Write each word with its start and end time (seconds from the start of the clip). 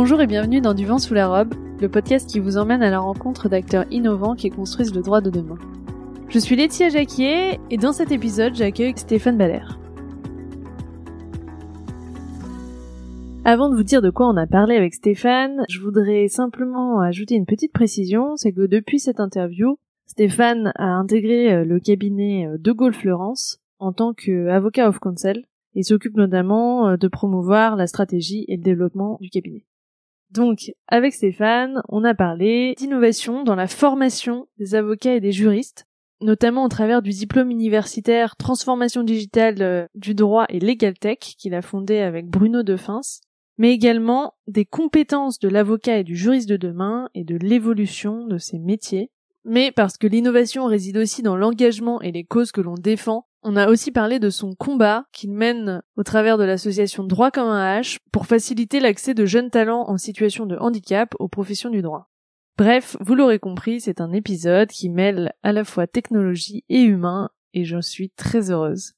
Bonjour 0.00 0.20
et 0.20 0.28
bienvenue 0.28 0.60
dans 0.60 0.74
Du 0.74 0.86
vent 0.86 1.00
sous 1.00 1.12
la 1.12 1.26
robe, 1.26 1.54
le 1.80 1.88
podcast 1.88 2.30
qui 2.30 2.38
vous 2.38 2.56
emmène 2.56 2.84
à 2.84 2.90
la 2.90 3.00
rencontre 3.00 3.48
d'acteurs 3.48 3.84
innovants 3.90 4.36
qui 4.36 4.48
construisent 4.48 4.94
le 4.94 5.02
droit 5.02 5.20
de 5.20 5.28
demain. 5.28 5.58
Je 6.28 6.38
suis 6.38 6.54
Laetitia 6.54 6.88
Jacquier 6.88 7.58
et 7.68 7.76
dans 7.78 7.92
cet 7.92 8.12
épisode, 8.12 8.54
j'accueille 8.54 8.92
Stéphane 8.94 9.36
Baller. 9.36 9.64
Avant 13.44 13.68
de 13.70 13.74
vous 13.74 13.82
dire 13.82 14.00
de 14.00 14.10
quoi 14.10 14.28
on 14.28 14.36
a 14.36 14.46
parlé 14.46 14.76
avec 14.76 14.94
Stéphane, 14.94 15.64
je 15.68 15.80
voudrais 15.80 16.28
simplement 16.28 17.00
ajouter 17.00 17.34
une 17.34 17.44
petite 17.44 17.72
précision, 17.72 18.36
c'est 18.36 18.52
que 18.52 18.68
depuis 18.68 19.00
cette 19.00 19.18
interview, 19.18 19.80
Stéphane 20.06 20.70
a 20.76 20.90
intégré 20.90 21.52
euh, 21.52 21.64
le 21.64 21.80
cabinet 21.80 22.46
euh, 22.46 22.56
de 22.56 22.70
Gaulle 22.70 22.94
Florence 22.94 23.58
en 23.80 23.92
tant 23.92 24.14
qu'avocat 24.14 24.88
of 24.88 25.00
counsel 25.00 25.44
et 25.74 25.82
s'occupe 25.82 26.16
notamment 26.16 26.86
euh, 26.86 26.96
de 26.96 27.08
promouvoir 27.08 27.74
la 27.74 27.88
stratégie 27.88 28.44
et 28.46 28.56
le 28.56 28.62
développement 28.62 29.18
du 29.20 29.28
cabinet. 29.28 29.64
Donc, 30.30 30.72
avec 30.86 31.14
Stéphane, 31.14 31.82
on 31.88 32.04
a 32.04 32.14
parlé 32.14 32.74
d'innovation 32.76 33.44
dans 33.44 33.54
la 33.54 33.66
formation 33.66 34.46
des 34.58 34.74
avocats 34.74 35.14
et 35.14 35.20
des 35.20 35.32
juristes, 35.32 35.86
notamment 36.20 36.64
au 36.64 36.68
travers 36.68 37.00
du 37.00 37.10
diplôme 37.10 37.50
universitaire 37.50 38.36
Transformation 38.36 39.02
digitale 39.02 39.88
du 39.94 40.14
droit 40.14 40.46
et 40.48 40.60
Legal 40.60 40.98
Tech 40.98 41.18
qu'il 41.18 41.54
a 41.54 41.62
fondé 41.62 41.98
avec 41.98 42.26
Bruno 42.26 42.62
Defins, 42.62 43.00
mais 43.56 43.72
également 43.72 44.34
des 44.46 44.64
compétences 44.64 45.38
de 45.38 45.48
l'avocat 45.48 45.98
et 45.98 46.04
du 46.04 46.16
juriste 46.16 46.48
de 46.48 46.56
demain 46.56 47.08
et 47.14 47.24
de 47.24 47.36
l'évolution 47.36 48.26
de 48.26 48.38
ces 48.38 48.58
métiers. 48.58 49.10
Mais 49.44 49.72
parce 49.72 49.96
que 49.96 50.06
l'innovation 50.06 50.66
réside 50.66 50.98
aussi 50.98 51.22
dans 51.22 51.36
l'engagement 51.36 52.02
et 52.02 52.12
les 52.12 52.24
causes 52.24 52.52
que 52.52 52.60
l'on 52.60 52.74
défend, 52.74 53.27
on 53.42 53.56
a 53.56 53.68
aussi 53.68 53.92
parlé 53.92 54.18
de 54.18 54.30
son 54.30 54.54
combat 54.54 55.04
qu'il 55.12 55.32
mène 55.32 55.82
au 55.96 56.02
travers 56.02 56.38
de 56.38 56.44
l'association 56.44 57.04
Droit 57.04 57.30
comme 57.30 57.48
un 57.48 57.80
H 57.80 57.98
pour 58.12 58.26
faciliter 58.26 58.80
l'accès 58.80 59.14
de 59.14 59.26
jeunes 59.26 59.50
talents 59.50 59.88
en 59.88 59.96
situation 59.96 60.46
de 60.46 60.56
handicap 60.56 61.14
aux 61.18 61.28
professions 61.28 61.70
du 61.70 61.82
droit. 61.82 62.10
Bref, 62.56 62.96
vous 63.00 63.14
l'aurez 63.14 63.38
compris, 63.38 63.80
c'est 63.80 64.00
un 64.00 64.12
épisode 64.12 64.68
qui 64.68 64.88
mêle 64.88 65.32
à 65.42 65.52
la 65.52 65.64
fois 65.64 65.86
technologie 65.86 66.64
et 66.68 66.82
humain 66.82 67.30
et 67.54 67.64
j'en 67.64 67.82
suis 67.82 68.10
très 68.10 68.50
heureuse. 68.50 68.94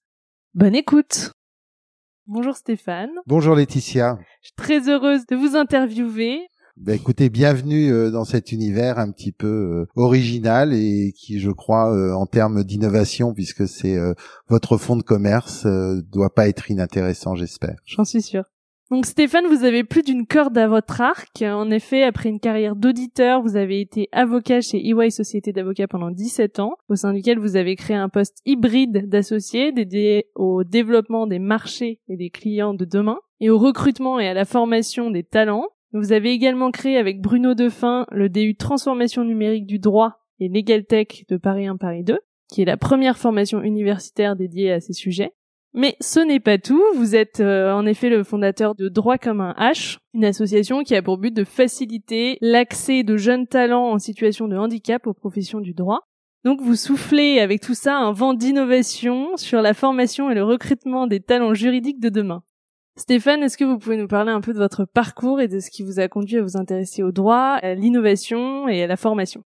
Bonne 0.54 0.74
écoute 0.74 1.32
Bonjour 2.26 2.54
Stéphane. 2.54 3.10
Bonjour 3.26 3.56
Laetitia. 3.56 4.16
Je 4.40 4.46
suis 4.46 4.54
très 4.56 4.88
heureuse 4.88 5.26
de 5.26 5.34
vous 5.34 5.56
interviewer. 5.56 6.46
Ben 6.76 6.94
écoutez, 6.94 7.28
bienvenue 7.28 7.92
euh, 7.92 8.10
dans 8.10 8.24
cet 8.24 8.52
univers 8.52 8.98
un 8.98 9.10
petit 9.10 9.32
peu 9.32 9.46
euh, 9.46 9.86
original 9.96 10.72
et 10.72 11.12
qui, 11.16 11.40
je 11.40 11.50
crois, 11.50 11.92
euh, 11.92 12.12
en 12.12 12.26
termes 12.26 12.64
d'innovation, 12.64 13.34
puisque 13.34 13.66
c'est 13.66 13.98
votre 14.48 14.76
fonds 14.76 14.96
de 14.96 15.02
commerce, 15.02 15.66
doit 16.10 16.32
pas 16.34 16.48
être 16.48 16.70
inintéressant, 16.70 17.34
j'espère. 17.34 17.76
J'en 17.84 18.04
suis 18.04 18.22
sûre. 18.22 18.44
Donc 18.90 19.06
Stéphane, 19.06 19.46
vous 19.46 19.64
avez 19.64 19.84
plus 19.84 20.02
d'une 20.02 20.26
corde 20.26 20.58
à 20.58 20.66
votre 20.66 21.00
arc. 21.00 21.42
En 21.42 21.70
effet, 21.70 22.02
après 22.02 22.28
une 22.28 22.40
carrière 22.40 22.74
d'auditeur, 22.74 23.40
vous 23.40 23.56
avez 23.56 23.80
été 23.80 24.08
avocat 24.10 24.60
chez 24.60 24.84
EY 24.84 25.10
Société 25.10 25.52
d'avocats 25.52 25.86
pendant 25.86 26.10
17 26.10 26.58
ans, 26.58 26.74
au 26.88 26.96
sein 26.96 27.12
duquel 27.12 27.38
vous 27.38 27.54
avez 27.54 27.76
créé 27.76 27.96
un 27.96 28.08
poste 28.08 28.38
hybride 28.46 29.08
d'associé 29.08 29.70
dédié 29.70 30.26
au 30.34 30.64
développement 30.64 31.28
des 31.28 31.38
marchés 31.38 32.00
et 32.08 32.16
des 32.16 32.30
clients 32.30 32.74
de 32.74 32.84
demain 32.84 33.18
et 33.38 33.48
au 33.48 33.58
recrutement 33.58 34.18
et 34.18 34.28
à 34.28 34.34
la 34.34 34.44
formation 34.44 35.10
des 35.10 35.22
talents. 35.22 35.68
Vous 35.92 36.12
avez 36.12 36.30
également 36.30 36.70
créé 36.70 36.96
avec 36.98 37.20
Bruno 37.20 37.54
Defin 37.54 38.06
le 38.12 38.28
DU 38.28 38.54
Transformation 38.54 39.24
numérique 39.24 39.66
du 39.66 39.80
droit 39.80 40.20
et 40.38 40.48
Legal 40.48 40.84
Tech 40.84 41.24
de 41.28 41.36
Paris 41.36 41.66
1 41.66 41.76
Paris 41.76 42.04
2, 42.04 42.18
qui 42.48 42.62
est 42.62 42.66
la 42.66 42.76
première 42.76 43.18
formation 43.18 43.60
universitaire 43.60 44.36
dédiée 44.36 44.70
à 44.70 44.80
ces 44.80 44.92
sujets. 44.92 45.32
Mais 45.72 45.96
ce 46.00 46.20
n'est 46.20 46.40
pas 46.40 46.58
tout, 46.58 46.82
vous 46.94 47.14
êtes 47.14 47.40
euh, 47.40 47.72
en 47.72 47.86
effet 47.86 48.08
le 48.08 48.24
fondateur 48.24 48.74
de 48.74 48.88
Droit 48.88 49.18
comme 49.18 49.40
un 49.40 49.54
H, 49.58 49.98
une 50.14 50.24
association 50.24 50.82
qui 50.82 50.94
a 50.96 51.02
pour 51.02 51.18
but 51.18 51.34
de 51.34 51.44
faciliter 51.44 52.38
l'accès 52.40 53.04
de 53.04 53.16
jeunes 53.16 53.46
talents 53.46 53.90
en 53.90 53.98
situation 53.98 54.48
de 54.48 54.56
handicap 54.56 55.06
aux 55.06 55.14
professions 55.14 55.60
du 55.60 55.74
droit. 55.74 56.08
Donc 56.44 56.60
vous 56.60 56.74
soufflez 56.74 57.38
avec 57.38 57.60
tout 57.60 57.74
ça 57.74 57.96
un 57.96 58.12
vent 58.12 58.34
d'innovation 58.34 59.36
sur 59.36 59.60
la 59.60 59.74
formation 59.74 60.30
et 60.30 60.34
le 60.34 60.42
recrutement 60.42 61.06
des 61.06 61.20
talents 61.20 61.54
juridiques 61.54 62.00
de 62.00 62.08
demain. 62.08 62.42
Stéphane, 62.96 63.42
est-ce 63.42 63.56
que 63.56 63.64
vous 63.64 63.78
pouvez 63.78 63.96
nous 63.96 64.06
parler 64.06 64.30
un 64.30 64.40
peu 64.40 64.52
de 64.52 64.58
votre 64.58 64.84
parcours 64.84 65.40
et 65.40 65.48
de 65.48 65.58
ce 65.58 65.70
qui 65.70 65.82
vous 65.82 65.98
a 65.98 66.08
conduit 66.08 66.38
à 66.38 66.42
vous 66.42 66.56
intéresser 66.56 67.02
au 67.02 67.10
droit, 67.12 67.58
à 67.62 67.74
l'innovation 67.74 68.68
et 68.68 68.82
à 68.82 68.86
la 68.86 68.96
formation? 68.96 69.42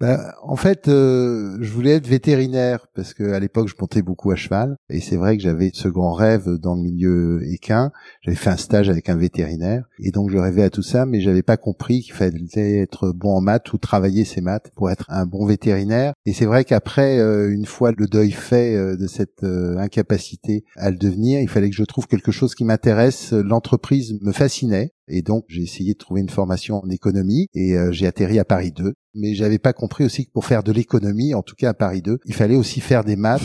Bah, 0.00 0.34
en 0.42 0.56
fait, 0.56 0.88
euh, 0.88 1.56
je 1.60 1.70
voulais 1.70 1.92
être 1.92 2.08
vétérinaire 2.08 2.88
parce 2.96 3.14
que 3.14 3.32
à 3.32 3.38
l'époque, 3.38 3.68
je 3.68 3.76
montais 3.80 4.02
beaucoup 4.02 4.32
à 4.32 4.34
cheval 4.34 4.76
et 4.90 5.00
c'est 5.00 5.14
vrai 5.14 5.36
que 5.36 5.42
j'avais 5.42 5.70
ce 5.72 5.86
grand 5.86 6.12
rêve 6.12 6.48
dans 6.60 6.74
le 6.74 6.82
milieu 6.82 7.40
équin. 7.44 7.92
J'avais 8.22 8.36
fait 8.36 8.50
un 8.50 8.56
stage 8.56 8.88
avec 8.90 9.08
un 9.08 9.14
vétérinaire 9.14 9.84
et 10.00 10.10
donc 10.10 10.30
je 10.30 10.36
rêvais 10.36 10.64
à 10.64 10.70
tout 10.70 10.82
ça, 10.82 11.06
mais 11.06 11.20
j'avais 11.20 11.44
pas 11.44 11.56
compris 11.56 12.00
qu'il 12.00 12.12
fallait 12.12 12.78
être 12.78 13.12
bon 13.12 13.36
en 13.36 13.40
maths 13.40 13.72
ou 13.72 13.78
travailler 13.78 14.24
ses 14.24 14.40
maths 14.40 14.72
pour 14.74 14.90
être 14.90 15.06
un 15.10 15.26
bon 15.26 15.46
vétérinaire. 15.46 16.12
Et 16.26 16.32
c'est 16.32 16.46
vrai 16.46 16.64
qu'après, 16.64 17.20
euh, 17.20 17.52
une 17.52 17.66
fois 17.66 17.92
le 17.96 18.08
deuil 18.08 18.32
fait 18.32 18.74
euh, 18.74 18.96
de 18.96 19.06
cette 19.06 19.44
incapacité 19.44 20.64
à 20.74 20.90
le 20.90 20.96
devenir, 20.96 21.40
il 21.40 21.48
fallait 21.48 21.70
que 21.70 21.76
je 21.76 21.84
trouve 21.84 22.08
quelque 22.08 22.32
chose 22.32 22.56
qui 22.56 22.64
m'intéresse. 22.64 23.32
L'entreprise 23.32 24.18
me 24.22 24.32
fascinait 24.32 24.90
et 25.06 25.22
donc 25.22 25.44
j'ai 25.46 25.62
essayé 25.62 25.92
de 25.92 25.98
trouver 25.98 26.20
une 26.20 26.30
formation 26.30 26.82
en 26.82 26.90
économie 26.90 27.46
et 27.54 27.76
j'ai 27.92 28.08
atterri 28.08 28.40
à 28.40 28.44
Paris 28.44 28.72
2 28.72 28.94
mais 29.14 29.34
j'avais 29.34 29.58
pas 29.58 29.72
compris 29.72 30.04
aussi 30.04 30.26
que 30.26 30.32
pour 30.32 30.44
faire 30.44 30.62
de 30.62 30.72
l'économie, 30.72 31.34
en 31.34 31.42
tout 31.42 31.54
cas 31.54 31.70
à 31.70 31.74
Paris 31.74 32.02
2, 32.02 32.20
il 32.24 32.34
fallait 32.34 32.56
aussi 32.56 32.80
faire 32.80 33.04
des 33.04 33.16
maths 33.16 33.42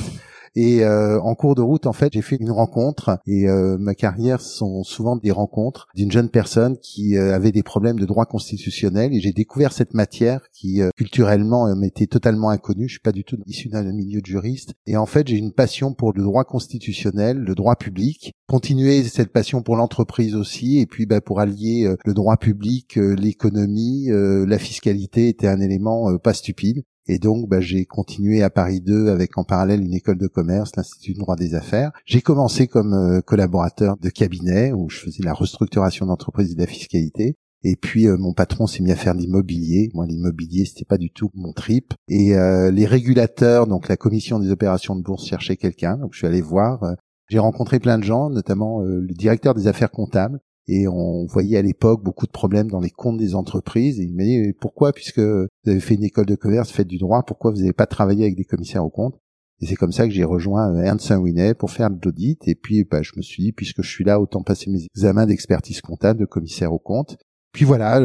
et 0.55 0.83
euh, 0.83 1.19
en 1.21 1.35
cours 1.35 1.55
de 1.55 1.61
route, 1.61 1.85
en 1.85 1.93
fait, 1.93 2.13
j'ai 2.13 2.21
fait 2.21 2.37
une 2.37 2.51
rencontre 2.51 3.19
et 3.25 3.47
euh, 3.47 3.77
ma 3.77 3.95
carrière 3.95 4.41
sont 4.41 4.83
souvent 4.83 5.15
des 5.15 5.31
rencontres 5.31 5.87
d'une 5.95 6.11
jeune 6.11 6.29
personne 6.29 6.77
qui 6.77 7.17
euh, 7.17 7.35
avait 7.35 7.51
des 7.51 7.63
problèmes 7.63 7.99
de 7.99 8.05
droit 8.05 8.25
constitutionnel 8.25 9.13
et 9.13 9.19
j'ai 9.19 9.31
découvert 9.31 9.73
cette 9.73 9.93
matière 9.93 10.41
qui 10.51 10.81
culturellement 10.95 11.75
m'était 11.75 12.07
totalement 12.07 12.49
inconnue. 12.49 12.87
Je 12.87 12.93
suis 12.93 12.99
pas 12.99 13.11
du 13.11 13.23
tout 13.23 13.37
issu 13.45 13.69
d'un 13.69 13.83
milieu 13.83 14.21
de 14.21 14.25
juriste 14.25 14.73
et 14.85 14.97
en 14.97 15.05
fait, 15.05 15.27
j'ai 15.27 15.37
une 15.37 15.53
passion 15.53 15.93
pour 15.93 16.13
le 16.13 16.23
droit 16.23 16.43
constitutionnel, 16.43 17.37
le 17.37 17.55
droit 17.55 17.75
public. 17.75 18.33
Continuer 18.47 19.03
cette 19.03 19.31
passion 19.31 19.61
pour 19.61 19.75
l'entreprise 19.75 20.35
aussi 20.35 20.79
et 20.79 20.85
puis 20.85 21.05
bah, 21.05 21.21
pour 21.21 21.39
allier 21.39 21.93
le 22.03 22.13
droit 22.13 22.37
public, 22.37 22.95
l'économie, 22.95 24.07
la 24.09 24.57
fiscalité 24.57 25.29
était 25.29 25.47
un 25.47 25.61
élément 25.61 26.17
pas 26.17 26.33
stupide. 26.33 26.83
Et 27.11 27.17
donc, 27.17 27.49
bah, 27.49 27.59
j'ai 27.59 27.85
continué 27.85 28.43
à 28.43 28.51
Paris 28.51 28.81
2 28.81 29.07
avec 29.07 29.35
en 29.39 29.43
parallèle 29.43 29.81
une 29.81 29.95
école 29.95 30.19
de 30.19 30.27
commerce, 30.27 30.75
l'Institut 30.77 31.15
de 31.15 31.17
droit 31.17 31.35
des 31.35 31.55
affaires. 31.55 31.91
J'ai 32.05 32.21
commencé 32.21 32.67
comme 32.67 32.93
euh, 32.93 33.19
collaborateur 33.21 33.97
de 33.97 34.09
cabinet 34.09 34.71
où 34.73 34.91
je 34.91 34.99
faisais 34.99 35.23
la 35.23 35.33
restructuration 35.33 36.05
d'entreprise 36.05 36.51
et 36.51 36.53
de 36.55 36.59
la 36.59 36.67
fiscalité. 36.67 37.35
Et 37.63 37.75
puis 37.75 38.05
euh, 38.05 38.15
mon 38.15 38.33
patron 38.33 38.67
s'est 38.67 38.83
mis 38.83 38.91
à 38.91 38.95
faire 38.95 39.15
l'immobilier. 39.15 39.89
Moi, 39.95 40.05
l'immobilier, 40.05 40.65
c'était 40.65 40.85
pas 40.85 40.99
du 40.99 41.09
tout 41.09 41.31
mon 41.33 41.51
trip. 41.51 41.95
Et 42.09 42.35
euh, 42.35 42.69
les 42.69 42.85
régulateurs, 42.85 43.65
donc 43.65 43.87
la 43.87 43.97
commission 43.97 44.37
des 44.37 44.51
opérations 44.51 44.95
de 44.95 45.01
bourse, 45.01 45.25
cherchaient 45.25 45.57
quelqu'un. 45.57 45.97
Donc 45.97 46.13
je 46.13 46.19
suis 46.19 46.27
allé 46.27 46.41
voir. 46.41 46.93
J'ai 47.27 47.39
rencontré 47.39 47.79
plein 47.79 47.97
de 47.97 48.03
gens, 48.03 48.29
notamment 48.29 48.81
le 48.81 49.13
directeur 49.15 49.55
des 49.55 49.65
affaires 49.65 49.91
comptables, 49.91 50.39
et 50.69 50.87
on 50.87 51.25
voyait 51.25 51.57
à 51.57 51.61
l'époque 51.63 52.03
beaucoup 52.03 52.27
de 52.27 52.31
problèmes 52.31 52.69
dans 52.69 52.79
les 52.79 52.91
comptes 52.91 53.17
des 53.17 53.33
entreprises. 53.33 53.99
Et 53.99 54.03
il 54.03 54.15
m'a 54.15 54.23
dit 54.23 54.53
pourquoi, 54.59 54.93
puisque 54.93 55.19
vous 55.19 55.47
avez 55.65 55.79
fait 55.79 55.95
une 55.95 56.03
école 56.03 56.27
de 56.27 56.35
commerce, 56.35 56.69
faites 56.69 56.87
du 56.87 56.99
droit, 56.99 57.23
pourquoi 57.23 57.51
vous 57.51 57.57
n'avez 57.57 57.73
pas 57.73 57.87
travaillé 57.87 58.23
avec 58.23 58.35
des 58.35 58.45
commissaires 58.45 58.85
aux 58.85 58.91
comptes? 58.91 59.19
Et 59.61 59.65
c'est 59.65 59.75
comme 59.75 59.91
ça 59.91 60.07
que 60.07 60.13
j'ai 60.13 60.23
rejoint 60.23 60.73
Ernst 60.81 61.09
Winnet 61.09 61.53
pour 61.53 61.71
faire 61.71 61.89
l'audit. 61.89 62.47
Et 62.47 62.55
puis, 62.55 62.85
bah, 62.85 63.01
je 63.01 63.11
me 63.17 63.21
suis 63.21 63.43
dit, 63.43 63.51
puisque 63.51 63.81
je 63.81 63.89
suis 63.89 64.05
là, 64.05 64.21
autant 64.21 64.41
passer 64.41 64.69
mes 64.69 64.85
examens 64.95 65.25
d'expertise 65.25 65.81
comptable, 65.81 66.19
de 66.19 66.25
commissaire 66.25 66.71
aux 66.71 66.79
comptes. 66.79 67.17
Puis 67.51 67.65
voilà, 67.65 67.99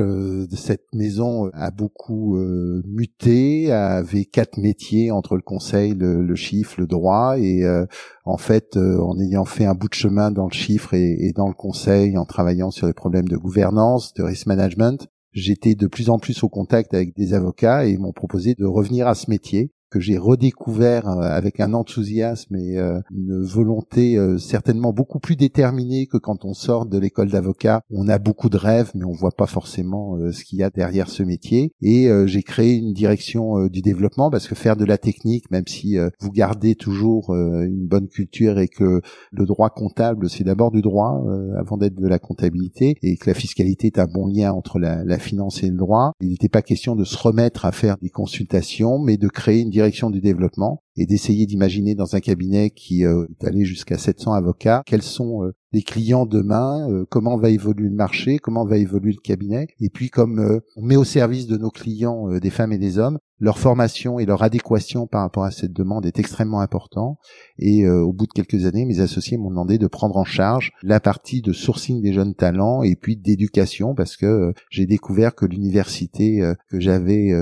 cette 0.57 0.87
maison 0.95 1.51
a 1.53 1.71
beaucoup 1.71 2.39
euh, 2.39 2.83
muté, 2.87 3.71
avait 3.71 4.25
quatre 4.25 4.57
métiers 4.57 5.11
entre 5.11 5.37
le 5.37 5.43
conseil, 5.43 5.95
le, 5.95 6.35
chiffre, 6.35 6.81
le 6.81 6.87
droit, 6.87 7.39
et 7.39 7.63
euh, 7.63 7.85
en 8.25 8.39
fait, 8.39 8.77
euh, 8.79 8.99
en 8.99 9.21
ayant 9.21 9.45
fait 9.45 9.67
un 9.67 9.75
bout 9.75 9.89
de 9.89 9.95
chemin 9.95 10.31
dans 10.31 10.47
le 10.47 10.53
chiffre 10.53 10.95
et, 10.95 11.27
et, 11.27 11.33
dans 11.33 11.49
le 11.49 11.55
conseil, 11.55 12.17
en 12.17 12.25
travaillant 12.25 12.71
sur 12.71 12.87
les 12.87 12.95
problèmes 12.95 13.29
de 13.29 13.37
gouvernance, 13.37 14.15
de 14.15 14.23
risk 14.23 14.47
management, 14.47 15.09
j'étais 15.33 15.75
de 15.75 15.87
plus 15.89 16.09
en 16.09 16.19
plus 16.19 16.43
au 16.43 16.49
contact 16.49 16.95
avec 16.95 17.15
des 17.15 17.35
avocats 17.35 17.87
et 17.87 17.91
ils 17.91 18.01
m'ont 18.01 18.13
proposé 18.13 18.55
de 18.55 18.65
revenir 18.65 19.07
à 19.07 19.15
ce 19.15 19.29
métier 19.29 19.74
que 19.95 20.01
j'ai 20.01 20.19
redécouvert 20.19 21.09
euh, 21.09 21.21
avec 21.21 21.61
un 21.61 21.73
enthousiasme 21.73 22.57
et 22.57 22.79
euh, 22.79 23.01
une 23.13 23.41
volonté 23.41 24.19
euh, 24.19 24.39
certainement 24.39 24.93
beaucoup 24.93 25.21
plus 25.21 25.37
déterminée 25.37 26.09
que 26.09 26.17
quand 26.17 26.45
on 26.45 26.53
sort 26.53 26.87
de 26.87 26.99
l'école 26.99 27.31
d'avocat. 27.31 27.83
On 27.91 28.09
a 28.09 28.19
beaucoup 28.19 28.49
de 28.49 28.57
rêves, 28.57 28.91
mais 28.97 29.05
on 29.05 29.13
voit 29.13 29.31
pas 29.31 29.47
forcément 29.47 30.19
ce 30.33 30.45
qu'il 30.45 30.59
y 30.59 30.63
a 30.65 30.71
derrière 30.71 31.09
ce 31.09 31.23
métier. 31.23 31.73
Et 31.81 32.09
j'ai 32.27 32.43
créé 32.43 32.75
une 32.75 32.93
direction 32.93 33.67
du 33.67 33.83
développement 33.83 34.31
parce 34.31 34.49
que 34.49 34.55
faire 34.55 34.77
de 34.77 34.85
la 34.85 34.99
technique, 34.99 35.51
même 35.51 35.67
si 35.67 35.97
vous 36.21 36.31
gardez 36.31 36.75
toujours 36.75 37.35
une 37.35 37.87
bonne 37.87 38.09
culture 38.09 38.59
et 38.59 38.69
que 38.69 39.01
le 39.33 39.47
droit 39.47 39.71
comptable, 39.71 40.29
c'est 40.29 40.45
d'abord 40.45 40.71
du 40.71 40.83
droit 40.83 41.23
avant 41.59 41.77
d'être 41.77 42.01
de 42.01 42.09
la 42.09 42.19
comptabilité 42.19 42.97
et 43.03 43.17
que 43.17 43.29
la 43.29 43.35
fiscalité 43.35 43.89
est 43.89 43.99
un 43.99 44.07
bon 44.07 44.27
lien 44.27 44.53
entre 44.53 44.79
la, 44.79 45.05
la 45.05 45.19
finance 45.19 45.63
et 45.63 45.69
le 45.69 45.77
droit. 45.77 46.13
Il 46.21 46.31
n'était 46.31 46.49
pas 46.49 46.63
question 46.63 46.97
de 46.97 47.05
se 47.05 47.17
remettre 47.17 47.65
à 47.65 47.73
faire 47.73 47.97
des 48.01 48.11
consultations, 48.11 48.99
mais 48.99 49.17
de 49.17 49.29
créer 49.29 49.61
une 49.61 49.71
direction 49.71 49.84
du 50.11 50.21
développement. 50.21 50.84
Et 50.97 51.07
d'essayer 51.07 51.47
d'imaginer 51.47 51.95
dans 51.95 52.15
un 52.15 52.21
cabinet 52.21 52.71
qui 52.71 53.05
euh, 53.05 53.27
est 53.31 53.47
allé 53.47 53.65
jusqu'à 53.65 53.99
700 53.99 54.33
avocats 54.33 54.83
quels 54.87 55.03
sont 55.03 55.45
euh, 55.45 55.53
les 55.73 55.83
clients 55.83 56.25
demain, 56.25 56.89
euh, 56.89 57.05
comment 57.11 57.37
va 57.37 57.51
évoluer 57.51 57.89
le 57.89 57.97
marché, 57.97 58.39
comment 58.39 58.65
va 58.65 58.77
évoluer 58.77 59.11
le 59.11 59.21
cabinet, 59.21 59.67
et 59.81 59.91
puis 59.91 60.09
comme 60.09 60.61
on 60.77 60.83
met 60.83 60.95
au 60.95 61.03
service 61.03 61.49
de 61.49 61.57
nos 61.57 61.71
clients 61.71 62.29
des 62.39 62.51
femmes 62.51 62.73
et 62.73 62.79
des 62.79 62.99
hommes, 62.99 63.19
leur 63.41 63.59
formation 63.59 64.21
et 64.21 64.25
leur 64.25 64.45
adéquation 64.45 65.09
par 65.09 65.23
rapport 65.23 65.43
à 65.43 65.51
cette 65.51 65.73
demande 65.73 66.07
est 66.07 66.21
extrêmement 66.21 66.61
important. 66.61 67.19
Et 67.59 67.89
au 67.89 68.13
bout 68.13 68.27
de 68.27 68.33
quelques 68.33 68.65
années, 68.65 68.85
mes 68.85 69.01
associés 69.01 69.37
m'ont 69.37 69.51
demandé 69.51 69.77
de 69.77 69.89
prendre 69.89 70.17
en 70.17 70.25
charge 70.25 70.71
la 70.85 71.01
partie 71.01 71.43
de 71.43 71.53
sourcing 71.53 72.01
des 72.01 72.13
jeunes 72.13 72.37
talents 72.37 72.85
et 72.85 72.95
puis 72.95 73.17
d'éducation 73.17 73.97
parce 73.97 74.17
que 74.17 74.55
j'ai 74.71 74.87
découvert 74.87 75.35
que 75.35 75.47
l'université 75.47 76.41
que 76.71 76.79
j'avais 76.79 77.33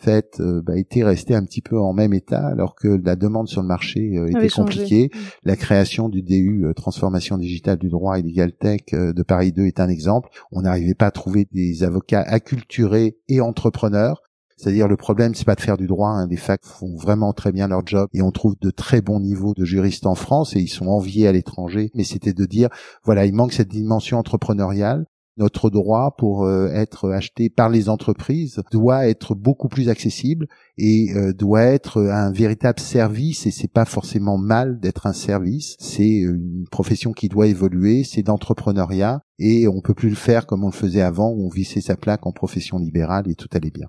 faite 0.00 0.40
bah, 0.64 0.78
était 0.78 1.04
restée 1.04 1.34
un 1.34 1.44
petit 1.44 1.62
peu 1.62 1.78
en 1.78 1.92
même 1.92 2.14
état 2.14 2.46
alors 2.46 2.74
que 2.74 2.96
la 3.06 3.16
demande 3.16 3.48
sur 3.48 3.62
le 3.62 3.68
marché 3.68 4.16
euh, 4.16 4.28
était 4.28 4.48
compliquée. 4.48 5.10
Mm. 5.12 5.18
La 5.44 5.56
création 5.56 6.08
du 6.08 6.22
DU 6.22 6.64
euh, 6.64 6.74
transformation 6.74 7.38
digitale 7.38 7.78
du 7.78 7.88
droit 7.88 8.18
et 8.18 8.22
legal 8.22 8.52
tech 8.52 8.80
euh, 8.92 9.12
de 9.12 9.22
Paris 9.22 9.52
2 9.52 9.66
est 9.66 9.80
un 9.80 9.88
exemple. 9.88 10.28
On 10.50 10.62
n'arrivait 10.62 10.94
pas 10.94 11.06
à 11.06 11.10
trouver 11.10 11.46
des 11.52 11.82
avocats 11.82 12.22
acculturés 12.22 13.16
et 13.28 13.40
entrepreneurs. 13.40 14.22
C'est-à-dire 14.56 14.86
le 14.86 14.96
problème, 14.96 15.34
c'est 15.34 15.44
pas 15.44 15.56
de 15.56 15.60
faire 15.60 15.76
du 15.76 15.88
droit. 15.88 16.10
Hein. 16.10 16.28
Les 16.28 16.36
facs 16.36 16.64
font 16.64 16.94
vraiment 16.96 17.32
très 17.32 17.50
bien 17.50 17.66
leur 17.66 17.84
job 17.84 18.08
et 18.12 18.22
on 18.22 18.30
trouve 18.30 18.54
de 18.60 18.70
très 18.70 19.00
bons 19.00 19.18
niveaux 19.18 19.54
de 19.54 19.64
juristes 19.64 20.06
en 20.06 20.14
France 20.14 20.54
et 20.54 20.60
ils 20.60 20.68
sont 20.68 20.86
enviés 20.86 21.26
à 21.26 21.32
l'étranger. 21.32 21.90
Mais 21.94 22.04
c'était 22.04 22.32
de 22.32 22.44
dire, 22.44 22.68
voilà, 23.04 23.26
il 23.26 23.34
manque 23.34 23.52
cette 23.52 23.68
dimension 23.68 24.18
entrepreneuriale 24.18 25.06
notre 25.36 25.70
droit 25.70 26.14
pour 26.16 26.44
euh, 26.44 26.68
être 26.68 27.10
acheté 27.10 27.48
par 27.48 27.68
les 27.68 27.88
entreprises 27.88 28.62
doit 28.70 29.06
être 29.08 29.34
beaucoup 29.34 29.68
plus 29.68 29.88
accessible 29.88 30.46
et 30.76 31.12
euh, 31.14 31.32
doit 31.32 31.62
être 31.62 32.02
un 32.02 32.30
véritable 32.30 32.80
service 32.80 33.46
et 33.46 33.50
c'est 33.50 33.72
pas 33.72 33.84
forcément 33.84 34.36
mal 34.36 34.78
d'être 34.80 35.06
un 35.06 35.12
service, 35.12 35.76
c'est 35.78 36.18
une 36.18 36.66
profession 36.70 37.12
qui 37.12 37.28
doit 37.28 37.46
évoluer, 37.46 38.04
c'est 38.04 38.22
d'entrepreneuriat 38.22 39.22
et 39.38 39.66
on 39.68 39.80
peut 39.80 39.94
plus 39.94 40.10
le 40.10 40.16
faire 40.16 40.46
comme 40.46 40.64
on 40.64 40.68
le 40.68 40.72
faisait 40.72 41.02
avant 41.02 41.30
où 41.30 41.46
on 41.46 41.50
vissait 41.50 41.80
sa 41.80 41.96
plaque 41.96 42.26
en 42.26 42.32
profession 42.32 42.78
libérale 42.78 43.28
et 43.28 43.34
tout 43.34 43.48
allait 43.52 43.70
bien. 43.70 43.88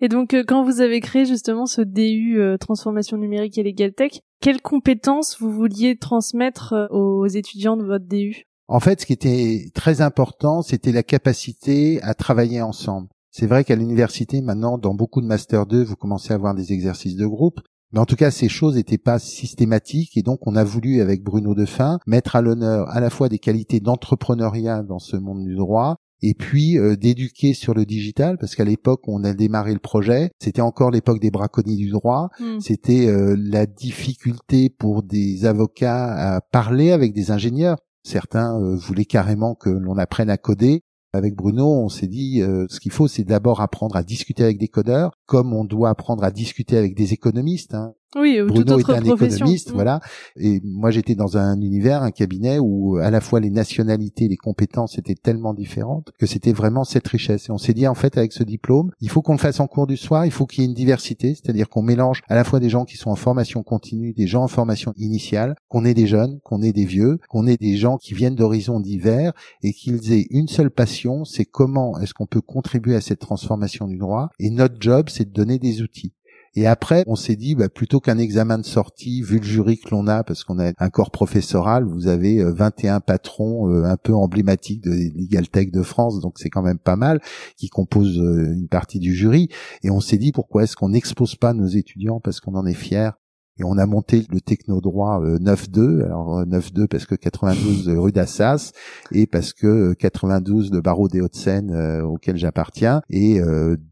Et 0.00 0.08
donc, 0.08 0.34
euh, 0.34 0.44
quand 0.46 0.64
vous 0.64 0.80
avez 0.80 1.00
créé 1.00 1.24
justement 1.24 1.66
ce 1.66 1.80
DU 1.80 2.38
transformation 2.60 3.16
numérique 3.16 3.56
et 3.56 3.62
legal 3.62 3.94
tech, 3.94 4.20
quelles 4.40 4.60
compétences 4.60 5.38
vous 5.40 5.50
vouliez 5.50 5.96
transmettre 5.96 6.74
aux 6.90 7.26
étudiants 7.26 7.78
de 7.78 7.84
votre 7.84 8.04
DU 8.04 8.44
en 8.68 8.80
fait, 8.80 9.00
ce 9.00 9.06
qui 9.06 9.12
était 9.12 9.70
très 9.74 10.00
important, 10.00 10.62
c'était 10.62 10.92
la 10.92 11.02
capacité 11.02 12.00
à 12.02 12.14
travailler 12.14 12.62
ensemble. 12.62 13.08
C'est 13.30 13.46
vrai 13.46 13.64
qu'à 13.64 13.76
l'université, 13.76 14.40
maintenant, 14.40 14.78
dans 14.78 14.94
beaucoup 14.94 15.20
de 15.20 15.26
Master 15.26 15.66
2, 15.66 15.82
vous 15.82 15.96
commencez 15.96 16.32
à 16.32 16.36
avoir 16.36 16.54
des 16.54 16.72
exercices 16.72 17.16
de 17.16 17.26
groupe. 17.26 17.60
Mais 17.92 18.00
en 18.00 18.06
tout 18.06 18.16
cas, 18.16 18.30
ces 18.30 18.48
choses 18.48 18.76
n'étaient 18.76 18.98
pas 18.98 19.18
systématiques 19.18 20.16
et 20.16 20.22
donc 20.22 20.46
on 20.46 20.56
a 20.56 20.64
voulu, 20.64 21.00
avec 21.00 21.22
Bruno 21.22 21.54
Defin, 21.54 21.98
mettre 22.06 22.36
à 22.36 22.42
l'honneur 22.42 22.88
à 22.90 23.00
la 23.00 23.10
fois 23.10 23.28
des 23.28 23.38
qualités 23.38 23.80
d'entrepreneuriat 23.80 24.82
dans 24.82 24.98
ce 24.98 25.16
monde 25.16 25.44
du 25.44 25.54
droit 25.54 25.96
et 26.22 26.34
puis 26.34 26.78
euh, 26.78 26.96
d'éduquer 26.96 27.54
sur 27.54 27.74
le 27.74 27.84
digital 27.84 28.38
parce 28.38 28.54
qu'à 28.56 28.64
l'époque 28.64 29.06
où 29.06 29.16
on 29.16 29.22
a 29.24 29.32
démarré 29.32 29.72
le 29.72 29.78
projet, 29.78 30.30
c'était 30.40 30.62
encore 30.62 30.90
l'époque 30.90 31.20
des 31.20 31.30
braconniers 31.30 31.76
du 31.76 31.90
droit, 31.90 32.30
hmm. 32.40 32.60
c'était 32.60 33.06
euh, 33.06 33.36
la 33.38 33.66
difficulté 33.66 34.70
pour 34.70 35.02
des 35.02 35.44
avocats 35.44 36.36
à 36.36 36.40
parler 36.40 36.90
avec 36.90 37.12
des 37.12 37.30
ingénieurs. 37.30 37.76
Certains 38.04 38.60
euh, 38.60 38.76
voulaient 38.76 39.06
carrément 39.06 39.54
que 39.54 39.70
l'on 39.70 39.96
apprenne 39.96 40.30
à 40.30 40.36
coder. 40.36 40.82
Avec 41.14 41.34
Bruno, 41.34 41.66
on 41.66 41.88
s'est 41.88 42.06
dit, 42.06 42.42
euh, 42.42 42.66
ce 42.68 42.80
qu'il 42.80 42.92
faut, 42.92 43.08
c'est 43.08 43.24
d'abord 43.24 43.60
apprendre 43.60 43.96
à 43.96 44.02
discuter 44.02 44.42
avec 44.42 44.58
des 44.58 44.68
codeurs, 44.68 45.12
comme 45.26 45.54
on 45.54 45.64
doit 45.64 45.88
apprendre 45.88 46.24
à 46.24 46.30
discuter 46.30 46.76
avec 46.76 46.94
des 46.96 47.12
économistes. 47.12 47.74
Hein. 47.74 47.94
Oui, 48.14 48.40
Bruno 48.46 48.78
est 48.78 48.90
un 48.90 49.02
économiste, 49.02 49.70
mm. 49.70 49.74
voilà. 49.74 50.00
Et 50.36 50.60
moi, 50.64 50.90
j'étais 50.90 51.14
dans 51.14 51.36
un 51.36 51.60
univers, 51.60 52.02
un 52.02 52.10
cabinet 52.10 52.58
où 52.58 52.96
à 52.96 53.10
la 53.10 53.20
fois 53.20 53.40
les 53.40 53.50
nationalités, 53.50 54.28
les 54.28 54.36
compétences 54.36 54.98
étaient 54.98 55.14
tellement 55.14 55.54
différentes 55.54 56.10
que 56.18 56.26
c'était 56.26 56.52
vraiment 56.52 56.84
cette 56.84 57.06
richesse. 57.08 57.48
Et 57.48 57.52
on 57.52 57.58
s'est 57.58 57.74
dit, 57.74 57.86
en 57.86 57.94
fait, 57.94 58.16
avec 58.16 58.32
ce 58.32 58.42
diplôme, 58.42 58.90
il 59.00 59.10
faut 59.10 59.22
qu'on 59.22 59.32
le 59.32 59.38
fasse 59.38 59.60
en 59.60 59.66
cours 59.66 59.86
du 59.86 59.96
soir, 59.96 60.26
il 60.26 60.32
faut 60.32 60.46
qu'il 60.46 60.62
y 60.62 60.66
ait 60.66 60.68
une 60.68 60.74
diversité, 60.74 61.34
c'est-à-dire 61.34 61.68
qu'on 61.68 61.82
mélange 61.82 62.22
à 62.28 62.34
la 62.34 62.44
fois 62.44 62.60
des 62.60 62.68
gens 62.68 62.84
qui 62.84 62.96
sont 62.96 63.10
en 63.10 63.16
formation 63.16 63.62
continue, 63.62 64.12
des 64.12 64.26
gens 64.26 64.44
en 64.44 64.48
formation 64.48 64.92
initiale, 64.96 65.54
qu'on 65.68 65.84
ait 65.84 65.94
des 65.94 66.06
jeunes, 66.06 66.40
qu'on 66.44 66.62
ait 66.62 66.72
des 66.72 66.84
vieux, 66.84 67.18
qu'on 67.28 67.46
ait 67.46 67.56
des 67.56 67.76
gens 67.76 67.96
qui 67.96 68.14
viennent 68.14 68.34
d'horizons 68.34 68.80
divers 68.80 69.32
et 69.62 69.72
qu'ils 69.72 70.12
aient 70.12 70.26
une 70.30 70.48
seule 70.48 70.70
passion, 70.70 71.24
c'est 71.24 71.44
comment 71.44 71.98
est-ce 71.98 72.14
qu'on 72.14 72.26
peut 72.26 72.40
contribuer 72.40 72.94
à 72.94 73.00
cette 73.00 73.20
transformation 73.20 73.86
du 73.86 73.96
droit. 73.96 74.30
Et 74.38 74.50
notre 74.50 74.76
job, 74.80 75.08
c'est 75.08 75.24
de 75.24 75.32
donner 75.32 75.58
des 75.58 75.82
outils. 75.82 76.12
Et 76.56 76.66
après, 76.66 77.02
on 77.06 77.16
s'est 77.16 77.34
dit, 77.34 77.54
bah, 77.54 77.68
plutôt 77.68 78.00
qu'un 78.00 78.18
examen 78.18 78.58
de 78.58 78.64
sortie, 78.64 79.22
vu 79.22 79.38
le 79.38 79.44
jury 79.44 79.78
que 79.78 79.90
l'on 79.90 80.06
a, 80.06 80.22
parce 80.22 80.44
qu'on 80.44 80.60
a 80.60 80.72
un 80.78 80.90
corps 80.90 81.10
professoral, 81.10 81.84
vous 81.84 82.06
avez 82.06 82.44
21 82.44 82.96
euh, 82.96 83.00
patrons 83.00 83.68
euh, 83.68 83.84
un 83.84 83.96
peu 83.96 84.14
emblématiques 84.14 84.82
de 84.82 84.90
Legal 84.90 85.48
Tech 85.48 85.72
de 85.72 85.82
France, 85.82 86.20
donc 86.20 86.38
c'est 86.38 86.50
quand 86.50 86.62
même 86.62 86.78
pas 86.78 86.96
mal, 86.96 87.20
qui 87.56 87.68
composent 87.68 88.20
euh, 88.20 88.52
une 88.52 88.68
partie 88.68 89.00
du 89.00 89.14
jury. 89.14 89.48
Et 89.82 89.90
on 89.90 90.00
s'est 90.00 90.18
dit, 90.18 90.30
pourquoi 90.30 90.62
est-ce 90.62 90.76
qu'on 90.76 90.90
n'expose 90.90 91.34
pas 91.34 91.54
nos 91.54 91.66
étudiants 91.66 92.20
parce 92.20 92.40
qu'on 92.40 92.54
en 92.54 92.66
est 92.66 92.74
fiers 92.74 93.10
et 93.58 93.64
on 93.64 93.78
a 93.78 93.86
monté 93.86 94.26
le 94.30 94.40
technodroit 94.40 95.20
9-2, 95.38 96.04
alors 96.04 96.44
9-2 96.44 96.88
parce 96.88 97.06
que 97.06 97.14
92 97.14 97.88
rue 97.88 98.12
d'Assas 98.12 98.72
et 99.12 99.26
parce 99.26 99.52
que 99.52 99.94
92 99.94 100.72
le 100.72 100.80
barreau 100.80 101.08
des 101.08 101.20
Hauts-de-Seine 101.20 102.02
auquel 102.02 102.36
j'appartiens 102.36 103.02
et 103.10 103.40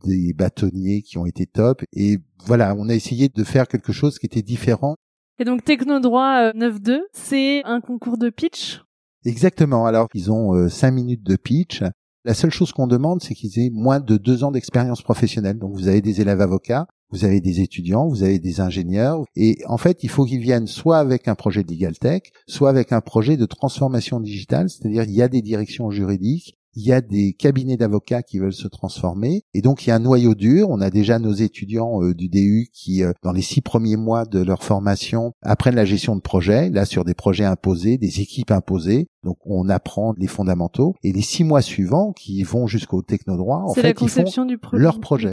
des 0.05 0.33
bâtonniers 0.33 1.03
qui 1.03 1.19
ont 1.19 1.27
été 1.27 1.47
top 1.47 1.83
et 1.93 2.19
voilà, 2.45 2.75
on 2.77 2.89
a 2.89 2.95
essayé 2.95 3.29
de 3.29 3.45
faire 3.45 3.69
quelque 3.69 3.93
chose 3.93 4.19
qui 4.19 4.27
était 4.27 4.43
différent. 4.43 4.97
Et 5.39 5.45
donc 5.45 5.65
Technodroit 5.65 6.53
9.2, 6.53 6.91
euh, 6.91 6.99
c'est 7.13 7.65
un 7.65 7.81
concours 7.81 8.19
de 8.19 8.31
pitch? 8.31 8.83
Exactement. 9.25 9.87
Alors, 9.87 10.09
ils 10.15 10.31
ont 10.31 10.55
euh, 10.55 10.69
cinq 10.69 10.91
minutes 10.91 11.23
de 11.23 11.37
pitch. 11.37 11.83
La 12.25 12.35
seule 12.35 12.51
chose 12.51 12.73
qu'on 12.73 12.87
demande, 12.87 13.23
c'est 13.23 13.35
qu'ils 13.35 13.59
aient 13.59 13.71
moins 13.73 14.01
de 14.01 14.17
deux 14.17 14.45
ans 14.45 14.51
d'expérience 14.51 15.03
professionnelle. 15.03 15.59
Donc, 15.59 15.75
vous 15.75 15.89
avez 15.89 16.01
des 16.01 16.21
élèves 16.21 16.41
avocats, 16.41 16.87
vous 17.13 17.25
avez 17.25 17.41
des 17.41 17.61
étudiants, 17.61 18.09
vous 18.09 18.23
avez 18.23 18.39
des 18.39 18.61
ingénieurs, 18.61 19.25
et 19.37 19.59
en 19.67 19.77
fait, 19.77 20.03
il 20.03 20.09
faut 20.09 20.25
qu'ils 20.25 20.41
viennent 20.41 20.67
soit 20.67 20.99
avec 20.99 21.29
un 21.29 21.35
projet 21.35 21.63
de 21.63 21.71
legal 21.71 21.99
tech, 21.99 22.23
soit 22.47 22.71
avec 22.71 22.93
un 22.93 23.01
projet 23.01 23.37
de 23.37 23.47
transformation 23.47 24.21
digitale, 24.21 24.69
c'est-à-dire 24.69 25.05
il 25.05 25.13
y 25.13 25.23
a 25.23 25.29
des 25.29 25.43
directions 25.43 25.91
juridiques, 25.91 26.57
il 26.75 26.87
y 26.87 26.93
a 26.93 27.01
des 27.01 27.35
cabinets 27.35 27.77
d'avocats 27.77 28.23
qui 28.23 28.39
veulent 28.39 28.53
se 28.53 28.69
transformer 28.69 29.43
et 29.53 29.61
donc 29.61 29.85
il 29.85 29.91
y 29.91 29.93
a 29.93 29.97
un 29.97 29.99
noyau 29.99 30.35
dur. 30.35 30.69
On 30.71 30.81
a 30.81 30.91
déjà 30.91 31.19
nos 31.19 31.33
étudiants 31.33 32.03
euh, 32.03 32.15
du 32.15 32.29
DU 32.29 32.69
qui, 32.73 33.05
euh, 33.05 33.13
dans 33.23 33.33
les 33.33 33.43
six 33.43 33.61
premiers 33.61 33.97
mois 33.97 34.25
de 34.25 34.43
leur 34.43 34.63
formation, 34.63 35.33
apprennent 35.43 35.75
la 35.75 35.85
gestion 35.85 36.17
de 36.17 36.21
projets, 36.21 36.71
là 36.71 36.85
sur 36.85 37.05
des 37.05 37.15
projets 37.15 37.45
imposés, 37.45 37.99
des 37.99 38.21
équipes 38.21 38.51
imposées. 38.51 39.09
Donc 39.23 39.37
on 39.45 39.69
apprend 39.69 40.15
les 40.17 40.27
fondamentaux 40.27 40.95
et 41.03 41.13
les 41.13 41.23
six 41.23 41.45
mois 41.45 41.63
suivants 41.63 42.13
qui 42.13 42.43
vont 42.43 42.67
jusqu'au 42.67 43.03
technodroit, 43.03 43.63
en 43.67 43.75
fait, 43.75 43.95
ils 44.01 44.09
font 44.09 44.25
leur 44.73 44.99
projet 44.99 45.31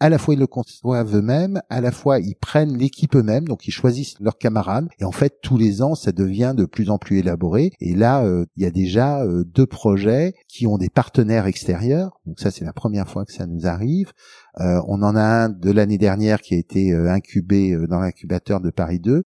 à 0.00 0.08
la 0.08 0.18
fois 0.18 0.34
ils 0.34 0.40
le 0.40 0.46
conçoivent 0.46 1.14
eux-mêmes, 1.16 1.60
à 1.70 1.80
la 1.80 1.92
fois 1.92 2.18
ils 2.18 2.34
prennent 2.34 2.76
l'équipe 2.76 3.14
eux-mêmes, 3.16 3.46
donc 3.46 3.66
ils 3.66 3.72
choisissent 3.72 4.18
leurs 4.20 4.38
camarades, 4.38 4.88
et 4.98 5.04
en 5.04 5.12
fait 5.12 5.38
tous 5.42 5.56
les 5.56 5.82
ans 5.82 5.94
ça 5.94 6.12
devient 6.12 6.54
de 6.56 6.64
plus 6.64 6.90
en 6.90 6.98
plus 6.98 7.18
élaboré. 7.18 7.72
Et 7.80 7.94
là, 7.94 8.24
euh, 8.24 8.44
il 8.56 8.62
y 8.62 8.66
a 8.66 8.70
déjà 8.70 9.22
euh, 9.22 9.44
deux 9.44 9.66
projets 9.66 10.34
qui 10.48 10.66
ont 10.66 10.78
des 10.78 10.90
partenaires 10.90 11.46
extérieurs, 11.46 12.20
donc 12.26 12.40
ça 12.40 12.50
c'est 12.50 12.64
la 12.64 12.72
première 12.72 13.08
fois 13.08 13.24
que 13.24 13.32
ça 13.32 13.46
nous 13.46 13.66
arrive. 13.66 14.12
Euh, 14.60 14.80
on 14.86 15.02
en 15.02 15.16
a 15.16 15.22
un 15.22 15.48
de 15.48 15.70
l'année 15.70 15.98
dernière 15.98 16.40
qui 16.40 16.54
a 16.54 16.58
été 16.58 16.92
incubé 16.92 17.76
dans 17.88 18.00
l'incubateur 18.00 18.60
de 18.60 18.70
Paris 18.70 19.00
2, 19.00 19.22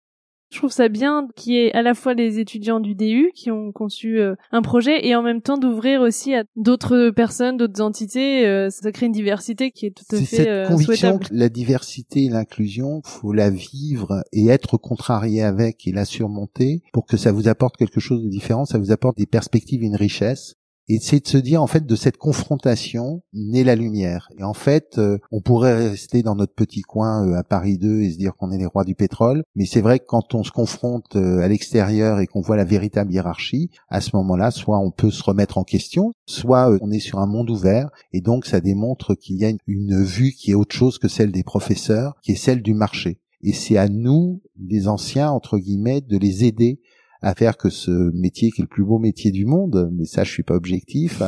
je 0.52 0.58
trouve 0.60 0.72
ça 0.72 0.90
bien 0.90 1.28
qu'il 1.36 1.54
y 1.54 1.58
ait 1.58 1.74
à 1.74 1.82
la 1.82 1.94
fois 1.94 2.14
les 2.14 2.40
étudiants 2.40 2.80
du 2.80 2.96
DU 2.96 3.32
qui 3.36 3.52
ont 3.52 3.72
conçu 3.72 4.20
euh, 4.20 4.36
un 4.52 4.62
projet 4.62 5.06
et 5.06 5.16
en 5.16 5.22
même 5.22 5.42
temps 5.42 5.58
d'ouvrir 5.58 6.02
aussi 6.02 6.34
à 6.34 6.44
d'autres 6.56 7.10
personnes, 7.10 7.58
d'autres 7.58 7.82
entités. 7.82 8.46
Euh, 8.46 8.70
ça 8.70 8.92
crée 8.92 9.08
une 9.08 9.12
diversité 9.12 9.72
qui 9.72 9.88
est 9.88 9.92
tout 9.92 10.16
à 10.16 10.20
fait 10.20 10.26
cette 10.26 10.48
euh, 10.48 10.68
conviction 10.68 11.18
que 11.18 11.28
la 11.32 11.50
diversité 11.50 12.26
et 12.26 12.30
l'inclusion, 12.30 13.02
faut 13.04 13.34
la 13.34 13.50
vivre 13.50 14.24
et 14.32 14.48
être 14.48 14.78
contrarié 14.78 15.42
avec 15.42 15.88
et 15.88 15.92
la 15.92 16.06
surmonter. 16.06 16.84
Pour 16.94 17.06
que 17.06 17.18
ça 17.18 17.32
vous 17.32 17.48
apporte 17.48 17.76
quelque 17.78 18.00
chose 18.00 18.24
de 18.24 18.30
différent, 18.30 18.66
ça 18.66 18.78
vous 18.78 18.92
apporte 18.92 19.18
des 19.18 19.26
perspectives, 19.26 19.84
une 19.84 19.96
richesse 19.96 20.56
et 20.88 21.00
c'est 21.00 21.24
de 21.24 21.28
se 21.28 21.38
dire 21.38 21.62
en 21.62 21.68
fait 21.68 21.86
de 21.86 21.96
cette 21.96 22.18
confrontation 22.18 23.24
naît 23.34 23.64
la 23.64 23.76
lumière. 23.76 24.30
Et 24.38 24.44
en 24.44 24.54
fait, 24.54 24.98
euh, 24.98 25.18
on 25.32 25.42
pourrait 25.42 25.90
rester 25.90 26.22
dans 26.22 26.36
notre 26.36 26.54
petit 26.54 26.82
coin 26.82 27.28
euh, 27.28 27.38
à 27.38 27.44
Paris 27.44 27.78
2 27.78 28.02
et 28.02 28.12
se 28.12 28.18
dire 28.18 28.36
qu'on 28.36 28.52
est 28.52 28.58
les 28.58 28.66
rois 28.66 28.84
du 28.84 28.96
pétrole, 28.96 29.44
mais 29.56 29.66
c'est 29.66 29.82
vrai 29.82 30.00
que 30.00 30.06
quand 30.06 30.36
on 30.36 30.44
se 30.44 30.52
confronte 30.52 31.16
euh, 31.16 31.42
à 31.42 31.48
l'extérieur 31.48 32.20
et 32.20 32.28
qu'on 32.28 32.42
voit 32.42 32.58
la 32.58 32.66
véritable 32.66 33.12
hiérarchie, 33.12 33.70
à 33.90 34.02
ce 34.02 34.16
moment-là, 34.16 34.52
soit 34.52 34.80
on 34.80 34.92
peut 34.92 35.12
se 35.12 35.24
remettre 35.24 35.58
en 35.58 35.64
question, 35.64 36.14
soit 36.28 36.78
on 36.82 36.92
est 36.92 37.00
sur 37.00 37.20
un 37.20 37.28
monde 37.28 37.50
ouvert 37.50 37.90
et 38.14 38.22
donc 38.22 38.46
ça 38.46 38.60
démontre 38.60 39.16
qu'il 39.16 39.38
y 39.38 39.46
a 39.46 39.52
une 39.68 40.04
vue 40.04 40.32
qui 40.32 40.52
est 40.52 40.56
autre 40.56 40.76
chose 40.76 41.00
que 41.00 41.08
celle 41.08 41.32
des 41.32 41.44
professeurs, 41.44 42.16
qui 42.22 42.34
est 42.34 42.36
celle 42.36 42.62
du 42.62 42.74
marché. 42.74 43.20
Et 43.42 43.54
c'est 43.54 43.78
à 43.78 43.88
nous, 43.88 44.42
les 44.60 44.88
anciens, 44.88 45.30
entre 45.30 45.60
guillemets, 45.60 46.02
de 46.02 46.18
les 46.18 46.46
aider 46.46 46.80
à 47.26 47.34
faire 47.34 47.58
que 47.58 47.70
ce 47.70 47.92
métier 48.14 48.52
qui 48.52 48.62
est 48.62 48.66
le 48.66 48.70
plus 48.70 48.86
beau 48.86 49.00
métier 49.00 49.32
du 49.32 49.46
monde, 49.46 49.90
mais 49.92 50.06
ça 50.06 50.24
je 50.24 50.32
suis 50.32 50.44
pas 50.44 50.54
objectif, 50.54 51.24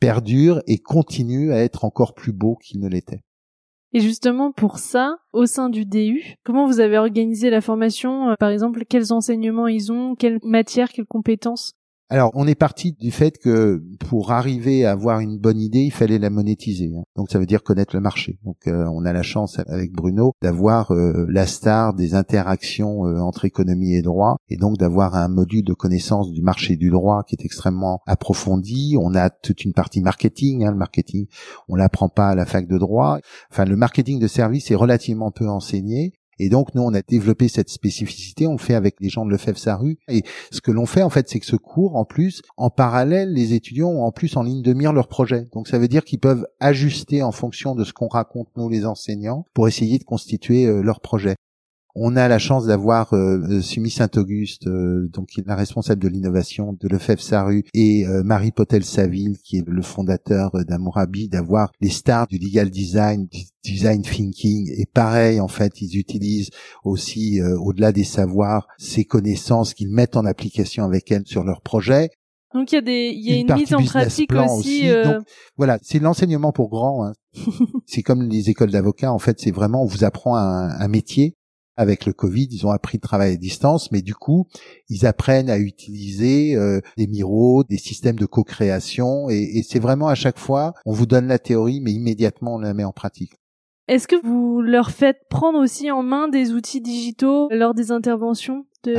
perdure 0.00 0.62
et 0.66 0.78
continue 0.78 1.52
à 1.52 1.58
être 1.58 1.84
encore 1.84 2.14
plus 2.14 2.32
beau 2.32 2.56
qu'il 2.56 2.80
ne 2.80 2.88
l'était. 2.88 3.20
Et 3.92 4.00
justement, 4.00 4.52
pour 4.52 4.78
ça, 4.78 5.18
au 5.34 5.44
sein 5.44 5.68
du 5.68 5.84
DU, 5.84 6.34
comment 6.44 6.66
vous 6.66 6.80
avez 6.80 6.96
organisé 6.96 7.50
la 7.50 7.60
formation? 7.60 8.30
Euh, 8.30 8.34
Par 8.40 8.48
exemple, 8.48 8.84
quels 8.88 9.12
enseignements 9.12 9.68
ils 9.68 9.92
ont? 9.92 10.16
Quelles 10.16 10.40
matières? 10.42 10.88
Quelles 10.88 11.06
compétences? 11.06 11.74
Alors, 12.10 12.30
on 12.34 12.46
est 12.46 12.54
parti 12.54 12.92
du 12.92 13.10
fait 13.10 13.38
que 13.38 13.82
pour 14.08 14.30
arriver 14.30 14.84
à 14.84 14.92
avoir 14.92 15.20
une 15.20 15.38
bonne 15.38 15.58
idée, 15.58 15.80
il 15.80 15.90
fallait 15.90 16.18
la 16.18 16.28
monétiser. 16.28 16.92
Hein. 16.94 17.04
Donc, 17.16 17.30
ça 17.30 17.38
veut 17.38 17.46
dire 17.46 17.62
connaître 17.62 17.96
le 17.96 18.02
marché. 18.02 18.38
Donc, 18.44 18.58
euh, 18.66 18.84
on 18.92 19.06
a 19.06 19.12
la 19.14 19.22
chance 19.22 19.58
avec 19.66 19.92
Bruno 19.92 20.32
d'avoir 20.42 20.92
euh, 20.92 21.26
la 21.30 21.46
star 21.46 21.94
des 21.94 22.14
interactions 22.14 23.06
euh, 23.06 23.20
entre 23.20 23.46
économie 23.46 23.94
et 23.94 24.02
droit, 24.02 24.36
et 24.50 24.56
donc 24.56 24.76
d'avoir 24.76 25.14
un 25.14 25.28
module 25.28 25.64
de 25.64 25.72
connaissance 25.72 26.30
du 26.30 26.42
marché 26.42 26.76
du 26.76 26.90
droit 26.90 27.22
qui 27.26 27.36
est 27.36 27.44
extrêmement 27.44 28.00
approfondi. 28.06 28.96
On 29.00 29.14
a 29.14 29.30
toute 29.30 29.64
une 29.64 29.72
partie 29.72 30.02
marketing. 30.02 30.64
Hein. 30.64 30.72
Le 30.72 30.76
marketing, 30.76 31.26
on 31.68 31.74
l'apprend 31.74 32.10
pas 32.10 32.28
à 32.28 32.34
la 32.34 32.44
fac 32.44 32.68
de 32.68 32.76
droit. 32.76 33.18
Enfin, 33.50 33.64
le 33.64 33.76
marketing 33.76 34.20
de 34.20 34.28
service 34.28 34.70
est 34.70 34.76
relativement 34.76 35.30
peu 35.30 35.48
enseigné. 35.48 36.12
Et 36.38 36.48
donc, 36.48 36.74
nous, 36.74 36.82
on 36.82 36.94
a 36.94 37.02
développé 37.02 37.48
cette 37.48 37.68
spécificité, 37.68 38.46
on 38.46 38.52
le 38.52 38.58
fait 38.58 38.74
avec 38.74 38.96
les 39.00 39.08
gens 39.08 39.24
de 39.24 39.30
Lefebvre 39.30 39.58
Saru. 39.58 39.98
Et 40.08 40.22
ce 40.50 40.60
que 40.60 40.70
l'on 40.70 40.86
fait, 40.86 41.02
en 41.02 41.10
fait, 41.10 41.28
c'est 41.28 41.40
que 41.40 41.46
ce 41.46 41.56
cours, 41.56 41.96
en 41.96 42.04
plus, 42.04 42.42
en 42.56 42.70
parallèle, 42.70 43.32
les 43.32 43.54
étudiants 43.54 43.90
ont 43.90 44.04
en 44.04 44.12
plus 44.12 44.36
en 44.36 44.42
ligne 44.42 44.62
de 44.62 44.72
mire 44.72 44.92
leur 44.92 45.08
projet. 45.08 45.46
Donc, 45.52 45.68
ça 45.68 45.78
veut 45.78 45.88
dire 45.88 46.04
qu'ils 46.04 46.20
peuvent 46.20 46.46
ajuster 46.60 47.22
en 47.22 47.32
fonction 47.32 47.74
de 47.74 47.84
ce 47.84 47.92
qu'on 47.92 48.08
raconte, 48.08 48.48
nous, 48.56 48.68
les 48.68 48.86
enseignants, 48.86 49.44
pour 49.54 49.68
essayer 49.68 49.98
de 49.98 50.04
constituer 50.04 50.66
euh, 50.66 50.82
leur 50.82 51.00
projet. 51.00 51.36
On 51.96 52.16
a 52.16 52.26
la 52.26 52.40
chance 52.40 52.66
d'avoir 52.66 53.12
euh, 53.12 53.38
euh 53.48 53.60
Sumi 53.60 53.88
Saint-Auguste, 53.88 54.66
euh, 54.66 55.08
donc 55.12 55.28
qui 55.28 55.40
est 55.40 55.46
la 55.46 55.54
responsable 55.54 56.02
de 56.02 56.08
l'innovation 56.08 56.76
de 56.80 56.88
Lefebvre 56.88 57.22
Saru, 57.22 57.64
et 57.72 58.04
euh, 58.06 58.24
Marie 58.24 58.50
Potel-Saville, 58.50 59.38
qui 59.38 59.58
est 59.58 59.64
le 59.64 59.82
fondateur 59.82 60.50
d'Amourabi, 60.66 61.28
d'avoir 61.28 61.70
les 61.80 61.90
stars 61.90 62.26
du 62.26 62.38
legal 62.38 62.70
design, 62.70 63.28
du 63.28 63.44
design 63.62 64.02
thinking. 64.02 64.72
Et 64.76 64.86
pareil, 64.86 65.40
en 65.40 65.46
fait, 65.46 65.80
ils 65.80 65.96
utilisent 65.96 66.50
aussi, 66.82 67.40
au-delà 67.42 67.92
des 67.92 68.04
savoirs, 68.04 68.66
ces 68.76 69.04
connaissances 69.04 69.72
qu'ils 69.72 69.90
mettent 69.90 70.16
en 70.16 70.24
application 70.24 70.84
avec 70.84 71.10
elles 71.12 71.26
sur 71.26 71.44
leur 71.44 71.62
projet. 71.62 72.10
Donc 72.52 72.70
il 72.70 72.76
y 72.76 72.78
a 72.78 72.82
des, 72.82 73.12
il 73.14 73.28
y 73.28 73.32
a 73.32 73.36
une, 73.36 73.54
mise 73.54 73.74
en 73.74 73.82
pratique 73.82 74.32
aussi. 74.32 74.88
Donc, 74.88 75.24
voilà, 75.56 75.78
c'est 75.82 75.98
l'enseignement 75.98 76.52
pour 76.52 76.70
grands. 76.70 77.06
Hein. 77.06 77.12
c'est 77.86 78.02
comme 78.02 78.22
les 78.22 78.50
écoles 78.50 78.70
d'avocats. 78.70 79.12
En 79.12 79.18
fait, 79.18 79.40
c'est 79.40 79.50
vraiment 79.50 79.82
on 79.82 79.86
vous 79.86 80.04
apprend 80.04 80.36
un, 80.36 80.68
un 80.68 80.88
métier 80.88 81.36
avec 81.76 82.06
le 82.06 82.12
Covid, 82.12 82.48
ils 82.50 82.66
ont 82.66 82.70
appris 82.70 82.98
de 82.98 83.02
travailler 83.02 83.34
à 83.34 83.38
distance, 83.38 83.90
mais 83.92 84.02
du 84.02 84.14
coup, 84.14 84.46
ils 84.88 85.06
apprennent 85.06 85.50
à 85.50 85.58
utiliser 85.58 86.56
euh, 86.56 86.80
des 86.96 87.06
miros, 87.06 87.64
des 87.64 87.78
systèmes 87.78 88.18
de 88.18 88.26
co-création, 88.26 89.28
et, 89.30 89.58
et 89.58 89.62
c'est 89.62 89.80
vraiment 89.80 90.08
à 90.08 90.14
chaque 90.14 90.38
fois, 90.38 90.74
on 90.86 90.92
vous 90.92 91.06
donne 91.06 91.26
la 91.26 91.38
théorie, 91.38 91.80
mais 91.80 91.92
immédiatement 91.92 92.54
on 92.54 92.58
la 92.58 92.74
met 92.74 92.84
en 92.84 92.92
pratique. 92.92 93.34
Est-ce 93.86 94.08
que 94.08 94.16
vous 94.24 94.62
leur 94.62 94.90
faites 94.90 95.28
prendre 95.28 95.58
aussi 95.58 95.90
en 95.90 96.02
main 96.02 96.28
des 96.28 96.52
outils 96.52 96.80
digitaux 96.80 97.48
lors 97.50 97.74
des 97.74 97.92
interventions? 97.92 98.64
De 98.84 98.94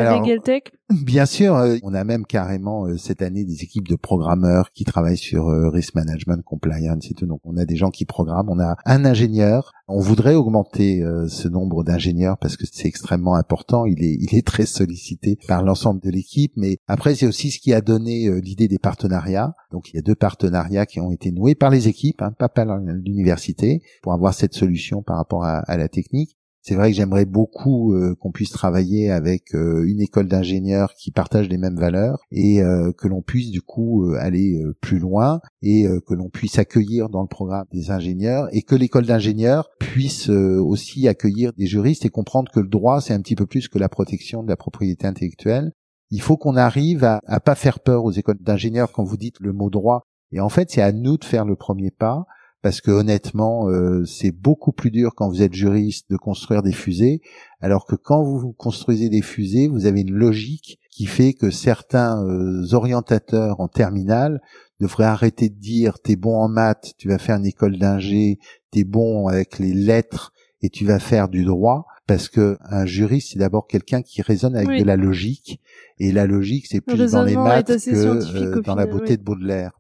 Bien 1.04 1.26
sûr, 1.26 1.56
euh, 1.56 1.78
on 1.82 1.96
a 1.96 2.04
même 2.04 2.26
carrément 2.26 2.86
euh, 2.86 2.98
cette 2.98 3.24
année 3.24 3.44
des 3.44 3.64
équipes 3.64 3.88
de 3.88 3.96
programmeurs 3.96 4.72
qui 4.72 4.84
travaillent 4.84 5.18
sur 5.18 5.48
euh, 5.48 5.70
risk 5.70 5.96
management, 5.96 6.44
compliance 6.44 7.10
et 7.10 7.16
tout. 7.16 7.26
Donc 7.26 7.42
on 7.44 7.58
a 7.58 7.66
des 7.66 7.76
gens 7.76 7.90
qui 7.90 8.06
programment, 8.06 8.52
on 8.52 8.60
a 8.60 8.76
un 8.86 9.06
ingénieur. 9.06 9.72
On 9.88 10.00
voudrait 10.00 10.36
augmenter 10.36 11.04
ce 11.28 11.48
nombre 11.48 11.84
d'ingénieurs 11.84 12.40
parce 12.40 12.58
que 12.58 12.66
c'est 12.66 12.88
extrêmement 12.88 13.36
important. 13.36 13.86
Il 13.86 14.04
est, 14.04 14.18
il 14.20 14.36
est 14.36 14.46
très 14.46 14.66
sollicité 14.66 15.38
par 15.48 15.62
l'ensemble 15.62 16.02
de 16.02 16.10
l'équipe. 16.10 16.54
Mais 16.56 16.80
après, 16.88 17.14
c'est 17.14 17.28
aussi 17.28 17.52
ce 17.52 17.60
qui 17.60 17.72
a 17.72 17.82
donné 17.82 18.32
l'idée 18.42 18.68
des 18.68 18.80
partenariats. 18.80 19.54
Donc 19.72 19.92
il 19.92 19.98
y 19.98 20.00
a 20.00 20.02
deux 20.02 20.16
partenariats 20.16 20.88
qui 20.88 21.00
ont 21.00 21.12
été 21.12 21.32
noués 21.32 21.54
par 21.54 21.70
les 21.70 21.88
équipes, 21.88 22.24
hein, 22.24 22.32
pas 22.32 22.50
par 22.50 22.66
l'université, 22.80 23.84
pour 24.02 24.14
avoir 24.14 24.34
cette 24.34 24.56
solution 24.56 25.04
par 25.04 25.18
rapport 25.18 25.44
à, 25.46 25.60
à 25.60 25.78
la 25.78 25.88
technique. 25.88 26.36
C'est 26.68 26.74
vrai 26.74 26.90
que 26.90 26.98
j'aimerais 26.98 27.26
beaucoup 27.26 27.94
euh, 27.94 28.16
qu'on 28.20 28.32
puisse 28.32 28.50
travailler 28.50 29.12
avec 29.12 29.54
euh, 29.54 29.86
une 29.86 30.02
école 30.02 30.28
d'ingénieurs 30.28 30.96
qui 30.96 31.12
partage 31.12 31.48
les 31.48 31.60
mêmes 31.60 31.78
valeurs 31.78 32.18
et 32.32 32.64
euh, 32.64 32.92
que 32.92 33.08
l'on 33.08 33.22
puisse 33.22 33.52
du 33.52 33.62
coup 33.62 34.12
aller 34.18 34.60
plus 34.82 34.98
loin 34.98 35.42
et 35.62 35.86
que 36.08 36.14
l'on 36.16 36.30
puisse 36.30 36.58
accueillir 36.58 37.10
dans 37.10 37.22
le 37.22 37.28
programme 37.28 37.66
des 37.72 37.92
ingénieurs 37.92 38.48
et 38.52 38.64
que 38.64 38.74
l'école 38.74 39.06
d'ingénieurs 39.06 39.70
puisse 39.80 40.30
aussi 40.30 41.08
accueillir 41.08 41.54
des 41.54 41.68
juristes 41.68 42.06
et 42.06 42.10
comprendre 42.10 42.52
que 42.52 42.60
le 42.60 42.68
droit 42.68 43.00
c'est 43.00 43.14
un 43.14 43.22
petit 43.22 43.36
peu 43.36 43.46
plus 43.46 43.68
que 43.68 43.78
la 43.78 43.90
protection 43.90 44.42
de 44.42 44.50
la 44.50 44.58
propriété 44.58 45.06
intellectuelle. 45.06 45.72
Il 46.10 46.22
faut 46.22 46.38
qu'on 46.38 46.56
arrive 46.56 47.04
à, 47.04 47.20
à 47.28 47.40
pas 47.40 47.56
faire 47.56 47.80
peur 47.80 48.06
aux 48.06 48.12
écoles 48.12 48.40
d'ingénieurs 48.42 48.92
quand 48.92 49.04
vous 49.04 49.18
dites 49.18 49.40
le 49.40 49.54
mot 49.54 49.70
droit. 49.70 50.02
Et 50.32 50.40
en 50.40 50.50
fait, 50.50 50.72
c'est 50.72 50.82
à 50.82 50.92
nous 50.92 51.18
de 51.18 51.26
faire 51.26 51.46
le 51.46 51.56
premier 51.56 51.92
pas 51.92 52.26
parce 52.66 52.82
que 52.82 52.90
honnêtement, 52.90 53.70
euh, 53.70 54.06
c'est 54.06 54.32
beaucoup 54.32 54.72
plus 54.72 54.90
dur 54.90 55.12
quand 55.16 55.30
vous 55.30 55.44
êtes 55.44 55.54
juriste 55.54 56.10
de 56.10 56.18
construire 56.18 56.64
des 56.64 56.72
fusées, 56.72 57.22
alors 57.62 57.86
que 57.86 57.96
quand 57.96 58.24
vous 58.24 58.54
construisez 58.54 59.08
des 59.08 59.22
fusées, 59.22 59.68
vous 59.68 59.86
avez 59.86 60.02
une 60.02 60.16
logique 60.16 60.80
qui 60.90 61.06
fait 61.06 61.34
que 61.34 61.52
certains 61.52 62.26
euh, 62.26 62.66
orientateurs 62.74 63.60
en 63.60 63.68
terminale 63.68 64.42
devraient 64.80 65.06
arrêter 65.06 65.50
de 65.50 65.60
dire 65.60 66.00
t'es 66.00 66.16
bon 66.16 66.38
en 66.40 66.50
maths, 66.50 66.96
tu 66.98 67.08
vas 67.08 67.20
faire 67.20 67.36
une 67.36 67.46
école 67.46 67.78
d'ingé, 67.78 68.40
t'es 68.72 68.84
bon 68.84 69.28
avec 69.28 69.60
les 69.60 69.76
lettres 69.76 70.34
et 70.64 70.72
tu 70.72 70.86
vas 70.86 70.98
faire 70.98 71.30
du 71.30 71.46
droit, 71.46 71.86
parce 72.08 72.30
que 72.30 72.58
un 72.62 72.88
juriste 72.88 73.34
c'est 73.34 73.40
d'abord 73.40 73.68
quelqu'un 73.68 74.02
qui 74.02 74.24
raisonne 74.24 74.56
avec 74.56 74.80
de 74.80 74.86
la 74.86 74.96
logique, 74.96 75.62
et 76.00 76.12
la 76.12 76.26
logique 76.26 76.66
c'est 76.66 76.82
plus 76.82 77.12
dans 77.12 77.22
les 77.22 77.36
maths 77.36 77.68
que 77.68 77.92
euh, 77.92 78.62
dans 78.64 78.74
la 78.74 78.88
beauté 78.88 79.18
de 79.18 79.24
Baudelaire. 79.24 79.80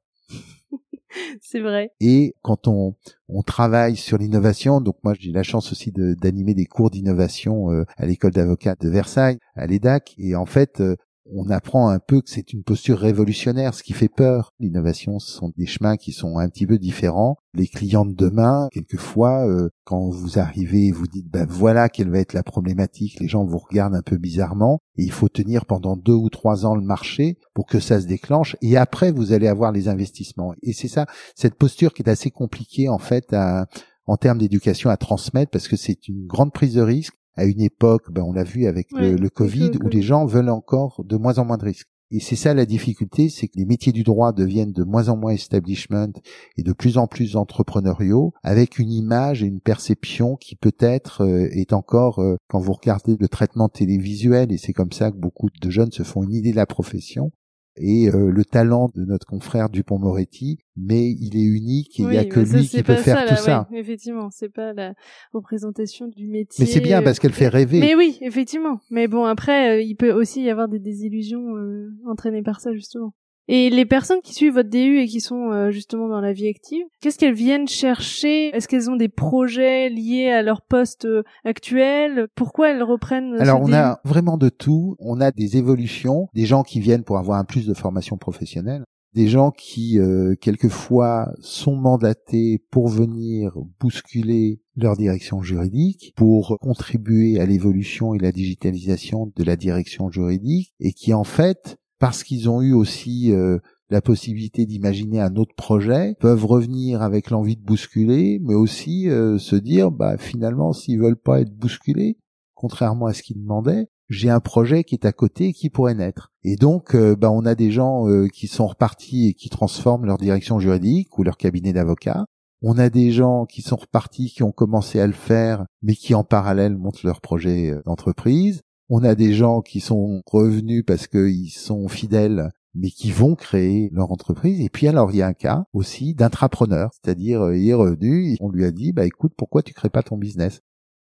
c'est 1.41 1.59
vrai. 1.59 1.91
Et 1.99 2.35
quand 2.41 2.67
on, 2.67 2.95
on 3.27 3.41
travaille 3.41 3.95
sur 3.95 4.17
l'innovation, 4.17 4.81
donc 4.81 4.97
moi 5.03 5.13
j'ai 5.19 5.31
la 5.31 5.43
chance 5.43 5.71
aussi 5.71 5.91
d'animer 5.91 6.53
des 6.53 6.65
cours 6.65 6.89
d'innovation 6.89 7.71
euh, 7.71 7.83
à 7.97 8.05
l'école 8.05 8.31
d'avocats 8.31 8.75
de 8.79 8.89
Versailles, 8.89 9.37
à 9.55 9.67
l'EDAC, 9.67 10.15
et 10.17 10.35
en 10.35 10.45
fait 10.45 10.81
euh, 10.81 10.95
on 11.31 11.49
apprend 11.49 11.89
un 11.89 11.99
peu 11.99 12.21
que 12.21 12.29
c'est 12.29 12.53
une 12.53 12.63
posture 12.63 12.99
révolutionnaire, 12.99 13.73
ce 13.73 13.83
qui 13.83 13.93
fait 13.93 14.09
peur. 14.09 14.53
L'innovation, 14.59 15.19
ce 15.19 15.31
sont 15.31 15.51
des 15.57 15.65
chemins 15.65 15.97
qui 15.97 16.11
sont 16.11 16.37
un 16.37 16.49
petit 16.49 16.67
peu 16.67 16.77
différents. 16.77 17.37
Les 17.53 17.67
clients 17.67 18.05
de 18.05 18.13
demain, 18.13 18.67
quelquefois, 18.71 19.47
euh, 19.47 19.69
quand 19.85 20.09
vous 20.09 20.39
arrivez 20.39 20.87
et 20.87 20.91
vous 20.91 21.07
dites, 21.07 21.29
ben 21.29 21.45
voilà 21.49 21.89
quelle 21.89 22.09
va 22.09 22.19
être 22.19 22.33
la 22.33 22.43
problématique, 22.43 23.19
les 23.19 23.27
gens 23.27 23.45
vous 23.45 23.57
regardent 23.57 23.95
un 23.95 24.01
peu 24.01 24.17
bizarrement, 24.17 24.79
et 24.97 25.03
il 25.03 25.11
faut 25.11 25.29
tenir 25.29 25.65
pendant 25.65 25.95
deux 25.95 26.13
ou 26.13 26.29
trois 26.29 26.65
ans 26.65 26.75
le 26.75 26.81
marché 26.81 27.37
pour 27.53 27.65
que 27.65 27.79
ça 27.79 28.01
se 28.01 28.07
déclenche, 28.07 28.55
et 28.61 28.77
après 28.77 29.11
vous 29.11 29.31
allez 29.31 29.47
avoir 29.47 29.71
les 29.71 29.87
investissements. 29.87 30.53
Et 30.61 30.73
c'est 30.73 30.87
ça, 30.87 31.05
cette 31.35 31.55
posture 31.55 31.93
qui 31.93 32.03
est 32.03 32.09
assez 32.09 32.29
compliquée 32.29 32.89
en 32.89 32.99
fait 32.99 33.33
à, 33.33 33.67
en 34.05 34.17
termes 34.17 34.39
d'éducation 34.39 34.89
à 34.89 34.97
transmettre, 34.97 35.51
parce 35.51 35.67
que 35.67 35.77
c'est 35.77 36.07
une 36.07 36.27
grande 36.27 36.53
prise 36.53 36.75
de 36.75 36.81
risque 36.81 37.15
à 37.35 37.45
une 37.45 37.61
époque, 37.61 38.11
ben 38.11 38.23
on 38.23 38.33
l'a 38.33 38.43
vu 38.43 38.65
avec 38.65 38.87
le, 38.91 39.29
Covid, 39.29 39.71
où 39.83 39.89
les 39.89 40.01
gens 40.01 40.25
veulent 40.25 40.49
encore 40.49 41.03
de 41.03 41.17
moins 41.17 41.37
en 41.37 41.45
moins 41.45 41.57
de 41.57 41.65
risques. 41.65 41.89
Et 42.11 42.19
c'est 42.19 42.35
ça 42.35 42.53
la 42.53 42.65
difficulté, 42.65 43.29
c'est 43.29 43.47
que 43.47 43.57
les 43.57 43.65
métiers 43.65 43.91
du 43.91 44.03
droit 44.03 44.31
deviennent 44.31 44.71
de 44.71 44.83
moins 44.83 45.09
en 45.09 45.17
moins 45.17 45.31
establishment 45.31 46.13
et 46.55 46.63
de 46.63 46.71
plus 46.71 46.97
en 46.97 47.07
plus 47.07 47.35
entrepreneuriaux, 47.35 48.31
avec 48.43 48.77
une 48.77 48.91
image 48.91 49.41
et 49.41 49.47
une 49.47 49.59
perception 49.59 50.35
qui 50.35 50.55
peut-être 50.55 51.21
euh, 51.21 51.49
est 51.51 51.73
encore, 51.73 52.19
euh, 52.19 52.37
quand 52.47 52.59
vous 52.59 52.73
regardez 52.73 53.17
le 53.19 53.27
traitement 53.27 53.69
télévisuel, 53.69 54.51
et 54.51 54.57
c'est 54.57 54.73
comme 54.73 54.91
ça 54.91 55.11
que 55.11 55.17
beaucoup 55.17 55.49
de 55.49 55.69
jeunes 55.69 55.91
se 55.91 56.03
font 56.03 56.23
une 56.23 56.33
idée 56.33 56.51
de 56.51 56.57
la 56.57 56.67
profession, 56.67 57.31
et 57.77 58.09
euh, 58.09 58.31
le 58.31 58.45
talent 58.45 58.89
de 58.95 59.03
notre 59.03 59.25
confrère 59.25 59.69
Dupont-Moretti, 59.69 60.59
mais 60.77 61.11
il 61.11 61.35
est 61.35 61.43
unique 61.43 61.99
et 61.99 62.03
il 62.03 62.09
n'y 62.09 62.17
a 62.17 62.25
que 62.25 62.39
lui 62.39 62.67
qui 62.67 62.83
peut 62.83 62.95
faire 62.95 63.25
tout 63.27 63.35
ça. 63.35 63.67
Oui, 63.71 63.79
effectivement, 63.79 64.29
c'est 64.31 64.49
pas 64.49 64.73
la 64.73 64.93
représentation 65.33 66.07
du 66.07 66.27
métier. 66.27 66.63
Mais 66.63 66.71
c'est 66.71 66.79
bien 66.79 67.01
parce 67.01 67.19
qu'elle 67.19 67.33
fait 67.33 67.47
rêver. 67.47 67.79
Mais 67.79 67.95
oui, 67.95 68.17
effectivement. 68.21 68.79
Mais 68.89 69.07
bon, 69.07 69.25
après, 69.25 69.77
euh, 69.77 69.81
il 69.81 69.95
peut 69.95 70.11
aussi 70.11 70.43
y 70.43 70.49
avoir 70.49 70.67
des 70.67 70.79
désillusions 70.79 71.55
euh, 71.57 71.89
entraînées 72.07 72.43
par 72.43 72.61
ça 72.61 72.73
justement. 72.73 73.13
Et 73.47 73.69
les 73.69 73.85
personnes 73.85 74.21
qui 74.23 74.33
suivent 74.33 74.55
votre 74.55 74.69
DU 74.69 74.99
et 74.99 75.07
qui 75.07 75.21
sont 75.21 75.51
euh, 75.51 75.69
justement 75.69 76.07
dans 76.07 76.21
la 76.21 76.33
vie 76.33 76.47
active, 76.47 76.85
qu'est-ce 76.99 77.19
qu'elles 77.19 77.35
viennent 77.35 77.67
chercher? 77.67 78.47
Est-ce 78.55 78.67
qu'elles 78.67 78.89
ont 78.89 78.95
des 78.95 79.09
projets 79.09 79.89
liés 79.89 80.31
à 80.31 80.41
leur 80.41 80.61
poste 80.63 81.05
euh, 81.05 81.23
actuel? 81.43 82.27
Pourquoi 82.35 82.71
elles 82.71 82.83
reprennent 82.83 83.35
Alors 83.39 83.61
on 83.61 83.71
a 83.71 83.99
vraiment 84.03 84.37
de 84.37 84.49
tout. 84.49 84.95
On 84.99 85.21
a 85.21 85.31
des 85.31 85.57
évolutions, 85.57 86.27
des 86.33 86.45
gens 86.45 86.63
qui 86.63 86.79
viennent 86.79 87.03
pour 87.03 87.19
avoir 87.19 87.37
un 87.37 87.45
plus 87.45 87.67
de 87.67 87.73
formation 87.75 88.17
professionnelle, 88.17 88.83
des 89.13 89.27
gens 89.27 89.51
qui 89.51 89.99
euh, 89.99 90.35
quelquefois 90.35 91.31
sont 91.39 91.75
mandatés 91.75 92.63
pour 92.71 92.89
venir 92.89 93.55
bousculer 93.79 94.59
leur 94.75 94.97
direction 94.97 95.41
juridique, 95.41 96.13
pour 96.15 96.57
contribuer 96.59 97.39
à 97.39 97.45
l'évolution 97.45 98.15
et 98.15 98.19
la 98.19 98.31
digitalisation 98.31 99.31
de 99.35 99.43
la 99.43 99.55
direction 99.55 100.09
juridique, 100.09 100.73
et 100.79 100.91
qui 100.91 101.13
en 101.13 101.23
fait 101.23 101.77
parce 101.99 102.23
qu'ils 102.23 102.49
ont 102.49 102.61
eu 102.61 102.73
aussi 102.73 103.31
euh, 103.31 103.59
la 103.89 104.01
possibilité 104.01 104.65
d'imaginer 104.65 105.21
un 105.21 105.35
autre 105.35 105.55
projet, 105.55 106.15
peuvent 106.19 106.45
revenir 106.45 107.01
avec 107.01 107.29
l'envie 107.29 107.55
de 107.55 107.63
bousculer, 107.63 108.39
mais 108.43 108.55
aussi 108.55 109.09
euh, 109.09 109.37
se 109.37 109.55
dire, 109.55 109.91
bah 109.91 110.17
finalement, 110.17 110.73
s'ils 110.73 110.99
veulent 110.99 111.15
pas 111.15 111.41
être 111.41 111.55
bousculés, 111.55 112.17
contrairement 112.55 113.05
à 113.05 113.13
ce 113.13 113.21
qu'ils 113.21 113.41
demandaient, 113.41 113.87
j'ai 114.09 114.29
un 114.29 114.39
projet 114.39 114.83
qui 114.83 114.95
est 114.95 115.05
à 115.05 115.11
côté 115.11 115.47
et 115.47 115.53
qui 115.53 115.69
pourrait 115.69 115.95
naître. 115.95 116.31
Et 116.43 116.55
donc, 116.55 116.95
euh, 116.95 117.15
bah, 117.15 117.31
on 117.31 117.45
a 117.45 117.55
des 117.55 117.71
gens 117.71 118.05
qui 118.31 118.47
sont 118.47 118.67
repartis 118.67 119.29
et 119.29 119.33
qui 119.33 119.49
transforment 119.49 120.05
leur 120.05 120.17
direction 120.17 120.59
juridique 120.59 121.17
ou 121.17 121.23
leur 121.23 121.37
cabinet 121.37 121.73
d'avocat. 121.73 122.25
On 122.61 122.77
a 122.79 122.89
des 122.89 123.11
gens 123.11 123.45
qui 123.45 123.61
sont 123.61 123.75
repartis, 123.75 124.31
qui 124.31 124.41
ont 124.41 124.51
commencé 124.51 124.99
à 124.99 125.07
le 125.07 125.13
faire, 125.13 125.65
mais 125.83 125.93
qui 125.93 126.15
en 126.15 126.23
parallèle 126.23 126.75
montent 126.75 127.03
leur 127.03 127.21
projet 127.21 127.71
euh, 127.71 127.81
d'entreprise. 127.85 128.61
On 128.89 129.03
a 129.03 129.15
des 129.15 129.33
gens 129.33 129.61
qui 129.61 129.79
sont 129.79 130.21
revenus 130.25 130.83
parce 130.85 131.07
qu'ils 131.07 131.49
sont 131.49 131.87
fidèles 131.87 132.51
mais 132.75 132.89
qui 132.89 133.09
vont 133.09 133.35
créer 133.35 133.89
leur 133.93 134.11
entreprise. 134.11 134.61
Et 134.61 134.69
puis 134.69 134.87
alors 134.87 135.11
il 135.11 135.17
y 135.17 135.21
a 135.21 135.27
un 135.27 135.33
cas 135.33 135.63
aussi 135.73 136.13
d'intrapreneur, 136.13 136.91
c'est-à-dire 136.93 137.41
euh, 137.41 137.57
il 137.57 137.67
est 137.69 137.73
revenu, 137.73 138.35
on 138.41 138.49
lui 138.49 138.65
a 138.65 138.71
dit 138.71 138.91
bah 138.91 139.05
écoute 139.05 139.31
pourquoi 139.37 139.63
tu 139.63 139.73
crées 139.73 139.89
pas 139.89 140.03
ton 140.03 140.17
business? 140.17 140.61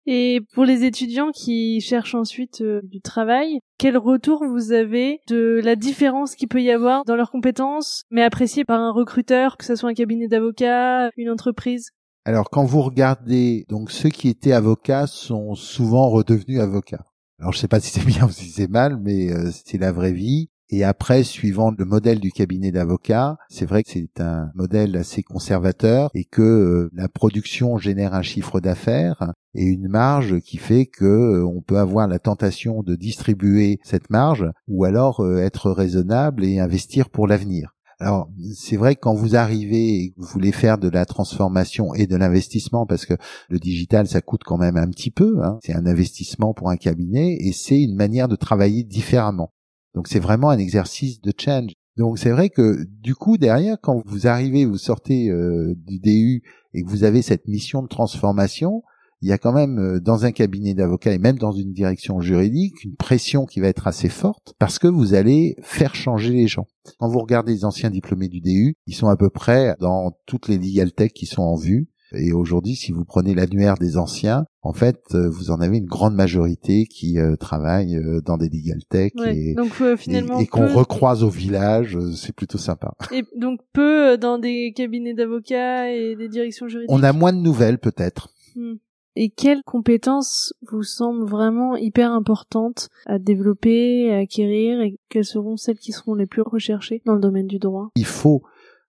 Et 0.06 0.42
pour 0.52 0.66
les 0.66 0.84
étudiants 0.84 1.30
qui 1.32 1.80
cherchent 1.80 2.14
ensuite 2.14 2.60
euh, 2.60 2.82
du 2.84 3.00
travail, 3.00 3.60
quel 3.78 3.96
retour 3.96 4.44
vous 4.46 4.72
avez 4.72 5.20
de 5.28 5.62
la 5.64 5.76
différence 5.76 6.34
qu'il 6.34 6.48
peut 6.48 6.62
y 6.62 6.70
avoir 6.70 7.04
dans 7.06 7.16
leurs 7.16 7.30
compétences, 7.30 8.02
mais 8.10 8.22
appréciées 8.22 8.66
par 8.66 8.80
un 8.80 8.92
recruteur, 8.92 9.56
que 9.56 9.64
ce 9.64 9.74
soit 9.74 9.88
un 9.88 9.94
cabinet 9.94 10.28
d'avocats, 10.28 11.08
une 11.16 11.30
entreprise? 11.30 11.88
Alors 12.26 12.50
quand 12.50 12.64
vous 12.64 12.82
regardez, 12.82 13.64
donc 13.70 13.90
ceux 13.90 14.10
qui 14.10 14.28
étaient 14.28 14.52
avocats 14.52 15.06
sont 15.06 15.54
souvent 15.54 16.10
redevenus 16.10 16.60
avocats. 16.60 17.04
Alors 17.44 17.52
je 17.52 17.58
sais 17.58 17.68
pas 17.68 17.78
si 17.78 17.90
c'est 17.90 18.06
bien 18.06 18.24
ou 18.24 18.30
si 18.30 18.48
c'est 18.48 18.70
mal, 18.70 18.98
mais 18.98 19.30
euh, 19.30 19.50
c'est 19.66 19.76
la 19.76 19.92
vraie 19.92 20.12
vie. 20.12 20.48
Et 20.70 20.82
après, 20.82 21.24
suivant 21.24 21.74
le 21.76 21.84
modèle 21.84 22.18
du 22.18 22.32
cabinet 22.32 22.72
d'avocats, 22.72 23.36
c'est 23.50 23.66
vrai 23.66 23.82
que 23.82 23.90
c'est 23.90 24.18
un 24.18 24.50
modèle 24.54 24.96
assez 24.96 25.22
conservateur 25.22 26.08
et 26.14 26.24
que 26.24 26.40
euh, 26.40 26.90
la 26.94 27.06
production 27.06 27.76
génère 27.76 28.14
un 28.14 28.22
chiffre 28.22 28.60
d'affaires 28.60 29.34
et 29.54 29.64
une 29.64 29.88
marge 29.88 30.40
qui 30.40 30.56
fait 30.56 30.86
que 30.86 31.04
euh, 31.04 31.44
on 31.44 31.60
peut 31.60 31.76
avoir 31.76 32.08
la 32.08 32.18
tentation 32.18 32.82
de 32.82 32.94
distribuer 32.94 33.78
cette 33.84 34.08
marge 34.08 34.46
ou 34.66 34.86
alors 34.86 35.22
être 35.38 35.70
raisonnable 35.70 36.46
et 36.46 36.60
investir 36.60 37.10
pour 37.10 37.26
l'avenir. 37.26 37.73
Alors, 38.00 38.28
c'est 38.54 38.76
vrai 38.76 38.96
que 38.96 39.00
quand 39.00 39.14
vous 39.14 39.36
arrivez 39.36 40.02
et 40.02 40.10
que 40.10 40.20
vous 40.20 40.26
voulez 40.26 40.52
faire 40.52 40.78
de 40.78 40.88
la 40.88 41.06
transformation 41.06 41.94
et 41.94 42.06
de 42.06 42.16
l'investissement, 42.16 42.86
parce 42.86 43.06
que 43.06 43.14
le 43.48 43.58
digital, 43.58 44.06
ça 44.06 44.20
coûte 44.20 44.42
quand 44.44 44.58
même 44.58 44.76
un 44.76 44.88
petit 44.88 45.10
peu, 45.10 45.42
hein, 45.42 45.58
c'est 45.62 45.74
un 45.74 45.86
investissement 45.86 46.54
pour 46.54 46.70
un 46.70 46.76
cabinet 46.76 47.36
et 47.40 47.52
c'est 47.52 47.80
une 47.80 47.94
manière 47.94 48.28
de 48.28 48.36
travailler 48.36 48.82
différemment. 48.82 49.52
Donc 49.94 50.08
c'est 50.08 50.18
vraiment 50.18 50.50
un 50.50 50.58
exercice 50.58 51.20
de 51.20 51.32
change. 51.36 51.72
Donc 51.96 52.18
c'est 52.18 52.30
vrai 52.30 52.50
que 52.50 52.84
du 52.88 53.14
coup 53.14 53.38
derrière 53.38 53.76
quand 53.80 54.02
vous 54.06 54.26
arrivez, 54.26 54.64
vous 54.64 54.78
sortez 54.78 55.30
euh, 55.30 55.74
du 55.76 56.00
DU 56.00 56.42
et 56.72 56.82
que 56.82 56.88
vous 56.88 57.04
avez 57.04 57.22
cette 57.22 57.46
mission 57.46 57.82
de 57.82 57.88
transformation, 57.88 58.82
il 59.22 59.28
y 59.28 59.32
a 59.32 59.38
quand 59.38 59.52
même 59.52 59.78
euh, 59.78 60.00
dans 60.00 60.24
un 60.24 60.32
cabinet 60.32 60.74
d'avocats 60.74 61.12
et 61.12 61.18
même 61.18 61.38
dans 61.38 61.52
une 61.52 61.72
direction 61.72 62.20
juridique 62.20 62.84
une 62.84 62.96
pression 62.96 63.46
qui 63.46 63.60
va 63.60 63.68
être 63.68 63.86
assez 63.86 64.08
forte 64.08 64.54
parce 64.58 64.78
que 64.78 64.88
vous 64.88 65.14
allez 65.14 65.56
faire 65.62 65.94
changer 65.94 66.32
les 66.32 66.46
gens. 66.46 66.66
Quand 66.98 67.08
vous 67.08 67.20
regardez 67.20 67.52
les 67.52 67.64
anciens 67.64 67.90
diplômés 67.90 68.28
du 68.28 68.40
DU, 68.40 68.74
ils 68.86 68.94
sont 68.94 69.08
à 69.08 69.16
peu 69.16 69.30
près 69.30 69.76
dans 69.80 70.12
toutes 70.26 70.48
les 70.48 70.58
legal 70.58 70.92
tech 70.92 71.12
qui 71.12 71.26
sont 71.26 71.42
en 71.42 71.56
vue. 71.56 71.88
Et 72.16 72.32
aujourd'hui, 72.32 72.76
si 72.76 72.92
vous 72.92 73.04
prenez 73.04 73.34
l'annuaire 73.34 73.76
des 73.76 73.96
anciens, 73.96 74.44
en 74.62 74.72
fait, 74.72 75.00
euh, 75.14 75.28
vous 75.28 75.50
en 75.50 75.60
avez 75.60 75.78
une 75.78 75.86
grande 75.86 76.14
majorité 76.14 76.86
qui 76.86 77.18
euh, 77.18 77.36
travaille 77.36 77.96
euh, 77.96 78.20
dans 78.20 78.36
des 78.36 78.48
legal 78.48 78.80
tech 78.88 79.12
et, 79.26 79.50
et, 79.50 80.46
qu'on 80.46 80.68
recroise 80.68 81.22
au 81.22 81.28
village, 81.28 81.98
c'est 82.14 82.34
plutôt 82.34 82.58
sympa. 82.58 82.94
Et 83.12 83.24
donc 83.36 83.60
peu 83.72 84.16
dans 84.16 84.38
des 84.38 84.72
cabinets 84.76 85.14
d'avocats 85.14 85.90
et 85.90 86.14
des 86.16 86.28
directions 86.28 86.68
juridiques? 86.68 86.92
On 86.92 87.02
a 87.02 87.12
moins 87.12 87.32
de 87.32 87.40
nouvelles 87.40 87.78
peut-être. 87.78 88.30
Hmm. 88.54 88.74
Et 89.16 89.30
quelles 89.30 89.62
compétences 89.64 90.54
vous 90.70 90.82
semblent 90.82 91.24
vraiment 91.24 91.76
hyper 91.76 92.12
importantes 92.12 92.88
à 93.06 93.18
développer, 93.18 94.12
à 94.12 94.18
acquérir, 94.18 94.80
et 94.80 94.98
quelles 95.08 95.24
seront 95.24 95.56
celles 95.56 95.78
qui 95.78 95.92
seront 95.92 96.14
les 96.14 96.26
plus 96.26 96.42
recherchées 96.42 97.00
dans 97.06 97.14
le 97.14 97.20
domaine 97.20 97.46
du 97.46 97.58
droit? 97.58 97.90
Il 97.94 98.06
faut 98.06 98.42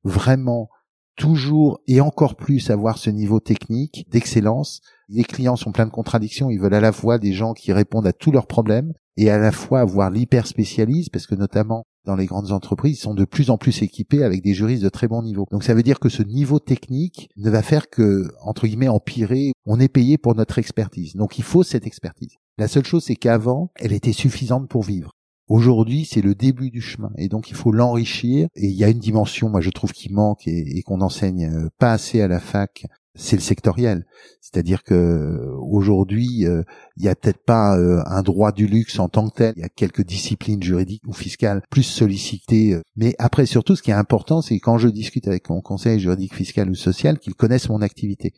vraiment 0.04 0.70
toujours 1.16 1.80
et 1.88 2.02
encore 2.02 2.36
plus 2.36 2.70
avoir 2.70 2.98
ce 2.98 3.10
niveau 3.10 3.40
technique 3.40 4.08
d'excellence. 4.10 4.82
Les 5.10 5.24
clients 5.24 5.56
sont 5.56 5.72
pleins 5.72 5.86
de 5.86 5.92
contradictions, 5.92 6.50
ils 6.50 6.60
veulent 6.60 6.74
à 6.74 6.82
la 6.82 6.92
fois 6.92 7.20
des 7.20 7.32
gens 7.32 7.54
qui 7.54 7.72
répondent 7.72 8.08
à 8.08 8.14
tous 8.14 8.32
leurs 8.32 8.48
problèmes 8.48 8.94
et 9.18 9.30
à 9.30 9.38
la 9.38 9.52
fois 9.52 9.82
avoir 9.82 10.10
l'hyper 10.10 10.48
spécialiste 10.48 11.12
parce 11.12 11.28
que 11.28 11.36
notamment 11.36 11.86
dans 12.06 12.16
les 12.16 12.26
grandes 12.26 12.52
entreprises, 12.52 13.00
sont 13.00 13.14
de 13.14 13.26
plus 13.26 13.50
en 13.50 13.58
plus 13.58 13.82
équipés 13.82 14.24
avec 14.24 14.42
des 14.42 14.54
juristes 14.54 14.84
de 14.84 14.90
très 14.90 15.08
bon 15.08 15.22
niveau. 15.22 15.48
Donc 15.52 15.64
ça 15.64 15.74
veut 15.74 15.84
dire 15.84 16.00
que 16.00 16.10
ce 16.10 16.24
niveau 16.24 16.60
technique 16.60 17.30
ne 17.38 17.50
va 17.50 17.62
faire 17.62 17.90
que, 17.90 18.28
entre 18.42 18.68
guillemets, 18.68 18.88
empirer. 18.88 19.54
On 19.66 19.80
est 19.80 19.88
payé 19.88 20.18
pour 20.18 20.36
notre 20.36 20.60
expertise. 20.60 21.16
Donc 21.16 21.38
il 21.38 21.44
faut 21.44 21.64
cette 21.64 21.88
expertise. 21.88 22.36
La 22.58 22.68
seule 22.68 22.86
chose, 22.86 23.04
c'est 23.04 23.16
qu'avant, 23.16 23.72
elle 23.76 23.94
était 23.94 24.14
suffisante 24.14 24.70
pour 24.70 24.84
vivre. 24.84 25.12
Aujourd'hui, 25.48 26.06
c'est 26.06 26.22
le 26.22 26.34
début 26.34 26.72
du 26.72 26.82
chemin 26.82 27.12
et 27.18 27.28
donc 27.28 27.50
il 27.52 27.56
faut 27.56 27.72
l'enrichir. 27.72 28.48
Et 28.56 28.68
il 28.68 28.76
y 28.76 28.84
a 28.84 28.90
une 28.90 29.00
dimension, 29.00 29.50
moi 29.50 29.62
je 29.62 29.70
trouve, 29.70 29.92
qui 29.92 30.12
manque 30.12 30.48
et, 30.48 30.82
qu'on 30.84 30.98
n'enseigne 30.98 31.46
euh, 31.46 31.70
pas 31.78 31.92
assez 31.92 32.22
à 32.22 32.28
la 32.28 32.40
fac, 32.40 32.86
c'est 33.14 33.36
le 33.36 33.42
sectoriel. 33.42 34.06
C'est-à-dire 34.42 34.84
que 34.84 35.54
aujourd'hui, 35.60 36.46
euh, 36.46 36.64
il 36.98 37.04
n'y 37.04 37.10
a 37.10 37.16
peut-être 37.16 37.44
pas 37.44 37.78
euh, 37.78 38.02
un 38.06 38.22
droit 38.22 38.52
du 38.52 38.68
luxe 38.68 39.00
en 39.00 39.10
tant 39.10 39.30
que 39.30 39.36
tel. 39.36 39.54
Il 39.58 39.62
y 39.62 39.66
a 39.66 39.70
quelques 39.70 40.06
disciplines 40.06 40.62
juridiques 40.62 41.04
ou 41.08 41.14
fiscales 41.14 41.62
plus 41.70 41.84
sollicitées. 41.84 42.80
mais 42.96 43.16
après, 43.20 43.46
surtout, 43.46 43.76
ce 43.76 43.82
qui 43.82 43.92
est 43.92 43.96
important, 43.96 44.42
c'est 44.42 44.60
quand 44.60 44.78
je 44.78 44.88
discute 44.88 45.28
avec 45.28 45.50
mon 45.50 45.62
conseil 45.62 46.00
juridique, 46.00 46.34
fiscal 46.34 46.70
ou 46.70 46.76
social, 46.76 47.20
qu'ils 47.20 47.36
connaissent 47.36 47.70
mon 47.70 47.82
activité. 47.82 48.34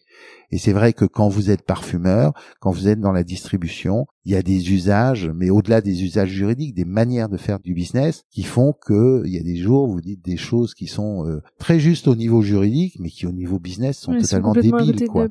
Et 0.51 0.57
c'est 0.57 0.73
vrai 0.73 0.93
que 0.93 1.05
quand 1.05 1.27
vous 1.27 1.51
êtes 1.51 1.63
parfumeur, 1.63 2.33
quand 2.59 2.71
vous 2.71 2.87
êtes 2.87 2.99
dans 2.99 3.11
la 3.11 3.23
distribution, 3.23 4.07
il 4.23 4.31
y 4.31 4.35
a 4.35 4.41
des 4.41 4.73
usages, 4.73 5.29
mais 5.33 5.49
au-delà 5.49 5.81
des 5.81 6.03
usages 6.03 6.29
juridiques, 6.29 6.73
des 6.75 6.85
manières 6.85 7.29
de 7.29 7.37
faire 7.37 7.59
du 7.59 7.73
business 7.73 8.23
qui 8.29 8.43
font 8.43 8.73
que 8.73 9.23
il 9.25 9.33
y 9.33 9.37
a 9.37 9.43
des 9.43 9.55
jours 9.55 9.87
vous 9.87 10.01
dites 10.01 10.23
des 10.23 10.35
choses 10.35 10.73
qui 10.73 10.87
sont 10.87 11.25
euh, 11.25 11.41
très 11.59 11.79
justes 11.79 12.07
au 12.07 12.15
niveau 12.15 12.41
juridique, 12.41 12.97
mais 12.99 13.09
qui 13.09 13.25
au 13.25 13.31
niveau 13.31 13.59
business 13.59 13.97
sont 13.97 14.17
totalement 14.17 14.53
débiles. 14.53 15.07
Quoi. 15.07 15.27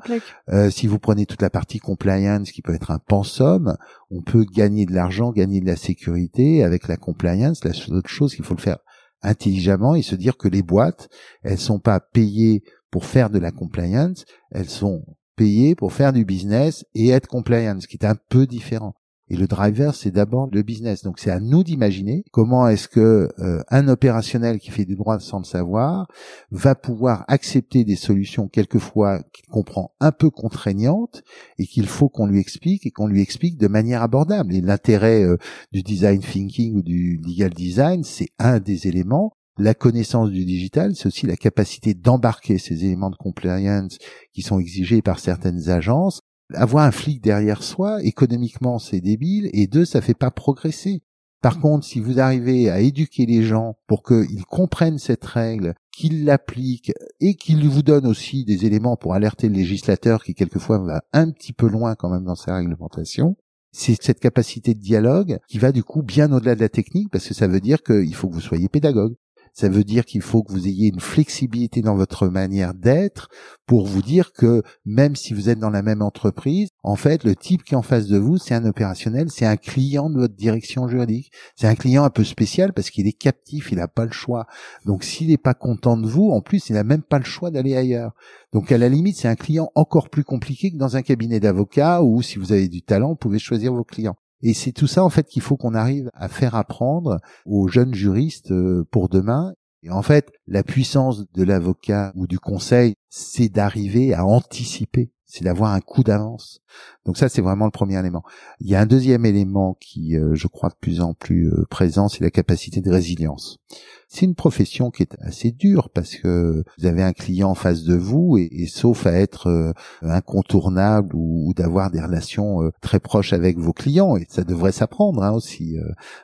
Euh, 0.49 0.69
si 0.69 0.87
vous 0.87 0.99
prenez 0.99 1.25
toute 1.25 1.41
la 1.41 1.49
partie 1.49 1.79
compliance, 1.79 2.51
qui 2.51 2.61
peut 2.61 2.73
être 2.73 2.91
un 2.91 2.99
pensum, 3.17 3.75
on 4.11 4.21
peut 4.21 4.45
gagner 4.45 4.85
de 4.85 4.93
l'argent, 4.93 5.31
gagner 5.31 5.59
de 5.59 5.65
la 5.65 5.75
sécurité 5.75 6.63
avec 6.63 6.87
la 6.87 6.97
compliance. 6.97 7.63
La 7.63 7.73
seule 7.73 8.01
chose 8.05 8.35
qu'il 8.35 8.45
faut 8.45 8.53
le 8.53 8.61
faire 8.61 8.77
intelligemment 9.23 9.95
et 9.95 10.03
se 10.03 10.15
dire 10.15 10.37
que 10.37 10.47
les 10.47 10.61
boîtes, 10.61 11.09
elles 11.41 11.57
sont 11.57 11.79
pas 11.79 11.99
payées 11.99 12.61
pour 12.91 13.05
faire 13.05 13.31
de 13.31 13.39
la 13.39 13.51
compliance, 13.51 14.23
elles 14.51 14.69
sont 14.69 15.03
payées 15.35 15.73
pour 15.73 15.93
faire 15.93 16.13
du 16.13 16.25
business 16.25 16.85
et 16.93 17.09
être 17.09 17.27
compliant, 17.27 17.79
ce 17.79 17.87
qui 17.87 17.97
est 17.97 18.05
un 18.05 18.17
peu 18.29 18.45
différent. 18.45 18.93
Et 19.29 19.35
le 19.35 19.47
driver, 19.47 19.93
c'est 19.93 20.11
d'abord 20.11 20.47
le 20.51 20.61
business. 20.61 21.03
Donc 21.03 21.19
c'est 21.19 21.31
à 21.31 21.39
nous 21.39 21.63
d'imaginer 21.63 22.23
comment 22.31 22.67
est-ce 22.67 22.87
que 22.87 23.29
euh, 23.39 23.61
un 23.69 23.87
opérationnel 23.87 24.59
qui 24.59 24.71
fait 24.71 24.85
du 24.85 24.95
droit 24.95 25.19
sans 25.19 25.39
le 25.39 25.43
savoir 25.43 26.07
va 26.51 26.75
pouvoir 26.75 27.25
accepter 27.27 27.83
des 27.83 27.95
solutions 27.95 28.47
quelquefois 28.47 29.21
qu'il 29.33 29.45
comprend 29.47 29.91
un 29.99 30.11
peu 30.11 30.29
contraignantes 30.29 31.23
et 31.57 31.65
qu'il 31.65 31.87
faut 31.87 32.09
qu'on 32.09 32.27
lui 32.27 32.39
explique 32.39 32.85
et 32.85 32.91
qu'on 32.91 33.07
lui 33.07 33.21
explique 33.21 33.57
de 33.57 33.67
manière 33.67 34.01
abordable. 34.01 34.53
Et 34.53 34.61
l'intérêt 34.61 35.23
euh, 35.23 35.37
du 35.71 35.83
design 35.83 36.21
thinking 36.21 36.75
ou 36.75 36.81
du 36.81 37.17
legal 37.17 37.53
design, 37.53 38.03
c'est 38.03 38.29
un 38.39 38.59
des 38.59 38.87
éléments 38.87 39.33
la 39.59 39.73
connaissance 39.73 40.29
du 40.29 40.45
digital, 40.45 40.95
c'est 40.95 41.07
aussi 41.07 41.25
la 41.25 41.35
capacité 41.35 41.95
d'embarquer 41.95 42.59
ces 42.59 42.85
éléments 42.85 43.09
de 43.09 43.15
compliance 43.15 43.97
qui 44.31 44.43
sont 44.43 44.59
exigés 44.59 45.01
par 45.01 45.19
certaines 45.19 45.69
agences. 45.69 46.21
Avoir 46.53 46.85
un 46.85 46.91
flic 46.91 47.21
derrière 47.21 47.63
soi, 47.63 48.01
économiquement, 48.03 48.79
c'est 48.79 49.01
débile, 49.01 49.49
et 49.53 49.67
deux, 49.67 49.85
ça 49.85 50.01
fait 50.01 50.13
pas 50.13 50.31
progresser. 50.31 51.01
Par 51.41 51.59
contre, 51.59 51.85
si 51.85 51.99
vous 51.99 52.19
arrivez 52.19 52.69
à 52.69 52.79
éduquer 52.79 53.25
les 53.25 53.43
gens 53.43 53.77
pour 53.85 54.03
qu'ils 54.03 54.45
comprennent 54.45 54.97
cette 54.97 55.25
règle, 55.25 55.75
qu'ils 55.91 56.25
l'appliquent 56.25 56.93
et 57.19 57.35
qu'ils 57.35 57.67
vous 57.67 57.83
donnent 57.83 58.07
aussi 58.07 58.43
des 58.43 58.65
éléments 58.65 58.97
pour 58.97 59.13
alerter 59.13 59.47
le 59.47 59.55
législateur 59.55 60.23
qui 60.23 60.33
quelquefois 60.33 60.79
va 60.79 61.03
un 61.13 61.31
petit 61.31 61.53
peu 61.53 61.67
loin 61.67 61.95
quand 61.95 62.09
même 62.09 62.23
dans 62.23 62.35
sa 62.35 62.55
réglementation, 62.55 63.35
c'est 63.71 64.01
cette 64.01 64.19
capacité 64.19 64.73
de 64.73 64.79
dialogue 64.79 65.39
qui 65.47 65.59
va 65.59 65.71
du 65.71 65.83
coup 65.83 66.01
bien 66.01 66.31
au-delà 66.31 66.55
de 66.55 66.61
la 66.61 66.69
technique 66.69 67.09
parce 67.11 67.27
que 67.27 67.33
ça 67.33 67.47
veut 67.47 67.59
dire 67.59 67.83
qu'il 67.83 68.15
faut 68.15 68.27
que 68.29 68.33
vous 68.33 68.41
soyez 68.41 68.69
pédagogue. 68.69 69.15
Ça 69.59 69.69
veut 69.69 69.83
dire 69.83 70.05
qu'il 70.05 70.21
faut 70.21 70.43
que 70.43 70.51
vous 70.51 70.67
ayez 70.67 70.89
une 70.89 70.99
flexibilité 70.99 71.81
dans 71.81 71.95
votre 71.95 72.27
manière 72.27 72.75
d'être 72.75 73.27
pour 73.65 73.87
vous 73.87 74.03
dire 74.03 74.31
que 74.31 74.61
même 74.85 75.15
si 75.15 75.33
vous 75.33 75.49
êtes 75.49 75.57
dans 75.57 75.71
la 75.71 75.81
même 75.81 76.03
entreprise, 76.03 76.69
en 76.83 76.95
fait, 76.95 77.23
le 77.23 77.35
type 77.35 77.63
qui 77.63 77.73
est 77.73 77.77
en 77.77 77.81
face 77.81 78.05
de 78.05 78.19
vous, 78.19 78.37
c'est 78.37 78.53
un 78.53 78.65
opérationnel, 78.65 79.31
c'est 79.31 79.47
un 79.47 79.57
client 79.57 80.11
de 80.11 80.19
votre 80.19 80.35
direction 80.35 80.87
juridique. 80.87 81.31
C'est 81.55 81.65
un 81.65 81.73
client 81.73 82.03
un 82.03 82.11
peu 82.11 82.23
spécial 82.23 82.71
parce 82.71 82.91
qu'il 82.91 83.07
est 83.07 83.17
captif, 83.17 83.71
il 83.71 83.79
n'a 83.79 83.87
pas 83.87 84.05
le 84.05 84.11
choix. 84.11 84.45
Donc 84.85 85.03
s'il 85.03 85.29
n'est 85.29 85.37
pas 85.37 85.55
content 85.55 85.97
de 85.97 86.05
vous, 86.05 86.29
en 86.29 86.41
plus, 86.41 86.69
il 86.69 86.73
n'a 86.73 86.83
même 86.83 87.01
pas 87.01 87.17
le 87.17 87.25
choix 87.25 87.49
d'aller 87.49 87.75
ailleurs. 87.75 88.11
Donc 88.53 88.71
à 88.71 88.77
la 88.77 88.89
limite, 88.89 89.17
c'est 89.17 89.27
un 89.27 89.35
client 89.35 89.71
encore 89.73 90.11
plus 90.11 90.23
compliqué 90.23 90.69
que 90.69 90.77
dans 90.77 90.97
un 90.97 91.01
cabinet 91.01 91.39
d'avocat 91.39 92.03
où 92.03 92.21
si 92.21 92.37
vous 92.37 92.51
avez 92.51 92.67
du 92.67 92.83
talent, 92.83 93.09
vous 93.09 93.15
pouvez 93.15 93.39
choisir 93.39 93.73
vos 93.73 93.83
clients. 93.83 94.17
Et 94.41 94.53
c'est 94.53 94.71
tout 94.71 94.87
ça 94.87 95.03
en 95.03 95.09
fait 95.09 95.27
qu'il 95.27 95.41
faut 95.41 95.57
qu'on 95.57 95.73
arrive 95.73 96.09
à 96.13 96.27
faire 96.27 96.55
apprendre 96.55 97.19
aux 97.45 97.67
jeunes 97.67 97.93
juristes 97.93 98.51
euh, 98.51 98.85
pour 98.91 99.09
demain. 99.09 99.53
Et 99.83 99.89
en 99.89 100.01
fait, 100.01 100.31
la 100.47 100.63
puissance 100.63 101.29
de 101.31 101.43
l'avocat 101.43 102.11
ou 102.15 102.27
du 102.27 102.39
conseil, 102.39 102.95
c'est 103.09 103.49
d'arriver 103.49 104.13
à 104.13 104.25
anticiper 104.25 105.11
c'est 105.27 105.43
d'avoir 105.43 105.73
un 105.73 105.81
coup 105.81 106.03
d'avance. 106.03 106.61
Donc 107.05 107.17
ça, 107.17 107.27
c'est 107.27 107.41
vraiment 107.41 107.65
le 107.65 107.71
premier 107.71 107.99
élément. 107.99 108.23
Il 108.61 108.69
y 108.69 108.75
a 108.75 108.79
un 108.79 108.85
deuxième 108.85 109.25
élément 109.25 109.77
qui, 109.79 110.15
euh, 110.15 110.35
je 110.35 110.47
crois, 110.47 110.69
de 110.69 110.75
plus 110.79 111.01
en 111.01 111.13
plus 111.13 111.49
euh, 111.49 111.65
présent, 111.69 112.07
c'est 112.07 112.23
la 112.23 112.31
capacité 112.31 112.79
de 112.79 112.89
résilience. 112.89 113.59
C'est 114.07 114.25
une 114.25 114.35
profession 114.35 114.89
qui 114.89 115.03
est 115.03 115.17
assez 115.19 115.51
dure 115.51 115.89
parce 115.89 116.15
que 116.15 116.63
vous 116.77 116.85
avez 116.85 117.03
un 117.03 117.11
client 117.11 117.49
en 117.49 117.55
face 117.55 117.83
de 117.83 117.95
vous 117.95 118.37
et, 118.37 118.67
sauf 118.67 119.05
à 119.05 119.11
être 119.11 119.47
euh, 119.47 119.73
incontournable 120.01 121.13
ou, 121.13 121.53
d'avoir 121.53 121.91
des 121.91 122.01
relations 122.01 122.71
très 122.81 122.99
proches 122.99 123.33
avec 123.33 123.57
vos 123.57 123.73
clients, 123.73 124.15
et 124.15 124.25
ça 124.29 124.43
devrait 124.43 124.71
s'apprendre 124.71 125.23
hein, 125.23 125.31
aussi 125.31 125.77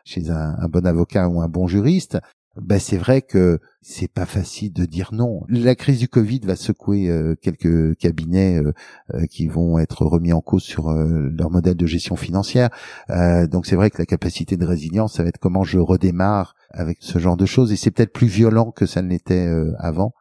chez 0.05 0.29
un 0.29 0.67
bon 0.69 0.85
avocat 0.85 1.27
ou 1.27 1.41
un 1.41 1.47
bon 1.47 1.67
juriste, 1.67 2.19
ben 2.55 2.79
c'est 2.79 2.97
vrai 2.97 3.23
que 3.23 3.59
c'est 3.81 4.07
pas 4.07 4.27
facile 4.27 4.73
de 4.73 4.85
dire 4.85 5.09
non. 5.11 5.41
La 5.49 5.73
crise 5.73 5.97
du 5.97 6.07
Covid 6.07 6.41
va 6.41 6.55
secouer 6.55 7.09
euh, 7.09 7.35
quelques 7.41 7.97
cabinets 7.97 8.59
euh, 8.59 8.73
euh, 9.15 9.25
qui 9.25 9.47
vont 9.47 9.79
être 9.79 10.05
remis 10.05 10.33
en 10.33 10.41
cause 10.41 10.61
sur 10.61 10.91
leur 10.93 11.49
modèle 11.49 11.75
de 11.75 11.85
gestion 11.87 12.15
financière. 12.15 12.69
donc 13.49 13.65
c'est 13.65 13.75
vrai 13.75 13.89
que 13.89 13.97
la 13.97 14.05
capacité 14.05 14.55
de 14.55 14.65
résilience, 14.65 15.15
ça 15.15 15.23
va 15.23 15.29
être 15.29 15.39
comment 15.39 15.63
je 15.63 15.79
redémarre 15.79 16.55
avec 16.69 16.97
ce 17.01 17.17
genre 17.17 17.37
de 17.37 17.45
choses. 17.45 17.71
Et 17.71 17.75
c'est 17.75 17.91
peut-être 17.91 18.13
plus 18.13 18.27
violent 18.27 18.71
que 18.71 18.85
ça 18.85 19.01
ne 19.01 19.09
l'était 19.09 19.49
avant. 19.79 20.13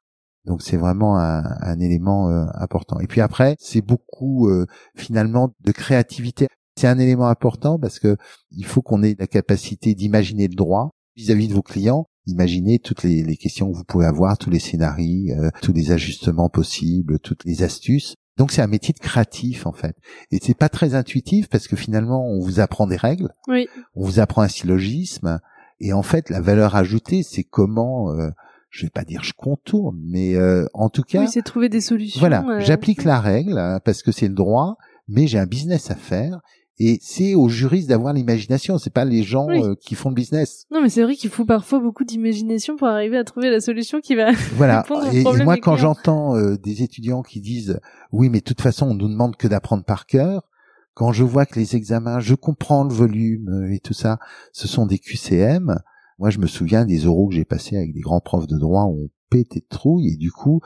Donc 0.46 0.62
c'est 0.62 0.76
vraiment 0.76 1.18
un, 1.18 1.44
un 1.44 1.80
élément 1.80 2.28
important. 2.54 2.98
Et 3.00 3.06
puis 3.06 3.20
après, 3.20 3.56
c'est 3.58 3.82
beaucoup 3.82 4.50
finalement 4.96 5.54
de 5.60 5.72
créativité. 5.72 6.48
C'est 6.78 6.88
un 6.88 6.98
élément 6.98 7.26
important 7.26 7.78
parce 7.78 7.98
que 7.98 8.16
il 8.50 8.64
faut 8.64 8.80
qu'on 8.82 9.02
ait 9.02 9.16
la 9.18 9.26
capacité 9.26 9.94
d'imaginer 9.94 10.48
le 10.48 10.54
droit 10.54 10.90
vis-à-vis 11.16 11.48
de 11.48 11.54
vos 11.54 11.62
clients 11.62 12.08
Imaginez 12.26 12.78
toutes 12.78 13.02
les, 13.02 13.36
questions 13.36 13.70
que 13.70 13.76
vous 13.76 13.84
pouvez 13.84 14.06
avoir, 14.06 14.38
tous 14.38 14.50
les 14.50 14.60
scénarios, 14.60 15.34
euh, 15.34 15.50
tous 15.60 15.72
les 15.72 15.90
ajustements 15.90 16.48
possibles, 16.48 17.18
toutes 17.18 17.44
les 17.44 17.62
astuces. 17.62 18.14
Donc 18.38 18.52
c'est 18.52 18.62
un 18.62 18.68
métier 18.68 18.94
de 18.94 18.98
créatif 18.98 19.66
en 19.66 19.72
fait, 19.72 19.94
et 20.30 20.38
c'est 20.40 20.56
pas 20.56 20.70
très 20.70 20.94
intuitif 20.94 21.48
parce 21.48 21.68
que 21.68 21.76
finalement 21.76 22.26
on 22.26 22.40
vous 22.40 22.60
apprend 22.60 22.86
des 22.86 22.96
règles, 22.96 23.28
oui. 23.46 23.68
on 23.94 24.06
vous 24.06 24.20
apprend 24.20 24.40
un 24.40 24.48
syllogisme, 24.48 25.38
et 25.80 25.92
en 25.92 26.02
fait 26.02 26.30
la 26.30 26.40
valeur 26.40 26.74
ajoutée 26.74 27.22
c'est 27.22 27.44
comment, 27.44 28.10
euh, 28.12 28.30
je 28.70 28.86
vais 28.86 28.90
pas 28.90 29.04
dire 29.04 29.22
je 29.22 29.34
contourne, 29.36 30.00
mais 30.02 30.34
euh, 30.34 30.64
en 30.72 30.88
tout 30.88 31.02
cas, 31.02 31.20
oui, 31.20 31.28
c'est 31.28 31.42
trouver 31.42 31.68
des 31.68 31.82
solutions. 31.82 32.20
Voilà, 32.20 32.58
j'applique 32.60 33.04
la 33.04 33.20
règle 33.20 33.58
hein, 33.58 33.80
parce 33.84 34.02
que 34.02 34.12
c'est 34.12 34.28
le 34.28 34.34
droit, 34.34 34.78
mais 35.08 35.26
j'ai 35.26 35.38
un 35.38 35.46
business 35.46 35.90
à 35.90 35.94
faire 35.94 36.40
et 36.78 36.98
c'est 37.02 37.34
aux 37.34 37.48
juristes 37.48 37.88
d'avoir 37.88 38.14
l'imagination, 38.14 38.78
c'est 38.78 38.92
pas 38.92 39.04
les 39.04 39.22
gens 39.22 39.48
euh, 39.50 39.74
qui 39.80 39.94
font 39.94 40.08
le 40.08 40.14
business. 40.14 40.66
Non, 40.70 40.80
mais 40.80 40.88
c'est 40.88 41.02
vrai 41.02 41.16
qu'il 41.16 41.30
faut 41.30 41.44
parfois 41.44 41.80
beaucoup 41.80 42.04
d'imagination 42.04 42.76
pour 42.76 42.88
arriver 42.88 43.18
à 43.18 43.24
trouver 43.24 43.50
la 43.50 43.60
solution 43.60 44.00
qui 44.00 44.14
va 44.14 44.32
voilà. 44.56 44.80
répondre 44.80 45.06
et, 45.12 45.20
et 45.20 45.44
moi, 45.44 45.58
quand 45.58 45.76
j'entends 45.76 46.36
euh, 46.36 46.56
des 46.56 46.82
étudiants 46.82 47.22
qui 47.22 47.40
disent 47.40 47.78
oui, 48.10 48.30
mais 48.30 48.38
de 48.38 48.44
toute 48.44 48.60
façon, 48.60 48.88
on 48.88 48.94
nous 48.94 49.08
demande 49.08 49.36
que 49.36 49.48
d'apprendre 49.48 49.84
par 49.84 50.06
cœur. 50.06 50.48
Quand 50.94 51.12
je 51.12 51.24
vois 51.24 51.46
que 51.46 51.58
les 51.58 51.76
examens, 51.76 52.20
je 52.20 52.34
comprends 52.34 52.84
le 52.84 52.92
volume 52.92 53.48
euh, 53.48 53.72
et 53.72 53.78
tout 53.78 53.94
ça, 53.94 54.18
ce 54.52 54.66
sont 54.66 54.86
des 54.86 54.98
QCM. 54.98 55.78
Moi, 56.18 56.30
je 56.30 56.38
me 56.38 56.46
souviens 56.46 56.84
des 56.84 57.06
oraux 57.06 57.28
que 57.28 57.34
j'ai 57.34 57.44
passés 57.44 57.76
avec 57.76 57.92
des 57.92 58.00
grands 58.00 58.20
profs 58.20 58.46
de 58.46 58.58
droit 58.58 58.84
où 58.84 59.04
on 59.04 59.10
pété 59.32 59.60
de 59.60 59.66
trouille 59.68 60.12
et 60.12 60.16
du 60.16 60.30
coup, 60.30 60.60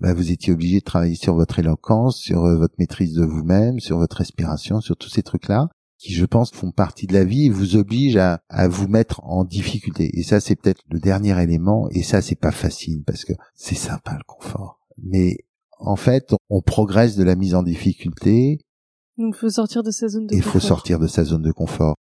bah, 0.00 0.14
vous 0.14 0.30
étiez 0.30 0.52
obligé 0.52 0.78
de 0.78 0.84
travailler 0.84 1.16
sur 1.16 1.34
votre 1.34 1.58
éloquence, 1.58 2.18
sur 2.18 2.44
euh, 2.44 2.56
votre 2.56 2.74
maîtrise 2.78 3.14
de 3.14 3.24
vous-même, 3.24 3.80
sur 3.80 3.98
votre 3.98 4.16
respiration, 4.18 4.80
sur 4.80 4.96
tous 4.96 5.08
ces 5.08 5.22
trucs-là 5.22 5.68
qui, 6.02 6.14
je 6.14 6.24
pense, 6.24 6.50
font 6.50 6.72
partie 6.72 7.06
de 7.06 7.12
la 7.12 7.24
vie 7.24 7.46
et 7.46 7.50
vous 7.50 7.76
obligent 7.76 8.16
à, 8.16 8.40
à 8.48 8.66
vous 8.66 8.88
mettre 8.88 9.22
en 9.22 9.44
difficulté. 9.44 10.10
Et 10.18 10.24
ça, 10.24 10.40
c'est 10.40 10.56
peut-être 10.56 10.82
le 10.90 10.98
dernier 10.98 11.40
élément. 11.40 11.88
Et 11.90 12.02
ça, 12.02 12.20
c'est 12.20 12.34
pas 12.34 12.50
facile 12.50 13.04
parce 13.06 13.24
que 13.24 13.34
c'est 13.54 13.76
sympa 13.76 14.14
le 14.14 14.24
confort. 14.26 14.80
Mais 15.00 15.36
en 15.78 15.94
fait, 15.94 16.34
on 16.50 16.60
progresse 16.60 17.14
de 17.14 17.22
la 17.22 17.36
mise 17.36 17.54
en 17.54 17.62
difficulté. 17.62 18.58
Donc, 19.16 19.36
il 19.36 19.38
faut 19.38 19.50
sortir 19.50 19.84
de 19.84 19.92
sa 19.92 20.08
zone 20.08 20.26
de 20.26 20.34
confort. 20.34 20.46
Il 20.46 20.50
faut 20.50 20.66
sortir 20.66 20.98
de 20.98 21.06
sa 21.06 21.22
zone 21.22 21.42
de 21.42 21.52
confort. 21.52 21.94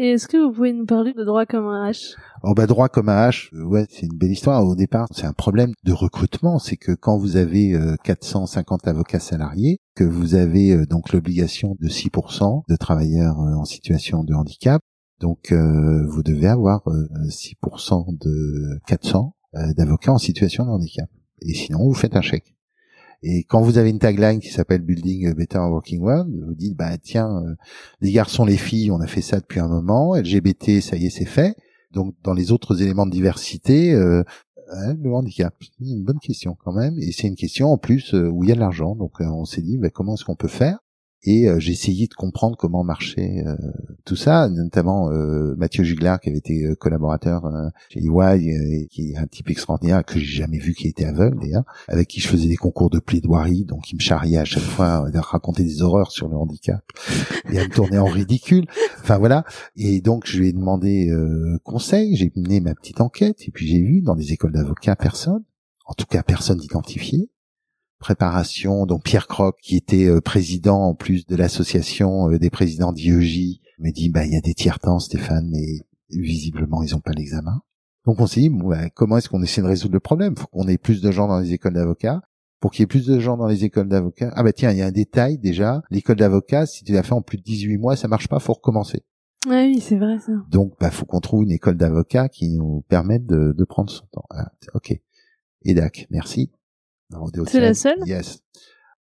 Et 0.00 0.12
est-ce 0.12 0.28
que 0.28 0.36
vous 0.36 0.52
pouvez 0.52 0.72
nous 0.72 0.86
parler 0.86 1.12
de 1.12 1.24
droit 1.24 1.44
comme 1.44 1.66
un 1.66 1.90
H? 1.90 2.14
Oh 2.44 2.54
bah 2.54 2.68
droit 2.68 2.88
comme 2.88 3.08
un 3.08 3.30
H, 3.30 3.52
euh, 3.52 3.64
ouais, 3.64 3.84
c'est 3.90 4.06
une 4.06 4.16
belle 4.16 4.30
histoire. 4.30 4.64
Au 4.64 4.76
départ, 4.76 5.08
c'est 5.10 5.26
un 5.26 5.32
problème 5.32 5.72
de 5.82 5.92
recrutement, 5.92 6.60
c'est 6.60 6.76
que 6.76 6.92
quand 6.92 7.18
vous 7.18 7.36
avez 7.36 7.76
450 8.04 8.86
euh, 8.86 8.90
avocats 8.90 9.18
salariés, 9.18 9.80
que 9.96 10.04
vous 10.04 10.36
avez 10.36 10.70
euh, 10.70 10.86
donc 10.86 11.12
l'obligation 11.12 11.74
de 11.80 11.88
6% 11.88 12.62
de 12.68 12.76
travailleurs 12.76 13.38
en 13.38 13.64
situation 13.64 14.22
de 14.22 14.34
handicap, 14.34 14.80
donc 15.18 15.52
vous 15.52 16.22
devez 16.22 16.46
avoir 16.46 16.84
6% 16.86 18.18
de 18.20 18.78
400 18.86 19.34
d'avocats 19.76 20.12
en 20.12 20.18
situation 20.18 20.64
de 20.64 20.70
handicap. 20.70 21.08
Et 21.42 21.54
sinon, 21.54 21.88
vous 21.88 21.94
faites 21.94 22.14
un 22.14 22.20
chèque. 22.20 22.54
Et 23.22 23.44
quand 23.44 23.60
vous 23.60 23.78
avez 23.78 23.90
une 23.90 23.98
tagline 23.98 24.38
qui 24.38 24.50
s'appelle 24.50 24.82
Building 24.82 25.34
Better 25.34 25.58
Working 25.58 26.00
World, 26.00 26.32
vous 26.46 26.54
dites 26.54 26.76
bah 26.76 26.96
tiens, 26.98 27.42
euh, 27.44 27.54
les 28.00 28.12
garçons, 28.12 28.44
les 28.44 28.56
filles, 28.56 28.90
on 28.90 29.00
a 29.00 29.06
fait 29.06 29.22
ça 29.22 29.40
depuis 29.40 29.58
un 29.60 29.68
moment, 29.68 30.14
LGBT, 30.14 30.80
ça 30.80 30.96
y 30.96 31.06
est, 31.06 31.10
c'est 31.10 31.24
fait. 31.24 31.56
Donc 31.92 32.14
dans 32.22 32.34
les 32.34 32.52
autres 32.52 32.80
éléments 32.82 33.06
de 33.06 33.10
diversité, 33.10 33.92
euh, 33.92 34.22
hein, 34.70 34.94
le 35.02 35.12
handicap, 35.12 35.54
c'est 35.60 35.84
une 35.84 36.04
bonne 36.04 36.20
question 36.20 36.56
quand 36.64 36.72
même, 36.72 36.96
et 36.98 37.10
c'est 37.10 37.26
une 37.26 37.36
question 37.36 37.72
en 37.72 37.78
plus 37.78 38.14
euh, 38.14 38.28
où 38.28 38.44
il 38.44 38.50
y 38.50 38.52
a 38.52 38.54
de 38.54 38.60
l'argent. 38.60 38.94
Donc 38.94 39.20
on 39.20 39.44
s'est 39.44 39.62
dit 39.62 39.78
bah, 39.78 39.90
comment 39.90 40.14
est-ce 40.14 40.24
qu'on 40.24 40.36
peut 40.36 40.46
faire 40.48 40.78
et 41.24 41.48
euh, 41.48 41.58
j'ai 41.58 41.74
de 41.74 42.14
comprendre 42.14 42.56
comment 42.56 42.84
marchait 42.84 43.42
euh, 43.44 43.56
tout 44.04 44.14
ça, 44.14 44.48
notamment 44.48 45.10
euh, 45.10 45.54
Mathieu 45.56 45.82
Juglar 45.82 46.20
qui 46.20 46.28
avait 46.28 46.38
été 46.38 46.64
collaborateur 46.78 47.50
chez 47.88 48.00
EY, 48.00 48.86
qui 48.90 49.12
est 49.12 49.16
un 49.16 49.26
type 49.26 49.50
extraordinaire 49.50 50.04
que 50.04 50.18
j'ai 50.18 50.42
jamais 50.42 50.58
vu 50.58 50.74
qui 50.74 50.86
était 50.86 51.04
aveugle 51.04 51.40
d'ailleurs, 51.40 51.64
avec 51.88 52.08
qui 52.08 52.20
je 52.20 52.28
faisais 52.28 52.48
des 52.48 52.56
concours 52.56 52.90
de 52.90 53.00
plaidoirie, 53.00 53.64
donc 53.64 53.90
il 53.90 53.96
me 53.96 54.00
charriait 54.00 54.38
à 54.38 54.44
chaque 54.44 54.62
fois 54.62 55.08
à 55.12 55.20
raconter 55.20 55.64
des 55.64 55.82
horreurs 55.82 56.12
sur 56.12 56.28
le 56.28 56.36
handicap 56.36 56.84
et 57.50 57.58
à 57.58 57.64
me 57.64 57.70
tourner 57.70 57.98
en 57.98 58.06
ridicule. 58.06 58.66
Enfin 59.00 59.18
voilà. 59.18 59.44
Et 59.76 60.00
donc 60.00 60.26
je 60.26 60.38
lui 60.38 60.48
ai 60.48 60.52
demandé 60.52 61.10
conseil, 61.64 62.16
j'ai 62.16 62.32
mené 62.36 62.60
ma 62.60 62.74
petite 62.74 63.00
enquête 63.00 63.42
et 63.46 63.50
puis 63.50 63.66
j'ai 63.66 63.80
vu 63.80 64.02
dans 64.02 64.14
des 64.14 64.32
écoles 64.32 64.52
d'avocats 64.52 64.96
personne, 64.96 65.42
en 65.86 65.94
tout 65.94 66.06
cas 66.06 66.22
personne 66.22 66.62
identifié 66.62 67.30
préparation. 67.98 68.86
Donc 68.86 69.04
Pierre 69.04 69.26
Croc, 69.26 69.56
qui 69.62 69.76
était 69.76 70.06
euh, 70.06 70.20
président 70.20 70.82
en 70.82 70.94
plus 70.94 71.26
de 71.26 71.36
l'association 71.36 72.30
euh, 72.30 72.38
des 72.38 72.50
présidents 72.50 72.92
d'IEJ, 72.92 73.60
me 73.78 73.90
dit 73.90 74.10
bah 74.10 74.24
il 74.24 74.32
y 74.32 74.36
a 74.36 74.40
des 74.40 74.54
tiers 74.54 74.78
temps 74.78 74.98
Stéphane, 74.98 75.48
mais 75.50 75.80
visiblement 76.10 76.82
ils 76.82 76.94
ont 76.94 77.00
pas 77.00 77.12
l'examen. 77.12 77.60
Donc 78.06 78.20
on 78.20 78.26
s'est 78.26 78.40
dit 78.40 78.50
bah, 78.50 78.88
comment 78.90 79.18
est-ce 79.18 79.28
qu'on 79.28 79.42
essaie 79.42 79.60
de 79.60 79.66
résoudre 79.66 79.94
le 79.94 80.00
problème? 80.00 80.36
Faut 80.36 80.46
qu'on 80.46 80.68
ait 80.68 80.78
plus 80.78 81.02
de 81.02 81.10
gens 81.10 81.28
dans 81.28 81.40
les 81.40 81.52
écoles 81.52 81.74
d'avocats. 81.74 82.22
Pour 82.60 82.72
qu'il 82.72 82.82
y 82.82 82.84
ait 82.84 82.88
plus 82.88 83.06
de 83.06 83.20
gens 83.20 83.36
dans 83.36 83.46
les 83.46 83.64
écoles 83.64 83.88
d'avocats. 83.88 84.32
Ah 84.34 84.42
bah 84.42 84.52
tiens, 84.52 84.72
il 84.72 84.78
y 84.78 84.82
a 84.82 84.86
un 84.86 84.90
détail 84.90 85.38
déjà. 85.38 85.82
L'école 85.90 86.16
d'avocats, 86.16 86.66
si 86.66 86.82
tu 86.82 86.92
l'as 86.92 87.04
fait 87.04 87.12
en 87.12 87.22
plus 87.22 87.38
de 87.38 87.44
18 87.44 87.78
mois, 87.78 87.94
ça 87.94 88.08
marche 88.08 88.26
pas, 88.26 88.40
faut 88.40 88.54
recommencer. 88.54 89.04
Ah 89.46 89.62
oui, 89.64 89.80
c'est 89.80 89.96
vrai 89.96 90.18
ça. 90.18 90.32
Donc 90.50 90.72
bah 90.80 90.90
faut 90.90 91.06
qu'on 91.06 91.20
trouve 91.20 91.44
une 91.44 91.52
école 91.52 91.76
d'avocats 91.76 92.28
qui 92.28 92.50
nous 92.50 92.84
permette 92.88 93.26
de, 93.26 93.54
de 93.56 93.64
prendre 93.64 93.90
son 93.90 94.06
temps. 94.06 94.24
Ah, 94.30 94.50
ok. 94.74 94.98
EDAC, 95.64 96.08
merci. 96.10 96.50
C'est 97.46 97.60
la 97.60 97.74
seule 97.74 97.98
Yes. 98.06 98.40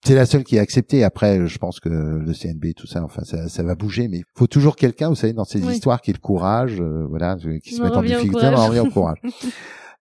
C'est 0.04 0.14
la 0.14 0.26
seule 0.26 0.44
qui 0.44 0.56
est 0.56 0.60
acceptée. 0.60 1.02
Après, 1.02 1.46
je 1.46 1.58
pense 1.58 1.80
que 1.80 1.88
le 1.88 2.32
CNB, 2.34 2.74
tout 2.76 2.86
ça, 2.86 3.02
enfin, 3.02 3.24
ça, 3.24 3.48
ça 3.48 3.62
va 3.62 3.74
bouger, 3.74 4.08
mais 4.08 4.18
il 4.18 4.24
faut 4.34 4.46
toujours 4.46 4.76
quelqu'un, 4.76 5.08
vous 5.08 5.14
savez, 5.14 5.32
dans 5.32 5.46
ces 5.46 5.60
histoires 5.60 6.02
qui 6.02 6.10
ait 6.10 6.14
le 6.14 6.18
courage, 6.18 6.78
euh, 6.78 7.06
voilà, 7.08 7.36
qui 7.62 7.74
se 7.74 7.82
met 7.82 7.88
en 7.88 8.02
difficulté, 8.02 8.46
on 8.54 8.66
revient 8.66 8.80
au 8.80 8.90
courage. 8.90 9.18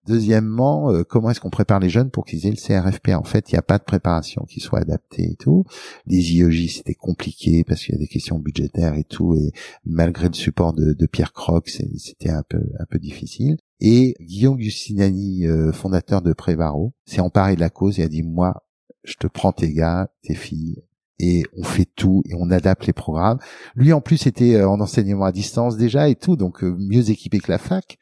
Deuxièmement, 0.06 0.92
euh, 0.92 1.04
comment 1.04 1.30
est-ce 1.30 1.39
qu'on 1.39 1.50
prépare 1.50 1.80
les 1.80 1.88
jeunes 1.88 2.12
pour 2.12 2.26
qu'ils 2.26 2.46
aient 2.46 2.52
le 2.52 2.58
CRFP 2.58 3.12
En 3.16 3.24
fait, 3.24 3.50
il 3.50 3.56
n'y 3.56 3.60
a 3.60 3.62
pas 3.62 3.78
de 3.78 3.86
préparation 3.86 4.44
qui 4.50 4.60
soit 4.60 4.80
adaptée 4.80 5.32
et 5.32 5.36
tout. 5.36 5.63
Les 6.08 6.34
IEJ, 6.34 6.76
c'était 6.76 6.94
compliqué 6.94 7.63
parce 7.63 7.86
qu'il 7.86 7.96
y 7.96 7.98
a 7.98 8.02
des 8.02 8.08
questions 8.08 8.38
budgétaires 8.38 8.96
et 8.96 9.06
tout, 9.06 9.36
et 9.36 9.54
malgré 9.86 10.28
le 10.28 10.34
support 10.34 10.74
de, 10.74 10.92
de 10.92 11.06
Pierre 11.06 11.32
Croc, 11.32 11.70
c'était 11.70 12.32
un 12.32 12.44
peu 12.44 12.60
un 12.80 12.86
peu 12.89 13.00
difficile. 13.00 13.56
Et 13.86 14.15
Guillaume 14.22 14.56
Gustinani, 14.56 15.46
euh, 15.46 15.74
fondateur 15.74 16.22
de 16.22 16.32
Prévaro, 16.32 16.93
s'est 17.06 17.19
emparé 17.19 17.56
de 17.56 17.60
la 17.60 17.69
cause 17.69 18.00
et 18.00 18.04
a 18.04 18.08
dit 18.08 18.24
moi, 18.24 18.63
je 19.04 19.15
te 19.15 19.28
prends 19.28 19.52
tes 19.52 19.74
gars, 19.74 20.10
tes 20.22 20.36
filles, 20.36 20.86
et 21.19 21.43
on 21.58 21.63
fait 21.63 21.89
tout 21.93 22.24
et 22.30 22.34
on 22.34 22.50
adapte 22.50 22.88
les 22.88 22.93
programmes. 22.93 23.39
Lui 23.76 23.91
en 23.91 24.00
plus 24.00 24.26
était 24.26 24.56
euh, 24.56 24.69
en 24.69 24.80
enseignement 24.80 25.26
à 25.26 25.34
distance 25.34 25.76
déjà 25.76 26.08
et 26.08 26.15
tout, 26.15 26.38
donc 26.38 26.63
euh, 26.63 26.74
mieux 26.80 27.10
équipé 27.10 27.39
que 27.39 27.52
la 27.52 27.58
fac. 27.58 27.98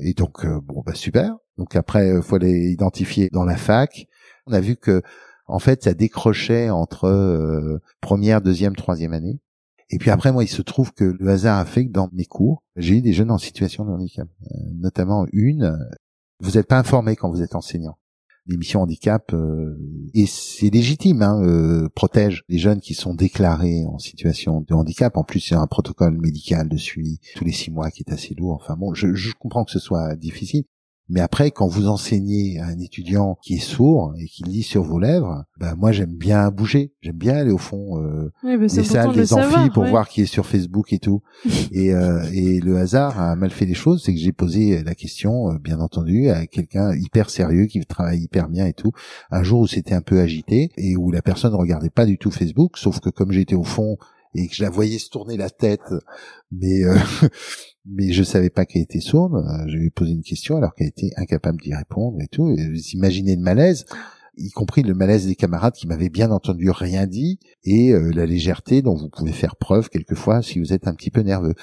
Et 0.00 0.14
donc 0.14 0.46
bon 0.46 0.84
bah 0.86 0.94
super. 0.94 1.34
Donc 1.58 1.74
après 1.74 2.22
faut 2.22 2.38
les 2.38 2.70
identifier 2.70 3.28
dans 3.32 3.44
la 3.44 3.56
fac. 3.56 4.06
On 4.46 4.52
a 4.52 4.60
vu 4.60 4.76
que 4.76 5.02
en 5.48 5.58
fait 5.58 5.82
ça 5.82 5.92
décrochait 5.92 6.70
entre 6.70 7.80
première, 8.00 8.42
deuxième, 8.42 8.76
troisième 8.76 9.12
année. 9.12 9.40
Et 9.90 9.98
puis 9.98 10.10
après, 10.10 10.32
moi, 10.32 10.42
il 10.42 10.48
se 10.48 10.62
trouve 10.62 10.92
que 10.92 11.04
le 11.04 11.28
hasard 11.28 11.58
a 11.58 11.64
fait 11.64 11.86
que 11.86 11.92
dans 11.92 12.08
mes 12.12 12.24
cours, 12.24 12.62
j'ai 12.76 12.96
eu 12.96 13.02
des 13.02 13.12
jeunes 13.12 13.30
en 13.30 13.38
situation 13.38 13.84
de 13.84 13.90
handicap, 13.90 14.28
euh, 14.42 14.56
notamment 14.74 15.26
une. 15.32 15.78
Vous 16.40 16.52
n'êtes 16.52 16.66
pas 16.66 16.78
informé 16.78 17.16
quand 17.16 17.30
vous 17.30 17.42
êtes 17.42 17.54
enseignant. 17.54 17.96
L'émission 18.48 18.82
handicap, 18.82 19.32
euh, 19.32 19.76
et 20.14 20.26
c'est 20.26 20.70
légitime, 20.70 21.22
hein, 21.22 21.42
euh, 21.42 21.88
protège 21.94 22.44
les 22.48 22.58
jeunes 22.58 22.80
qui 22.80 22.94
sont 22.94 23.12
déclarés 23.14 23.84
en 23.86 23.98
situation 23.98 24.60
de 24.60 24.74
handicap. 24.74 25.16
En 25.16 25.24
plus, 25.24 25.50
il 25.50 25.54
y 25.54 25.56
a 25.56 25.60
un 25.60 25.66
protocole 25.66 26.16
médical 26.20 26.68
de 26.68 26.76
suivi 26.76 27.18
tous 27.34 27.44
les 27.44 27.52
six 27.52 27.72
mois 27.72 27.90
qui 27.90 28.04
est 28.06 28.12
assez 28.12 28.34
lourd. 28.34 28.60
Enfin 28.60 28.76
bon, 28.76 28.94
je, 28.94 29.14
je 29.14 29.32
comprends 29.34 29.64
que 29.64 29.72
ce 29.72 29.80
soit 29.80 30.14
difficile. 30.14 30.64
Mais 31.08 31.20
après, 31.20 31.52
quand 31.52 31.68
vous 31.68 31.86
enseignez 31.86 32.58
à 32.58 32.66
un 32.66 32.78
étudiant 32.78 33.38
qui 33.40 33.54
est 33.54 33.60
sourd 33.60 34.14
et 34.18 34.26
qui 34.26 34.42
lit 34.42 34.64
sur 34.64 34.82
vos 34.82 34.98
lèvres, 34.98 35.44
bah 35.58 35.74
moi 35.76 35.92
j'aime 35.92 36.12
bien 36.12 36.50
bouger, 36.50 36.92
j'aime 37.00 37.16
bien 37.16 37.36
aller 37.36 37.52
au 37.52 37.58
fond 37.58 38.02
euh, 38.02 38.32
Oui, 38.42 38.56
bah, 38.56 38.66
des 38.66 38.84
salles, 38.84 39.12
des 39.12 39.32
amphis 39.32 39.44
savoir, 39.44 39.72
pour 39.72 39.82
ouais. 39.84 39.90
voir 39.90 40.08
qui 40.08 40.22
est 40.22 40.26
sur 40.26 40.46
Facebook 40.46 40.92
et 40.92 40.98
tout. 40.98 41.22
et, 41.70 41.94
euh, 41.94 42.24
et 42.32 42.60
le 42.60 42.76
hasard 42.78 43.20
a 43.20 43.36
mal 43.36 43.50
fait 43.50 43.66
les 43.66 43.74
choses, 43.74 44.02
c'est 44.04 44.12
que 44.12 44.18
j'ai 44.18 44.32
posé 44.32 44.82
la 44.82 44.94
question, 44.96 45.52
euh, 45.52 45.58
bien 45.58 45.80
entendu, 45.80 46.28
à 46.28 46.46
quelqu'un 46.46 46.94
hyper 46.96 47.30
sérieux 47.30 47.66
qui 47.66 47.84
travaille 47.86 48.22
hyper 48.22 48.48
bien 48.48 48.66
et 48.66 48.72
tout. 48.72 48.90
Un 49.30 49.44
jour 49.44 49.60
où 49.60 49.66
c'était 49.68 49.94
un 49.94 50.02
peu 50.02 50.18
agité 50.20 50.72
et 50.76 50.96
où 50.96 51.12
la 51.12 51.22
personne 51.22 51.52
ne 51.52 51.56
regardait 51.56 51.90
pas 51.90 52.06
du 52.06 52.18
tout 52.18 52.32
Facebook, 52.32 52.78
sauf 52.78 52.98
que 52.98 53.10
comme 53.10 53.30
j'étais 53.30 53.54
au 53.54 53.64
fond 53.64 53.96
et 54.34 54.48
que 54.48 54.54
je 54.54 54.62
la 54.62 54.70
voyais 54.70 54.98
se 54.98 55.08
tourner 55.08 55.36
la 55.36 55.50
tête, 55.50 55.92
mais 56.52 56.84
euh, 56.84 56.96
mais 57.86 58.12
je 58.12 58.22
savais 58.22 58.50
pas 58.50 58.66
qu'elle 58.66 58.82
était 58.82 59.00
sourde. 59.00 59.34
euh, 59.34 59.64
Je 59.68 59.76
lui 59.76 59.86
ai 59.86 59.90
posé 59.90 60.12
une 60.12 60.22
question 60.22 60.56
alors 60.56 60.74
qu'elle 60.74 60.88
était 60.88 61.10
incapable 61.16 61.60
d'y 61.60 61.74
répondre 61.74 62.18
et 62.20 62.28
tout. 62.28 62.48
Et 62.50 62.68
vous 62.68 62.80
imaginez 62.94 63.36
le 63.36 63.42
malaise, 63.42 63.84
y 64.38 64.50
compris 64.50 64.82
le 64.82 64.92
malaise 64.92 65.26
des 65.26 65.34
camarades 65.34 65.72
qui 65.72 65.86
m'avaient 65.86 66.10
bien 66.10 66.30
entendu 66.30 66.68
rien 66.70 67.06
dit 67.06 67.38
et 67.64 67.92
euh, 67.92 68.10
la 68.14 68.26
légèreté 68.26 68.82
dont 68.82 68.94
vous 68.94 69.08
pouvez 69.08 69.32
faire 69.32 69.56
preuve 69.56 69.88
quelquefois 69.88 70.42
si 70.42 70.58
vous 70.58 70.72
êtes 70.74 70.86
un 70.88 70.94
petit 70.94 71.10
peu 71.10 71.22
nerveux. 71.22 71.54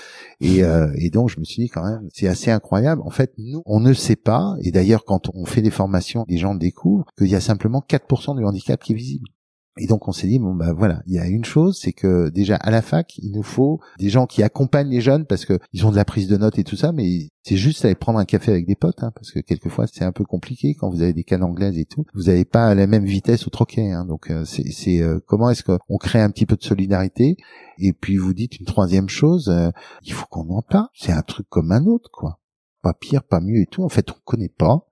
Et, 0.41 0.63
euh, 0.63 0.91
et 0.95 1.09
donc 1.11 1.29
je 1.29 1.39
me 1.39 1.43
suis 1.45 1.61
dit 1.63 1.69
quand 1.69 1.83
même, 1.85 2.07
c'est 2.13 2.27
assez 2.27 2.49
incroyable. 2.49 3.01
En 3.05 3.11
fait, 3.11 3.31
nous, 3.37 3.61
on 3.65 3.79
ne 3.79 3.93
sait 3.93 4.15
pas. 4.15 4.55
Et 4.61 4.71
d'ailleurs, 4.71 5.05
quand 5.05 5.29
on 5.35 5.45
fait 5.45 5.61
des 5.61 5.69
formations, 5.69 6.25
les 6.27 6.37
gens 6.37 6.55
découvrent 6.55 7.05
qu'il 7.17 7.27
y 7.27 7.35
a 7.35 7.41
simplement 7.41 7.83
4% 7.87 8.35
du 8.37 8.43
handicap 8.43 8.81
qui 8.81 8.93
est 8.93 8.95
visible. 8.95 9.27
Et 9.79 9.87
donc 9.87 10.07
on 10.07 10.11
s'est 10.11 10.27
dit 10.27 10.37
bon 10.37 10.53
bah 10.53 10.71
voilà, 10.71 11.01
il 11.07 11.13
y 11.13 11.19
a 11.19 11.25
une 11.25 11.45
chose, 11.45 11.79
c'est 11.81 11.93
que 11.93 12.29
déjà 12.29 12.55
à 12.57 12.69
la 12.69 12.83
fac, 12.83 13.17
il 13.17 13.31
nous 13.31 13.41
faut 13.41 13.79
des 13.97 14.09
gens 14.09 14.27
qui 14.27 14.43
accompagnent 14.43 14.89
les 14.89 15.01
jeunes 15.01 15.25
parce 15.25 15.45
que 15.45 15.57
ils 15.71 15.85
ont 15.87 15.91
de 15.91 15.95
la 15.95 16.05
prise 16.05 16.27
de 16.27 16.37
notes 16.37 16.59
et 16.59 16.63
tout 16.63 16.75
ça, 16.75 16.91
mais 16.91 17.29
c'est 17.41 17.57
juste 17.57 17.83
aller 17.83 17.95
prendre 17.95 18.19
un 18.19 18.25
café 18.25 18.51
avec 18.51 18.67
des 18.67 18.75
potes, 18.75 19.01
hein, 19.01 19.11
parce 19.15 19.31
que 19.31 19.39
quelquefois 19.39 19.87
c'est 19.87 20.03
un 20.03 20.11
peu 20.11 20.25
compliqué 20.25 20.75
quand 20.75 20.91
vous 20.91 21.01
avez 21.01 21.13
des 21.13 21.23
cannes 21.23 21.43
anglaises 21.43 21.79
et 21.79 21.85
tout. 21.85 22.05
Vous 22.13 22.23
n'avez 22.23 22.45
pas 22.45 22.75
la 22.75 22.85
même 22.85 23.05
vitesse 23.05 23.47
au 23.47 23.49
troquet, 23.49 23.91
hein, 23.91 24.05
donc 24.05 24.29
euh, 24.29 24.45
c'est 24.45 25.01
euh, 25.01 25.19
comment 25.25 25.49
est-ce 25.49 25.63
qu'on 25.63 25.97
crée 25.97 26.21
un 26.21 26.29
petit 26.29 26.45
peu 26.45 26.55
de 26.55 26.63
solidarité? 26.63 27.35
Et 27.79 27.93
puis 27.93 28.17
vous 28.17 28.35
dites 28.35 28.59
une 28.59 28.67
troisième 28.67 29.09
chose, 29.09 29.49
euh, 29.49 29.71
il 30.03 30.13
faut 30.13 30.27
qu'on 30.27 30.49
en 30.49 30.61
parle. 30.61 30.87
C'est 30.93 31.11
un 31.11 31.23
truc 31.23 31.47
comme 31.49 31.71
un 31.71 31.85
autre, 31.85 32.11
quoi. 32.11 32.39
Pas 32.83 32.93
pire, 32.93 33.23
pas 33.23 33.39
mieux 33.39 33.61
et 33.61 33.65
tout. 33.65 33.83
En 33.83 33.89
fait, 33.89 34.11
on 34.11 34.15
connaît 34.23 34.53
pas. 34.55 34.87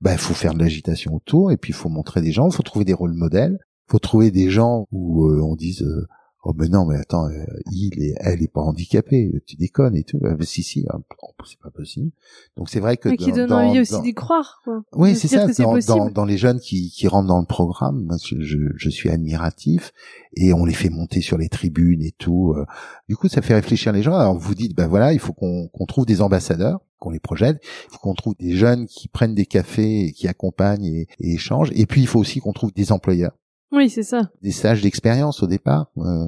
Ben, 0.00 0.12
il 0.12 0.18
faut 0.18 0.34
faire 0.34 0.54
de 0.54 0.60
l'agitation 0.60 1.14
autour 1.14 1.50
et 1.52 1.56
puis 1.56 1.72
il 1.72 1.74
faut 1.74 1.88
montrer 1.90 2.22
des 2.22 2.32
gens, 2.32 2.48
il 2.48 2.54
faut 2.54 2.62
trouver 2.62 2.86
des 2.86 2.94
rôles 2.94 3.12
modèles 3.12 3.58
faut 3.90 3.98
trouver 3.98 4.30
des 4.30 4.50
gens 4.50 4.86
où 4.92 5.26
euh, 5.26 5.40
on 5.42 5.56
dise 5.56 5.82
euh, 5.82 6.06
oh 6.44 6.52
mais 6.56 6.68
non 6.68 6.86
mais 6.86 6.96
attends 6.96 7.26
euh, 7.26 7.44
il 7.72 8.00
et 8.02 8.14
elle 8.20 8.42
est 8.42 8.52
pas 8.52 8.60
handicapé 8.62 9.32
tu 9.46 9.56
déconnes 9.56 9.96
et 9.96 10.04
tout. 10.04 10.20
Ah, 10.24 10.36
mais 10.38 10.46
si 10.46 10.62
si 10.62 10.86
hein, 10.88 11.00
oh, 11.22 11.28
c'est 11.44 11.58
pas 11.58 11.70
possible. 11.70 12.10
Donc 12.56 12.68
c'est 12.68 12.80
vrai 12.80 12.96
que 12.96 13.08
Et 13.08 13.16
qui 13.16 13.30
dans- 13.30 13.36
donne 13.38 13.48
dans- 13.50 13.68
envie 13.68 13.80
aussi 13.80 14.00
d'y 14.02 14.14
croire, 14.14 14.60
quoi. 14.64 14.82
oui 14.94 15.16
c'est 15.16 15.28
ça 15.28 15.46
dans, 15.46 15.76
dans, 15.78 16.10
dans 16.10 16.24
les 16.24 16.38
jeunes 16.38 16.60
qui, 16.60 16.90
qui 16.90 17.08
rentrent 17.08 17.28
dans 17.28 17.40
le 17.40 17.46
programme 17.46 18.04
moi 18.04 18.16
je, 18.24 18.36
je, 18.76 18.90
suis 18.90 19.10
admiratif 19.10 19.92
et 20.36 20.52
on 20.52 20.64
les 20.64 20.74
fait 20.74 20.90
monter 20.90 21.20
sur 21.20 21.36
les 21.36 21.48
tribunes 21.48 22.02
et 22.02 22.12
tout 22.12 22.54
euh. 22.56 22.64
du 23.08 23.16
coup 23.16 23.28
ça 23.28 23.42
fait 23.42 23.54
réfléchir 23.54 23.92
les 23.92 24.02
gens. 24.02 24.14
Alors 24.14 24.38
vous 24.38 24.54
dites 24.54 24.76
ben 24.76 24.86
voilà 24.86 25.12
il 25.12 25.18
faut 25.18 25.32
qu'on 25.32 25.68
qu'on 25.68 25.86
trouve 25.86 26.06
des 26.06 26.22
ambassadeurs 26.22 26.80
qu'on 27.00 27.10
les 27.10 27.18
projette, 27.18 27.58
il 27.62 27.92
faut 27.94 27.98
qu'on 27.98 28.14
trouve 28.14 28.34
des 28.38 28.52
jeunes 28.52 28.86
qui 28.86 29.08
prennent 29.08 29.34
des 29.34 29.46
cafés 29.46 30.04
et 30.04 30.12
qui 30.12 30.28
accompagnent 30.28 30.84
et, 30.84 31.08
et 31.18 31.32
échangent. 31.32 31.70
Et 31.74 31.86
puis 31.86 32.02
il 32.02 32.06
faut 32.06 32.20
aussi 32.20 32.40
qu'on 32.40 32.52
trouve 32.52 32.72
des 32.74 32.92
employeurs 32.92 33.32
Oui, 33.72 33.88
c'est 33.88 34.02
ça. 34.02 34.30
des 34.42 34.50
stages 34.52 34.82
d'expérience 34.82 35.42
au 35.42 35.46
départ. 35.46 35.90
Euh, 35.98 36.26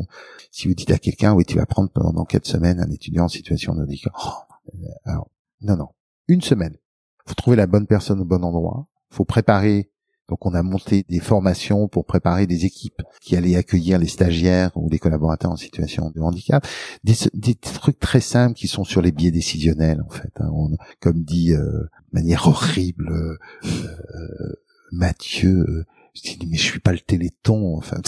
si 0.51 0.69
vous 0.69 0.75
dites 0.75 0.91
à 0.93 0.99
quelqu'un, 0.99 1.33
oui, 1.35 1.45
tu 1.45 1.57
vas 1.57 1.67
prendre 1.67 1.91
pendant 1.91 2.25
quatre 2.25 2.47
semaines 2.47 2.79
un 2.81 2.91
étudiant 2.91 3.25
en 3.25 3.29
situation 3.29 3.75
de 3.75 3.83
handicap. 3.83 4.13
Oh, 4.25 4.31
euh, 4.75 4.87
alors, 5.05 5.29
non, 5.61 5.77
non. 5.77 5.89
Une 6.29 6.41
semaine. 6.43 6.77
faut 7.27 7.35
trouver 7.35 7.57
la 7.57 7.67
bonne 7.67 7.87
personne 7.87 8.21
au 8.21 8.25
bon 8.25 8.45
endroit. 8.45 8.87
faut 9.11 9.25
préparer. 9.25 9.89
Donc, 10.29 10.47
on 10.47 10.55
a 10.55 10.63
monté 10.63 11.05
des 11.09 11.19
formations 11.19 11.89
pour 11.89 12.07
préparer 12.07 12.47
des 12.47 12.65
équipes 12.65 13.03
qui 13.21 13.37
allaient 13.37 13.57
accueillir 13.57 13.99
les 13.99 14.07
stagiaires 14.07 14.71
ou 14.77 14.89
les 14.89 14.99
collaborateurs 15.01 15.51
en 15.51 15.57
situation 15.57 16.11
de 16.15 16.21
handicap. 16.21 16.65
Des, 17.05 17.15
des 17.35 17.55
trucs 17.57 17.99
très 17.99 18.21
simples 18.21 18.55
qui 18.55 18.69
sont 18.69 18.85
sur 18.85 19.03
les 19.03 19.11
biais 19.13 19.33
décisionnels, 19.33 20.01
en 20.07 20.11
fait. 20.11 20.33
hein. 20.39 20.51
Comme 21.01 21.23
dit 21.25 21.53
euh, 21.53 21.61
de 21.83 21.89
manière 22.13 22.47
horrible 22.47 23.11
euh, 23.13 23.39
euh, 23.65 24.55
Mathieu, 24.93 25.67
euh, 25.69 25.85
je 26.15 26.37
dis 26.37 26.47
mais 26.51 26.57
je 26.57 26.63
suis 26.63 26.81
pas 26.81 26.93
le 26.93 27.01
Téléthon, 27.01 27.77
enfin. 27.77 28.01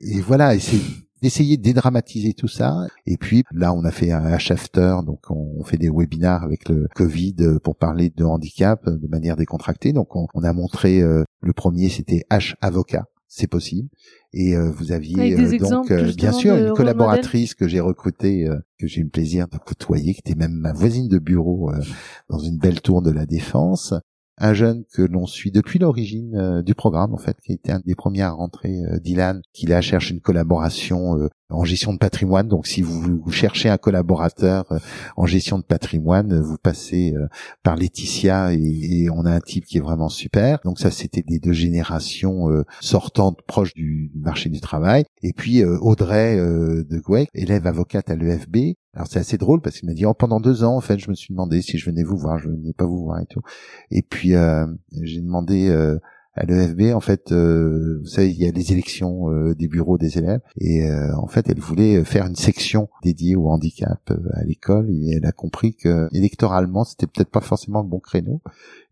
et 0.00 0.20
voilà, 0.20 0.54
et 0.54 0.60
c'est 0.60 0.80
d'essayer 1.22 1.56
de 1.56 1.62
dédramatiser 1.62 2.34
tout 2.34 2.48
ça. 2.48 2.86
Et 3.06 3.16
puis 3.16 3.44
là, 3.52 3.72
on 3.72 3.84
a 3.84 3.90
fait 3.90 4.12
un 4.12 4.24
H 4.24 4.52
after, 4.52 4.98
donc 5.04 5.30
on, 5.30 5.62
fait 5.64 5.76
des 5.76 5.88
webinars 5.88 6.42
avec 6.42 6.68
le 6.68 6.88
Covid 6.94 7.36
euh, 7.40 7.58
pour 7.58 7.76
parler 7.76 8.10
de 8.10 8.24
handicap 8.24 8.86
euh, 8.86 8.96
de 8.96 9.06
manière 9.08 9.36
décontractée. 9.36 9.92
Donc 9.92 10.16
on, 10.16 10.26
on 10.34 10.44
a 10.44 10.52
montré 10.52 11.00
euh, 11.00 11.24
le 11.40 11.52
premier, 11.52 11.88
c'était 11.88 12.24
H 12.30 12.54
avocat, 12.60 13.06
c'est 13.26 13.46
possible. 13.46 13.88
Et 14.32 14.56
euh, 14.56 14.70
vous 14.70 14.92
aviez 14.92 15.34
euh, 15.34 15.58
donc 15.58 15.90
euh, 15.90 16.12
bien 16.14 16.32
sûr 16.32 16.54
une 16.54 16.74
collaboratrice 16.74 17.54
que 17.54 17.66
j'ai 17.66 17.80
recrutée, 17.80 18.46
euh, 18.46 18.58
que 18.78 18.86
j'ai 18.86 19.00
eu 19.00 19.04
le 19.04 19.10
plaisir 19.10 19.48
de 19.48 19.58
côtoyer, 19.58 20.14
qui 20.14 20.20
était 20.20 20.34
même 20.34 20.54
ma 20.54 20.72
voisine 20.72 21.08
de 21.08 21.18
bureau 21.18 21.70
euh, 21.70 21.80
dans 22.28 22.38
une 22.38 22.58
belle 22.58 22.80
tour 22.80 23.02
de 23.02 23.10
la 23.10 23.26
défense 23.26 23.94
un 24.38 24.54
jeune 24.54 24.84
que 24.92 25.02
l'on 25.02 25.26
suit 25.26 25.50
depuis 25.50 25.78
l'origine 25.78 26.36
euh, 26.36 26.62
du 26.62 26.74
programme, 26.74 27.12
en 27.14 27.18
fait, 27.18 27.36
qui 27.40 27.52
a 27.52 27.54
été 27.54 27.72
un 27.72 27.80
des 27.84 27.94
premiers 27.94 28.22
à 28.22 28.30
rentrer, 28.30 28.84
euh, 28.84 28.98
Dylan, 28.98 29.42
qui 29.52 29.66
là 29.66 29.80
cherche 29.80 30.10
une 30.10 30.20
collaboration 30.20 31.18
euh, 31.18 31.28
en 31.50 31.64
gestion 31.64 31.92
de 31.92 31.98
patrimoine. 31.98 32.48
Donc, 32.48 32.66
si 32.66 32.82
vous, 32.82 33.30
cherchez 33.30 33.68
un 33.68 33.78
collaborateur 33.78 34.70
euh, 34.72 34.78
en 35.16 35.26
gestion 35.26 35.58
de 35.58 35.64
patrimoine, 35.64 36.32
euh, 36.32 36.40
vous 36.40 36.58
passez 36.58 37.14
euh, 37.16 37.26
par 37.62 37.76
Laetitia 37.76 38.52
et, 38.52 38.58
et 38.58 39.10
on 39.10 39.24
a 39.24 39.32
un 39.32 39.40
type 39.40 39.64
qui 39.64 39.78
est 39.78 39.82
vraiment 39.82 40.08
super. 40.08 40.58
Donc, 40.64 40.78
ça, 40.78 40.90
c'était 40.90 41.22
des 41.22 41.38
deux 41.38 41.52
générations 41.52 42.48
sortantes 42.80 43.40
proches 43.46 43.74
du, 43.74 44.10
marché 44.14 44.48
du 44.48 44.60
travail. 44.60 45.04
Et 45.22 45.32
puis, 45.32 45.64
Audrey 45.64 46.36
de 46.36 46.98
Gouec, 46.98 47.28
élève 47.34 47.66
avocate 47.66 48.10
à 48.10 48.16
l'EFB. 48.16 48.74
Alors, 48.94 49.06
c'est 49.06 49.18
assez 49.18 49.38
drôle 49.38 49.60
parce 49.60 49.78
qu'il 49.78 49.88
m'a 49.88 49.94
dit, 49.94 50.06
oh, 50.06 50.14
pendant 50.14 50.40
deux 50.40 50.64
ans, 50.64 50.76
en 50.76 50.80
fait, 50.80 50.98
je 50.98 51.08
me 51.08 51.14
suis 51.14 51.32
demandé 51.32 51.62
si 51.62 51.78
je 51.78 51.86
venais 51.86 52.02
vous 52.02 52.16
voir, 52.16 52.38
je 52.38 52.48
venais 52.48 52.72
pas 52.72 52.86
vous 52.86 53.04
voir 53.04 53.20
et 53.20 53.26
tout. 53.26 53.42
Et 53.90 54.02
puis 54.02 54.34
euh, 54.34 54.66
j'ai 55.02 55.20
demandé 55.20 55.68
euh, 55.68 55.98
à 56.38 56.44
l'EFB, 56.44 56.94
en 56.94 57.00
fait, 57.00 57.32
euh, 57.32 57.98
vous 58.00 58.06
savez, 58.06 58.30
il 58.30 58.36
y 58.36 58.46
a 58.46 58.52
les 58.52 58.72
élections 58.72 59.28
euh, 59.30 59.56
des 59.56 59.66
bureaux 59.66 59.98
des 59.98 60.18
élèves, 60.18 60.40
et 60.60 60.88
euh, 60.88 61.12
en 61.16 61.26
fait, 61.26 61.48
elle 61.48 61.58
voulait 61.58 62.04
faire 62.04 62.26
une 62.26 62.36
section 62.36 62.88
dédiée 63.02 63.34
au 63.34 63.48
handicap 63.48 64.00
euh, 64.10 64.16
à 64.34 64.44
l'école, 64.44 64.88
et 64.88 65.16
elle 65.16 65.26
a 65.26 65.32
compris 65.32 65.74
que 65.74 66.08
électoralement, 66.12 66.84
c'était 66.84 67.08
peut-être 67.08 67.30
pas 67.30 67.40
forcément 67.40 67.82
le 67.82 67.88
bon 67.88 67.98
créneau. 67.98 68.40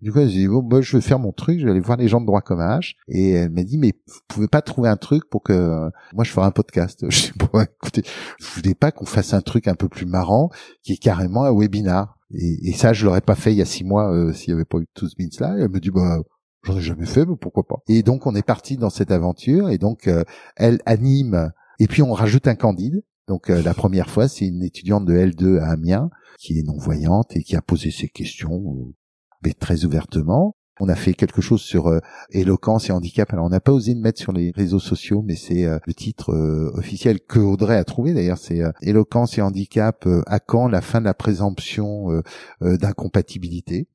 Du 0.03 0.13
coup, 0.13 0.19
elle 0.19 0.29
s'est 0.29 0.39
dit, 0.39 0.49
bon, 0.49 0.63
moi, 0.63 0.81
je 0.81 0.97
vais 0.97 1.01
faire 1.01 1.21
mon 1.21 1.31
truc, 1.31 1.61
je 1.61 1.67
vais 1.67 1.71
aller 1.71 1.81
voir 1.81 1.97
les 1.97 2.09
gens 2.09 2.21
de 2.21 2.27
droit 2.27 2.41
comme 2.41 2.59
H, 2.59 2.95
et 3.07 3.31
elle 3.31 3.51
m'a 3.51 3.63
dit, 3.63 3.79
mais 3.79 3.93
vous 4.09 4.21
pouvez 4.27 4.49
pas 4.49 4.61
trouver 4.61 4.89
un 4.89 4.97
truc 4.97 5.29
pour 5.31 5.43
que 5.43 5.53
euh, 5.53 5.89
moi 6.15 6.25
je 6.25 6.31
ferai 6.31 6.47
un 6.47 6.51
podcast. 6.51 7.07
Je 7.11 7.27
dis, 7.27 7.33
bon, 7.39 7.61
écoutez, 7.61 8.03
je 8.41 8.47
voulais 8.55 8.75
pas 8.75 8.91
qu'on 8.91 9.07
fasse 9.07 9.35
un 9.35 9.41
truc 9.41 9.69
un 9.69 9.75
peu 9.75 9.89
plus 9.89 10.07
marrant, 10.07 10.51
qui 10.83 10.95
est 10.95 10.97
carrément 10.97 11.45
un 11.45 11.57
webinar. 11.57 12.19
Et, 12.33 12.73
ça, 12.73 12.93
je 12.93 13.05
l'aurais 13.05 13.21
pas 13.21 13.37
fait 13.37 13.53
il 13.53 13.59
y 13.59 13.63
a 13.63 13.67
six 13.67 13.85
mois 13.85 14.13
euh, 14.13 14.33
s'il 14.33 14.51
y 14.51 14.53
avait 14.53 14.65
pas 14.65 14.79
eu 14.79 14.89
tous 14.95 15.15
Beans 15.17 15.29
là. 15.39 15.57
Et 15.59 15.63
elle 15.63 15.71
me 15.71 15.79
dit, 15.79 15.91
bah, 15.91 16.19
j'en 16.62 16.77
ai 16.77 16.81
jamais 16.83 17.07
fait, 17.07 17.25
mais 17.27 17.37
pourquoi 17.37 17.66
pas. 17.66 17.83
Et 17.88 18.03
donc, 18.03 18.27
on 18.27 18.35
est 18.35 18.47
parti 18.47 18.77
dans 18.77 18.90
cette 18.90 19.11
aventure. 19.11 19.71
Et 19.71 19.79
donc, 19.79 20.09
euh, 20.09 20.25
elle 20.57 20.81
anime. 20.87 21.53
Et 21.79 21.87
puis, 21.87 22.03
on 22.03 22.12
rajoute 22.12 22.49
un 22.49 22.55
candide. 22.55 23.03
Donc, 23.29 23.51
euh, 23.51 23.62
la 23.62 23.75
première 23.75 24.11
fois, 24.11 24.29
c'est 24.29 24.47
une 24.47 24.62
étudiante 24.62 25.05
de 25.05 25.14
L2 25.14 25.59
à 25.61 25.71
Amiens 25.71 26.11
qui 26.38 26.59
est 26.59 26.62
non-voyante 26.62 27.35
et 27.37 27.42
qui 27.42 27.57
a 27.57 27.62
posé 27.62 27.90
ses 27.90 28.09
questions, 28.09 28.77
euh, 28.79 28.95
mais 29.42 29.53
très 29.53 29.85
ouvertement. 29.85 30.57
On 30.79 30.88
a 30.88 30.95
fait 30.95 31.14
quelque 31.14 31.40
chose 31.40 31.62
sur 31.62 31.87
euh, 31.87 32.01
éloquence 32.31 32.90
et 32.90 32.92
handicap. 32.92 33.33
Alors 33.33 33.47
on 33.47 33.49
n'a 33.49 33.61
pas 33.61 33.73
osé 33.73 33.95
le 33.95 34.01
mettre 34.01 34.21
sur 34.21 34.33
les 34.33 34.51
réseaux 34.51 34.79
sociaux, 34.79 35.23
mais 35.25 35.35
c'est 35.35 35.64
euh, 35.64 35.79
le 35.87 35.95
titre 35.95 36.35
euh, 36.35 36.71
officiel 36.75 37.21
que 37.21 37.38
Audrey 37.38 37.77
a 37.77 37.85
trouvé. 37.85 38.12
D'ailleurs, 38.12 38.38
c'est 38.38 38.62
euh, 38.62 38.73
éloquence 38.83 39.38
et 39.38 39.42
handicap. 39.42 40.07
à 40.27 40.38
quand 40.38 40.69
la 40.69 40.83
fin 40.83 41.01
de 41.01 41.07
la 41.07 41.14
présomption 41.14 42.23
d'incompatibilité 42.61 43.88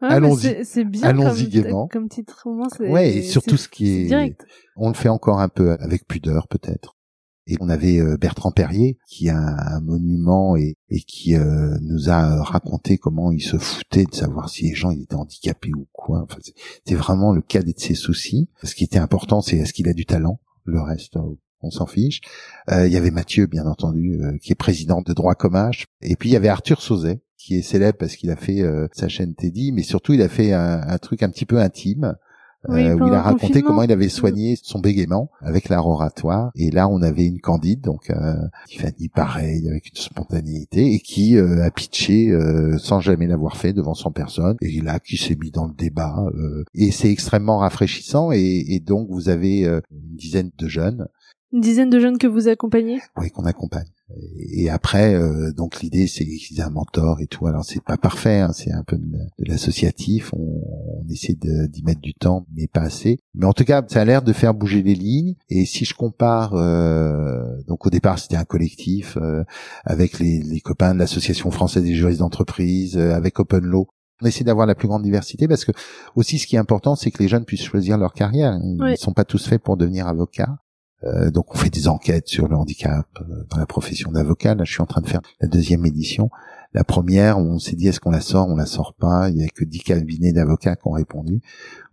Allons-y. 0.00 0.40
c'est- 0.40 0.64
C'est 0.64 0.84
bien 0.84 1.02
Allons-y 1.08 1.48
gaiement. 1.48 1.88
comme 1.88 2.08
titre. 2.08 2.46
c'est- 2.76 2.90
Ouais, 2.90 3.16
et 3.16 3.22
surtout 3.22 3.56
ce 3.56 3.68
qui 3.68 3.88
est, 3.90 4.04
direct. 4.06 4.44
on 4.76 4.88
le 4.88 4.94
fait 4.94 5.08
encore 5.08 5.40
un 5.40 5.48
peu 5.48 5.72
avec 5.80 6.06
pudeur 6.06 6.48
peut-être. 6.48 6.94
Et 7.48 7.54
on 7.60 7.68
avait 7.68 8.00
euh, 8.00 8.16
Bertrand 8.16 8.50
Perrier 8.50 8.98
qui 9.06 9.28
a 9.30 9.38
un, 9.38 9.80
monument 9.80 10.56
et, 10.56 10.74
et 10.88 10.98
qui 11.00 11.36
euh, 11.36 11.76
nous 11.80 12.10
a 12.10 12.42
raconté 12.42 12.98
comment 12.98 13.30
il 13.30 13.40
se 13.40 13.56
foutait 13.56 14.04
de 14.04 14.12
savoir 14.14 14.48
si 14.48 14.64
les 14.68 14.74
gens 14.74 14.90
étaient 14.90 15.14
handicapés 15.14 15.70
ou 15.72 15.86
quoi. 15.92 16.22
Enfin, 16.24 16.38
c'était 16.42 16.96
vraiment 16.96 17.32
le 17.32 17.42
cadet 17.42 17.72
de 17.72 17.78
ses 17.78 17.94
soucis. 17.94 18.50
Ce 18.64 18.74
qui 18.74 18.82
était 18.82 18.98
important, 18.98 19.42
c'est 19.42 19.56
est-ce 19.58 19.72
qu'il 19.72 19.88
a 19.88 19.92
du 19.92 20.06
talent. 20.06 20.40
Le 20.64 20.80
reste, 20.80 21.16
euh, 21.18 21.38
on 21.60 21.70
s'en 21.70 21.86
fiche. 21.86 22.20
Euh, 22.72 22.88
Il 22.88 22.92
y 22.92 22.96
avait 22.96 23.12
Mathieu, 23.12 23.46
bien 23.46 23.66
entendu, 23.66 24.18
euh, 24.20 24.36
qui 24.38 24.50
est 24.50 24.56
président 24.56 25.00
de 25.02 25.12
Droit 25.12 25.36
Comage. 25.36 25.86
Et 26.02 26.16
puis 26.16 26.30
il 26.30 26.32
y 26.32 26.36
avait 26.36 26.48
Arthur 26.48 26.82
Sauzet, 26.82 27.20
qui 27.38 27.56
est 27.56 27.62
célèbre 27.62 27.98
parce 27.98 28.16
qu'il 28.16 28.30
a 28.30 28.36
fait 28.36 28.62
euh, 28.62 28.86
sa 28.92 29.08
chaîne 29.08 29.34
Teddy, 29.34 29.72
mais 29.72 29.82
surtout 29.82 30.12
il 30.14 30.22
a 30.22 30.28
fait 30.28 30.52
un, 30.52 30.80
un 30.86 30.98
truc 30.98 31.22
un 31.22 31.28
petit 31.30 31.46
peu 31.46 31.58
intime 31.58 32.14
Oui, 32.68 32.82
euh, 32.84 32.94
où 32.96 33.06
il 33.06 33.12
a 33.12 33.22
raconté 33.22 33.62
comment 33.62 33.82
il 33.82 33.92
avait 33.92 34.08
soigné 34.08 34.56
son 34.60 34.80
bégaiement 34.80 35.30
avec 35.40 35.68
l'art 35.68 35.86
oratoire. 35.86 36.50
Et 36.56 36.70
là, 36.70 36.88
on 36.88 37.00
avait 37.02 37.26
une 37.26 37.40
candide, 37.40 37.80
donc 37.82 38.10
euh, 38.10 38.34
Tiffany 38.66 39.08
pareil, 39.08 39.68
avec 39.68 39.88
une 39.88 39.96
spontanéité, 39.96 40.92
et 40.94 40.98
qui 40.98 41.36
euh, 41.36 41.62
a 41.64 41.70
pitché 41.70 42.30
euh, 42.30 42.76
sans 42.78 42.98
jamais 43.00 43.26
l'avoir 43.28 43.56
fait 43.56 43.72
devant 43.72 43.94
100 43.94 44.10
personnes. 44.12 44.56
Et 44.62 44.80
là, 44.80 44.98
qui 44.98 45.16
s'est 45.16 45.36
mis 45.40 45.50
dans 45.52 45.66
le 45.66 45.74
débat. 45.74 46.16
euh, 46.34 46.64
et 46.74 46.90
c'est 46.90 47.10
extrêmement 47.10 47.58
rafraîchissant. 47.58 48.32
Et, 48.32 48.64
et 48.74 48.80
donc, 48.80 49.08
vous 49.10 49.28
avez 49.28 49.64
euh, 49.66 49.80
une 49.92 50.16
dizaine 50.16 50.50
de 50.58 50.66
jeunes 50.68 51.06
Une 51.52 51.60
dizaine 51.60 51.90
de 51.90 52.00
jeunes 52.00 52.18
que 52.18 52.26
vous 52.26 52.48
accompagnez? 52.48 52.98
Oui, 53.16 53.30
qu'on 53.30 53.44
accompagne. 53.44 53.86
Et, 54.52 54.70
après, 54.70 55.14
euh, 55.14 55.52
donc 55.52 55.80
l'idée, 55.80 56.06
c'est 56.06 56.24
qu'ils 56.24 56.60
aient 56.60 56.62
un 56.62 56.70
mentor 56.70 57.20
et 57.20 57.26
tout. 57.26 57.46
Alors 57.46 57.64
c'est 57.64 57.82
pas 57.82 57.96
parfait, 57.96 58.38
hein, 58.40 58.52
c'est 58.52 58.70
un 58.72 58.84
peu 58.84 58.96
de, 58.96 59.02
de 59.04 59.44
l'associatif. 59.48 60.32
On, 60.32 60.62
on 61.04 61.08
essaie 61.10 61.34
de- 61.34 61.66
d'y 61.66 61.82
mettre 61.82 62.00
du 62.00 62.14
temps, 62.14 62.46
mais 62.54 62.68
pas 62.68 62.82
assez. 62.82 63.18
Mais 63.34 63.46
en 63.46 63.52
tout 63.52 63.64
cas, 63.64 63.82
ça 63.88 64.00
a 64.02 64.04
l'air 64.04 64.22
de 64.22 64.32
faire 64.32 64.54
bouger 64.54 64.82
les 64.82 64.94
lignes. 64.94 65.34
Et 65.48 65.64
si 65.66 65.84
je 65.84 65.94
compare, 65.94 66.54
euh, 66.54 67.42
donc 67.66 67.84
au 67.86 67.90
départ, 67.90 68.18
c'était 68.18 68.36
un 68.36 68.44
collectif 68.44 69.16
euh, 69.20 69.42
avec 69.84 70.18
les, 70.20 70.40
les 70.42 70.60
copains 70.60 70.94
de 70.94 70.98
l'association 71.00 71.50
française 71.50 71.82
des 71.82 71.94
juristes 71.94 72.20
d'entreprise, 72.20 72.96
euh, 72.96 73.12
avec 73.14 73.38
Open 73.40 73.64
Law. 73.64 73.88
On 74.22 74.26
essaie 74.26 74.44
d'avoir 74.44 74.66
la 74.66 74.74
plus 74.74 74.88
grande 74.88 75.02
diversité 75.02 75.46
parce 75.46 75.64
que 75.64 75.72
aussi, 76.14 76.38
ce 76.38 76.46
qui 76.46 76.56
est 76.56 76.58
important, 76.58 76.96
c'est 76.96 77.10
que 77.10 77.22
les 77.22 77.28
jeunes 77.28 77.44
puissent 77.44 77.64
choisir 77.64 77.98
leur 77.98 78.14
carrière. 78.14 78.58
Ils 78.62 78.76
ne 78.92 78.96
sont 78.96 79.12
pas 79.12 79.24
tous 79.24 79.46
faits 79.46 79.62
pour 79.62 79.76
devenir 79.76 80.06
avocats. 80.06 80.56
Euh, 81.04 81.30
donc 81.30 81.54
on 81.54 81.58
fait 81.58 81.70
des 81.70 81.88
enquêtes 81.88 82.28
sur 82.28 82.48
le 82.48 82.56
handicap 82.56 83.06
euh, 83.20 83.44
dans 83.50 83.58
la 83.58 83.66
profession 83.66 84.10
d'avocat. 84.10 84.54
Là, 84.54 84.64
je 84.64 84.72
suis 84.72 84.82
en 84.82 84.86
train 84.86 85.02
de 85.02 85.08
faire 85.08 85.20
la 85.40 85.48
deuxième 85.48 85.84
édition. 85.84 86.30
La 86.72 86.84
première, 86.84 87.38
on 87.38 87.58
s'est 87.58 87.76
dit 87.76 87.88
est-ce 87.88 88.00
qu'on 88.00 88.10
la 88.10 88.20
sort, 88.20 88.48
on 88.48 88.56
la 88.56 88.66
sort 88.66 88.94
pas? 88.94 89.30
Il 89.30 89.38
y 89.38 89.44
a 89.44 89.48
que 89.48 89.64
10 89.64 89.78
cabinets 89.80 90.32
d'avocats 90.32 90.76
qui 90.76 90.86
ont 90.86 90.92
répondu. 90.92 91.40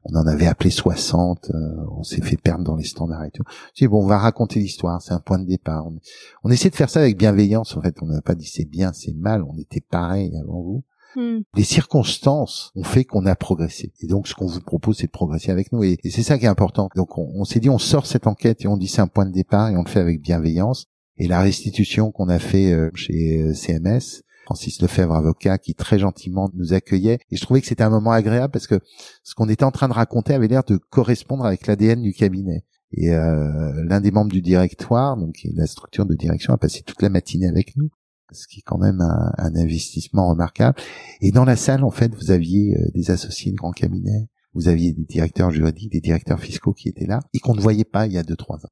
On 0.03 0.15
en 0.15 0.27
avait 0.27 0.47
appelé 0.47 0.69
60. 0.69 1.51
euh, 1.53 1.57
on 1.97 2.03
s'est 2.03 2.21
fait 2.21 2.37
perdre 2.37 2.63
dans 2.63 2.75
les 2.75 2.83
standards 2.83 3.23
et 3.25 3.31
tout. 3.31 3.43
C'est 3.73 3.87
bon, 3.87 4.03
on 4.03 4.07
va 4.07 4.17
raconter 4.17 4.59
l'histoire. 4.59 5.01
C'est 5.01 5.13
un 5.13 5.19
point 5.19 5.39
de 5.39 5.45
départ. 5.45 5.85
On, 5.87 5.99
on 6.43 6.49
essaie 6.49 6.69
de 6.69 6.75
faire 6.75 6.89
ça 6.89 6.99
avec 7.01 7.17
bienveillance. 7.17 7.77
En 7.77 7.81
fait, 7.81 7.95
on 8.01 8.07
n'a 8.07 8.21
pas 8.21 8.35
dit 8.35 8.47
c'est 8.47 8.65
bien, 8.65 8.91
c'est 8.93 9.13
mal. 9.13 9.43
On 9.43 9.57
était 9.57 9.81
pareil 9.81 10.35
avant 10.37 10.61
vous 10.61 10.83
Hmm. 11.15 11.41
les 11.55 11.63
circonstances 11.63 12.71
ont 12.75 12.83
fait 12.83 13.05
qu'on 13.05 13.25
a 13.25 13.35
progressé. 13.35 13.93
Et 14.01 14.07
donc, 14.07 14.27
ce 14.27 14.33
qu'on 14.33 14.47
vous 14.47 14.61
propose, 14.61 14.97
c'est 14.97 15.07
de 15.07 15.11
progresser 15.11 15.51
avec 15.51 15.71
nous. 15.71 15.83
Et, 15.83 15.99
c'est 16.09 16.23
ça 16.23 16.37
qui 16.37 16.45
est 16.45 16.49
important. 16.49 16.89
Donc, 16.95 17.17
on, 17.17 17.45
s'est 17.45 17.59
dit, 17.59 17.69
on 17.69 17.77
sort 17.77 18.05
cette 18.05 18.27
enquête 18.27 18.63
et 18.63 18.67
on 18.67 18.77
dit 18.77 18.87
c'est 18.87 19.01
un 19.01 19.07
point 19.07 19.25
de 19.25 19.31
départ 19.31 19.69
et 19.69 19.77
on 19.77 19.83
le 19.83 19.89
fait 19.89 19.99
avec 19.99 20.21
bienveillance. 20.21 20.87
Et 21.17 21.27
la 21.27 21.41
restitution 21.41 22.11
qu'on 22.11 22.29
a 22.29 22.39
fait 22.39 22.71
euh, 22.71 22.89
chez 22.95 23.41
euh, 23.41 23.53
CMS, 23.53 24.23
Francis 24.45 24.81
Lefebvre, 24.81 25.13
avocat, 25.13 25.57
qui 25.57 25.75
très 25.75 25.99
gentiment 25.99 26.49
nous 26.55 26.73
accueillait. 26.73 27.19
Et 27.29 27.35
je 27.35 27.41
trouvais 27.41 27.61
que 27.61 27.67
c'était 27.67 27.83
un 27.83 27.89
moment 27.89 28.11
agréable 28.11 28.51
parce 28.51 28.67
que 28.67 28.79
ce 29.23 29.35
qu'on 29.35 29.49
était 29.49 29.63
en 29.63 29.71
train 29.71 29.87
de 29.87 29.93
raconter 29.93 30.33
avait 30.33 30.47
l'air 30.47 30.63
de 30.63 30.77
correspondre 30.77 31.45
avec 31.45 31.67
l'ADN 31.67 32.01
du 32.01 32.13
cabinet. 32.13 32.63
Et 32.95 33.11
euh, 33.11 33.83
l'un 33.85 34.01
des 34.01 34.11
membres 34.11 34.31
du 34.31 34.41
directoire, 34.41 35.17
donc 35.17 35.39
la 35.55 35.65
structure 35.65 36.05
de 36.05 36.13
direction, 36.13 36.53
a 36.53 36.57
passé 36.57 36.83
toute 36.83 37.01
la 37.01 37.09
matinée 37.09 37.47
avec 37.47 37.75
nous, 37.75 37.89
ce 38.31 38.47
qui 38.47 38.59
est 38.59 38.63
quand 38.63 38.77
même 38.77 39.01
un, 39.01 39.31
un 39.37 39.55
investissement 39.55 40.29
remarquable. 40.29 40.77
Et 41.21 41.31
dans 41.31 41.45
la 41.45 41.55
salle, 41.55 41.83
en 41.83 41.91
fait, 41.91 42.13
vous 42.15 42.31
aviez 42.31 42.75
euh, 42.75 42.89
des 42.93 43.11
associés 43.11 43.51
de 43.51 43.57
grands 43.57 43.71
cabinets, 43.71 44.29
vous 44.53 44.67
aviez 44.67 44.93
des 44.93 45.05
directeurs 45.05 45.51
juridiques, 45.51 45.91
des 45.91 46.01
directeurs 46.01 46.39
fiscaux 46.39 46.73
qui 46.73 46.89
étaient 46.89 47.05
là 47.05 47.19
et 47.33 47.39
qu'on 47.39 47.55
ne 47.55 47.61
voyait 47.61 47.85
pas 47.85 48.05
il 48.05 48.13
y 48.13 48.17
a 48.17 48.23
deux 48.23 48.35
trois 48.35 48.57
ans. 48.57 48.71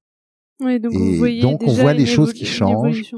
Oui, 0.60 0.80
donc 0.80 0.94
Et 0.94 0.98
vous 0.98 1.18
voyez 1.18 1.42
donc, 1.42 1.62
on 1.66 1.74
voit 1.74 1.94
les 1.94 2.06
choses 2.06 2.34
qui 2.34 2.46
changent. 2.46 3.14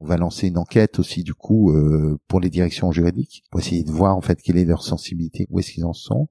On 0.00 0.06
va 0.06 0.16
lancer 0.16 0.48
une 0.48 0.58
enquête 0.58 0.98
aussi 0.98 1.22
du 1.22 1.32
coup 1.32 1.70
euh, 1.70 2.18
pour 2.26 2.40
les 2.40 2.50
directions 2.50 2.90
juridiques 2.90 3.44
pour 3.52 3.60
essayer 3.60 3.84
de 3.84 3.92
voir 3.92 4.16
en 4.16 4.20
fait 4.20 4.42
quelle 4.42 4.56
est 4.56 4.64
leur 4.64 4.82
sensibilité, 4.82 5.46
où 5.48 5.60
est-ce 5.60 5.70
qu'ils 5.70 5.84
en 5.84 5.92
sont. 5.92 6.28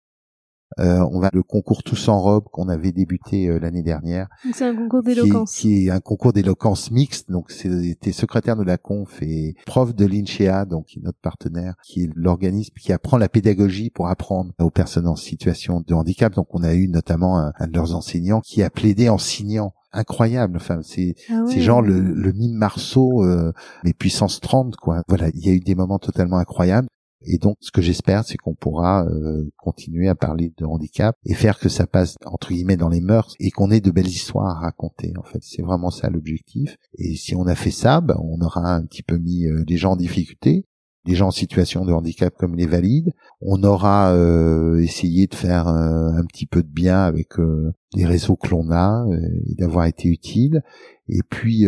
Euh, 0.79 1.05
on 1.11 1.19
va 1.19 1.29
le 1.33 1.43
concours 1.43 1.83
tous 1.83 2.07
en 2.07 2.19
robe 2.19 2.45
qu'on 2.51 2.69
avait 2.69 2.91
débuté 2.93 3.47
euh, 3.47 3.59
l'année 3.59 3.83
dernière 3.83 4.27
c'est 4.53 4.65
un 4.65 4.75
concours 4.75 5.01
qui 5.01 5.07
d'éloquence. 5.15 5.55
qui 5.55 5.87
est 5.87 5.89
un 5.89 5.99
concours 5.99 6.33
d'éloquence 6.33 6.91
mixte. 6.91 7.29
Donc, 7.29 7.51
c'était 7.51 8.11
secrétaire 8.11 8.55
de 8.55 8.63
la 8.63 8.77
conf 8.77 9.21
et 9.21 9.55
prof 9.65 9.93
de 9.93 10.05
l'INCHEA, 10.05 10.65
donc 10.65 10.85
qui 10.85 10.99
est 10.99 11.03
notre 11.03 11.19
partenaire, 11.19 11.75
qui 11.83 12.03
est 12.03 12.09
l'organisme 12.15 12.73
qui 12.79 12.93
apprend 12.93 13.17
la 13.17 13.29
pédagogie 13.29 13.89
pour 13.89 14.07
apprendre 14.07 14.51
aux 14.59 14.69
personnes 14.69 15.07
en 15.07 15.15
situation 15.15 15.83
de 15.85 15.93
handicap. 15.93 16.33
Donc, 16.33 16.47
on 16.51 16.63
a 16.63 16.73
eu 16.73 16.87
notamment 16.87 17.37
un, 17.37 17.51
un 17.59 17.67
de 17.67 17.73
leurs 17.73 17.95
enseignants 17.95 18.41
qui 18.41 18.63
a 18.63 18.69
plaidé 18.69 19.09
en 19.09 19.17
signant. 19.17 19.73
Incroyable. 19.93 20.55
Enfin, 20.55 20.79
c'est 20.83 21.15
Ah 21.29 21.43
ouais. 21.43 21.51
c'est 21.51 21.59
genre 21.59 21.81
le, 21.81 21.99
le 21.99 22.31
mime 22.31 22.53
Marceau, 22.53 23.25
euh, 23.25 23.51
mais 23.83 23.91
puissance 23.91 24.39
30, 24.39 24.77
quoi. 24.77 25.01
Voilà, 25.09 25.27
il 25.33 25.45
y 25.45 25.49
a 25.49 25.53
eu 25.53 25.59
des 25.59 25.75
moments 25.75 25.99
totalement 25.99 26.37
incroyables. 26.37 26.87
Et 27.23 27.37
donc, 27.37 27.57
ce 27.59 27.71
que 27.71 27.81
j'espère, 27.81 28.23
c'est 28.25 28.37
qu'on 28.37 28.55
pourra 28.55 29.05
euh, 29.05 29.49
continuer 29.57 30.07
à 30.07 30.15
parler 30.15 30.53
de 30.57 30.65
handicap 30.65 31.15
et 31.25 31.33
faire 31.33 31.59
que 31.59 31.69
ça 31.69 31.87
passe 31.87 32.15
entre 32.25 32.49
guillemets 32.49 32.77
dans 32.77 32.89
les 32.89 33.01
mœurs 33.01 33.35
et 33.39 33.51
qu'on 33.51 33.71
ait 33.71 33.81
de 33.81 33.91
belles 33.91 34.07
histoires 34.07 34.57
à 34.57 34.59
raconter. 34.59 35.13
En 35.17 35.23
fait, 35.23 35.39
c'est 35.41 35.61
vraiment 35.61 35.91
ça 35.91 36.09
l'objectif. 36.09 36.77
Et 36.97 37.15
si 37.15 37.35
on 37.35 37.45
a 37.45 37.55
fait 37.55 37.71
ça, 37.71 38.01
ben, 38.01 38.17
on 38.23 38.41
aura 38.41 38.73
un 38.73 38.85
petit 38.85 39.03
peu 39.03 39.17
mis 39.17 39.45
euh, 39.45 39.63
les 39.67 39.77
gens 39.77 39.91
en 39.91 39.95
difficulté, 39.97 40.65
les 41.05 41.15
gens 41.15 41.27
en 41.27 41.31
situation 41.31 41.85
de 41.85 41.93
handicap 41.93 42.33
comme 42.37 42.55
les 42.55 42.67
valides. 42.67 43.11
On 43.41 43.63
aura 43.63 44.13
euh, 44.13 44.79
essayé 44.79 45.27
de 45.27 45.35
faire 45.35 45.67
euh, 45.67 46.09
un 46.09 46.25
petit 46.25 46.45
peu 46.45 46.61
de 46.61 46.67
bien 46.67 47.01
avec 47.01 47.39
euh, 47.39 47.73
les 47.95 48.05
réseaux 48.05 48.35
que 48.35 48.49
l'on 48.49 48.69
a 48.71 49.05
euh, 49.07 49.19
et 49.47 49.55
d'avoir 49.55 49.85
été 49.85 50.07
utile. 50.09 50.63
Et 51.07 51.23
puis 51.29 51.65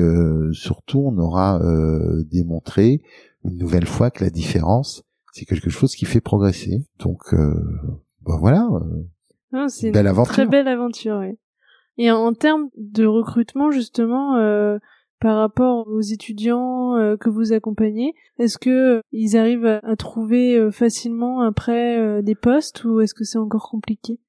surtout, 0.53 0.99
on 0.99 1.17
aura 1.17 1.59
démontré 2.31 3.01
une 3.43 3.57
nouvelle 3.57 3.85
fois 3.85 4.09
que 4.09 4.23
la 4.23 4.29
différence 4.29 5.03
c'est 5.33 5.45
quelque 5.45 5.69
chose 5.69 5.95
qui 5.95 6.05
fait 6.05 6.21
progresser. 6.21 6.85
Donc 6.99 7.33
euh, 7.33 7.53
ben 8.25 8.37
voilà, 8.39 8.67
euh, 8.71 9.03
Ah, 9.51 9.65
c'est 9.67 9.91
belle 9.91 10.05
une 10.05 10.11
aventure. 10.11 10.33
très 10.33 10.45
belle 10.45 10.67
aventure, 10.69 11.17
oui. 11.19 11.37
Et 11.97 12.09
en, 12.11 12.17
en 12.17 12.33
termes 12.33 12.69
de 12.77 13.05
recrutement, 13.05 13.69
justement, 13.71 14.37
euh, 14.37 14.77
par 15.19 15.37
rapport 15.37 15.87
aux 15.87 16.01
étudiants 16.01 16.95
euh, 16.95 17.17
que 17.17 17.29
vous 17.29 17.53
accompagnez, 17.53 18.13
est-ce 18.39 18.57
que 18.57 18.69
euh, 18.97 19.01
ils 19.11 19.37
arrivent 19.37 19.65
à, 19.65 19.79
à 19.83 19.95
trouver 19.95 20.71
facilement 20.71 21.41
après 21.41 22.21
des 22.23 22.35
postes 22.35 22.83
ou 22.85 23.01
est-ce 23.01 23.13
que 23.13 23.23
c'est 23.23 23.37
encore 23.37 23.69
compliqué? 23.69 24.19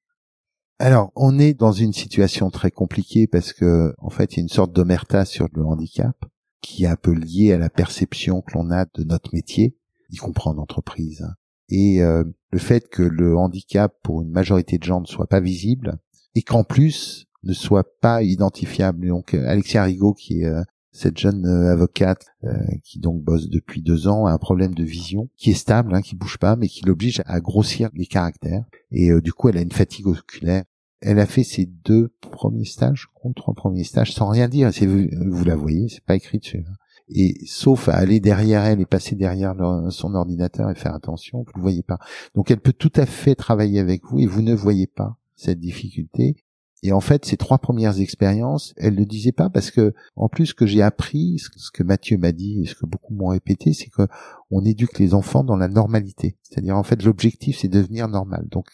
Alors, 0.78 1.12
on 1.14 1.38
est 1.38 1.54
dans 1.54 1.72
une 1.72 1.92
situation 1.92 2.50
très 2.50 2.70
compliquée 2.70 3.26
parce 3.26 3.52
que, 3.52 3.94
en 3.98 4.10
fait, 4.10 4.32
il 4.34 4.36
y 4.38 4.40
a 4.40 4.42
une 4.42 4.48
sorte 4.48 4.72
d'omerta 4.72 5.24
sur 5.24 5.46
le 5.54 5.64
handicap 5.64 6.16
qui 6.60 6.84
est 6.84 6.88
un 6.88 6.96
peu 6.96 7.12
liée 7.12 7.52
à 7.52 7.58
la 7.58 7.70
perception 7.70 8.40
que 8.42 8.54
l'on 8.54 8.70
a 8.70 8.84
de 8.84 9.04
notre 9.04 9.30
métier, 9.32 9.76
y 10.10 10.16
compris 10.16 10.48
en 10.48 10.58
entreprise. 10.58 11.26
Et 11.70 12.02
euh, 12.02 12.24
le 12.50 12.58
fait 12.58 12.88
que 12.88 13.02
le 13.02 13.36
handicap, 13.36 13.94
pour 14.02 14.22
une 14.22 14.30
majorité 14.30 14.78
de 14.78 14.84
gens, 14.84 15.00
ne 15.00 15.06
soit 15.06 15.26
pas 15.26 15.40
visible 15.40 15.98
et 16.34 16.42
qu'en 16.42 16.64
plus 16.64 17.26
ne 17.42 17.52
soit 17.52 17.98
pas 18.00 18.22
identifiable. 18.22 19.06
Donc, 19.08 19.34
euh, 19.34 19.46
Alexia 19.48 19.82
Rigaud, 19.84 20.14
qui 20.14 20.42
est 20.42 20.46
euh, 20.46 20.62
cette 20.92 21.18
jeune 21.18 21.46
euh, 21.46 21.72
avocate 21.72 22.26
euh, 22.44 22.54
qui 22.84 23.00
donc 23.00 23.22
bosse 23.22 23.48
depuis 23.48 23.82
deux 23.82 24.06
ans, 24.08 24.26
a 24.26 24.32
un 24.32 24.38
problème 24.38 24.74
de 24.74 24.84
vision 24.84 25.28
qui 25.36 25.50
est 25.50 25.54
stable, 25.54 25.94
hein, 25.94 26.02
qui 26.02 26.14
bouge 26.16 26.38
pas, 26.38 26.54
mais 26.56 26.68
qui 26.68 26.84
l'oblige 26.84 27.22
à 27.26 27.40
grossir 27.40 27.90
les 27.94 28.06
caractères. 28.06 28.64
Et 28.90 29.10
euh, 29.10 29.20
du 29.20 29.32
coup, 29.32 29.48
elle 29.48 29.58
a 29.58 29.62
une 29.62 29.72
fatigue 29.72 30.06
oculaire. 30.06 30.64
Elle 31.00 31.18
a 31.18 31.26
fait 31.26 31.44
ses 31.44 31.66
deux 31.66 32.14
premiers 32.30 32.64
stages, 32.64 33.02
je 33.02 33.06
crois, 33.14 33.30
trois 33.36 33.52
premiers 33.54 33.84
stages, 33.84 34.12
sans 34.14 34.28
rien 34.28 34.48
dire. 34.48 34.72
C'est 34.72 34.86
vous, 34.86 35.06
vous 35.30 35.44
la 35.44 35.56
voyez, 35.56 35.88
c'est 35.88 36.04
pas 36.04 36.14
écrit 36.16 36.38
dessus. 36.38 36.64
hein. 36.66 36.72
Et 37.08 37.38
sauf 37.46 37.88
à 37.88 37.94
aller 37.94 38.20
derrière 38.20 38.64
elle 38.64 38.80
et 38.80 38.86
passer 38.86 39.14
derrière 39.14 39.54
son 39.90 40.14
ordinateur 40.14 40.70
et 40.70 40.74
faire 40.74 40.94
attention, 40.94 41.44
vous 41.44 41.58
ne 41.58 41.62
voyez 41.62 41.82
pas. 41.82 41.98
Donc 42.34 42.50
elle 42.50 42.60
peut 42.60 42.72
tout 42.72 42.92
à 42.96 43.06
fait 43.06 43.34
travailler 43.34 43.78
avec 43.78 44.04
vous 44.04 44.20
et 44.20 44.26
vous 44.26 44.42
ne 44.42 44.54
voyez 44.54 44.86
pas 44.86 45.16
cette 45.36 45.60
difficulté. 45.60 46.36
Et 46.84 46.92
en 46.92 47.00
fait, 47.00 47.24
ces 47.24 47.38
trois 47.38 47.56
premières 47.56 47.98
expériences, 47.98 48.74
elle 48.76 48.94
ne 48.94 49.04
disait 49.04 49.32
pas 49.32 49.48
parce 49.48 49.70
que, 49.70 49.94
en 50.16 50.28
plus, 50.28 50.48
ce 50.48 50.54
que 50.54 50.66
j'ai 50.66 50.82
appris, 50.82 51.38
ce 51.38 51.70
que 51.72 51.82
Mathieu 51.82 52.18
m'a 52.18 52.30
dit 52.30 52.60
et 52.60 52.66
ce 52.66 52.74
que 52.74 52.84
beaucoup 52.84 53.14
m'ont 53.14 53.28
répété, 53.28 53.72
c'est 53.72 53.88
que 53.88 54.02
on 54.50 54.62
éduque 54.66 54.98
les 54.98 55.14
enfants 55.14 55.44
dans 55.44 55.56
la 55.56 55.68
normalité. 55.68 56.36
C'est-à-dire, 56.42 56.76
en 56.76 56.82
fait, 56.82 57.02
l'objectif, 57.02 57.58
c'est 57.58 57.68
devenir 57.68 58.06
normal. 58.08 58.46
Donc, 58.50 58.66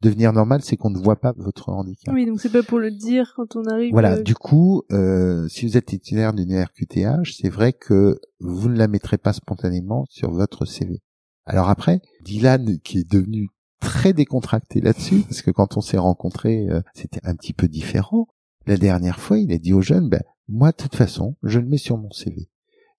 devenir 0.00 0.32
normal, 0.32 0.62
c'est 0.62 0.78
qu'on 0.78 0.88
ne 0.88 0.98
voit 0.98 1.20
pas 1.20 1.34
votre 1.36 1.68
handicap. 1.68 2.14
Oui, 2.14 2.24
donc 2.24 2.40
c'est 2.40 2.50
pas 2.50 2.62
pour 2.62 2.78
le 2.78 2.90
dire 2.90 3.34
quand 3.36 3.54
on 3.54 3.64
arrive. 3.66 3.92
Voilà, 3.92 4.14
euh, 4.14 4.22
du 4.22 4.34
coup, 4.34 4.84
euh, 4.90 5.46
si 5.48 5.66
vous 5.66 5.76
êtes 5.76 5.86
titulaire 5.86 6.32
d'une 6.32 6.58
RQTH, 6.58 7.36
c'est 7.38 7.50
vrai 7.50 7.74
que 7.74 8.18
vous 8.40 8.70
ne 8.70 8.78
la 8.78 8.88
mettrez 8.88 9.18
pas 9.18 9.34
spontanément 9.34 10.06
sur 10.08 10.30
votre 10.30 10.64
CV. 10.64 11.02
Alors 11.44 11.68
après, 11.68 12.00
Dylan, 12.24 12.78
qui 12.80 13.00
est 13.00 13.10
devenu 13.10 13.50
très 13.80 14.12
décontracté 14.12 14.80
là-dessus, 14.80 15.20
parce 15.22 15.42
que 15.42 15.50
quand 15.50 15.76
on 15.76 15.80
s'est 15.80 15.98
rencontrés, 15.98 16.68
euh, 16.68 16.80
c'était 16.94 17.20
un 17.24 17.34
petit 17.34 17.52
peu 17.52 17.68
différent. 17.68 18.28
La 18.66 18.76
dernière 18.76 19.20
fois, 19.20 19.38
il 19.38 19.52
a 19.52 19.58
dit 19.58 19.72
aux 19.72 19.82
jeunes, 19.82 20.08
ben, 20.08 20.22
moi, 20.48 20.70
de 20.72 20.76
toute 20.76 20.96
façon, 20.96 21.36
je 21.42 21.58
le 21.58 21.66
mets 21.66 21.78
sur 21.78 21.98
mon 21.98 22.10
CV. 22.10 22.48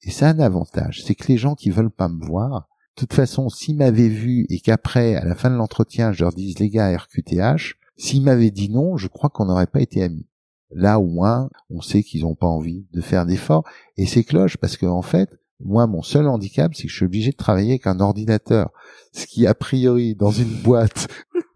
Et 0.04 0.12
ça 0.12 0.30
un 0.30 0.40
avantage, 0.40 1.04
c'est 1.04 1.16
que 1.16 1.28
les 1.28 1.38
gens 1.38 1.56
qui 1.56 1.70
veulent 1.70 1.92
pas 1.92 2.08
me 2.08 2.26
voir, 2.26 2.70
de 2.96 3.02
toute 3.06 3.14
façon, 3.14 3.50
s'ils 3.50 3.78
m'avaient 3.78 4.10
vu 4.10 4.46
et 4.50 4.60
qu'après, 4.60 5.16
à 5.16 5.26
la 5.26 5.36
fin 5.36 5.50
de 5.50 5.56
l'entretien, 5.56 6.12
je 6.12 6.24
leur 6.24 6.34
dise, 6.34 6.60
les 6.60 6.70
gars, 6.70 6.96
RQTH, 6.98 7.76
s'ils 7.98 8.24
m'avaient 8.24 8.52
dit 8.52 8.70
non, 8.70 8.98
je 8.98 9.08
crois 9.08 9.30
qu'on 9.30 9.46
n'aurait 9.46 9.68
pas 9.68 9.82
été 9.82 10.04
amis. 10.04 10.28
Là, 10.72 11.00
au 11.00 11.08
moins, 11.08 11.50
on 11.70 11.82
sait 11.82 12.04
qu'ils 12.04 12.22
n'ont 12.22 12.36
pas 12.36 12.48
envie 12.48 12.86
de 12.92 13.02
faire 13.02 13.26
d'efforts. 13.26 13.64
Et 13.98 14.06
c'est 14.06 14.24
cloche, 14.24 14.58
parce 14.58 14.78
que, 14.78 14.86
en 14.86 15.02
fait, 15.02 15.30
moi, 15.64 15.88
mon 15.88 16.02
seul 16.02 16.28
handicap, 16.28 16.74
c'est 16.74 16.84
que 16.84 16.90
je 16.90 16.96
suis 16.96 17.06
obligé 17.06 17.32
de 17.32 17.38
travailler 17.38 17.72
avec 17.72 17.88
un 17.88 18.00
ordinateur. 18.00 18.72
Ce 19.14 19.26
qui, 19.26 19.48
a 19.48 19.54
priori, 19.54 20.16
dans 20.16 20.32
une 20.32 20.54
boîte, 20.64 21.08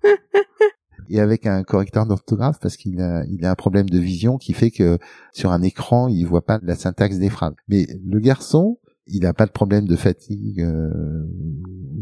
et 1.10 1.20
avec 1.20 1.46
un 1.46 1.64
correcteur 1.64 2.06
d'orthographe 2.06 2.60
parce 2.60 2.78
qu'il 2.78 3.02
a, 3.02 3.24
il 3.30 3.46
a 3.46 3.52
un 3.52 3.56
problème 3.56 3.90
de 3.90 4.00
vision 4.00 4.38
qui 4.38 4.54
fait 4.54 4.72
que 4.72 4.98
sur 5.32 5.52
un 5.52 5.62
écran, 5.62 6.08
il 6.08 6.24
voit 6.26 6.46
pas 6.46 6.60
la 6.64 6.76
syntaxe 6.76 7.18
des 7.18 7.30
phrases. 7.30 7.54
Mais 7.68 7.88
le 8.04 8.20
garçon, 8.20 8.80
il 9.08 9.22
n'a 9.22 9.34
pas 9.34 9.46
de 9.46 9.52
problème 9.52 9.86
de 9.86 9.96
fatigue, 9.96 10.62
euh, 10.62 10.90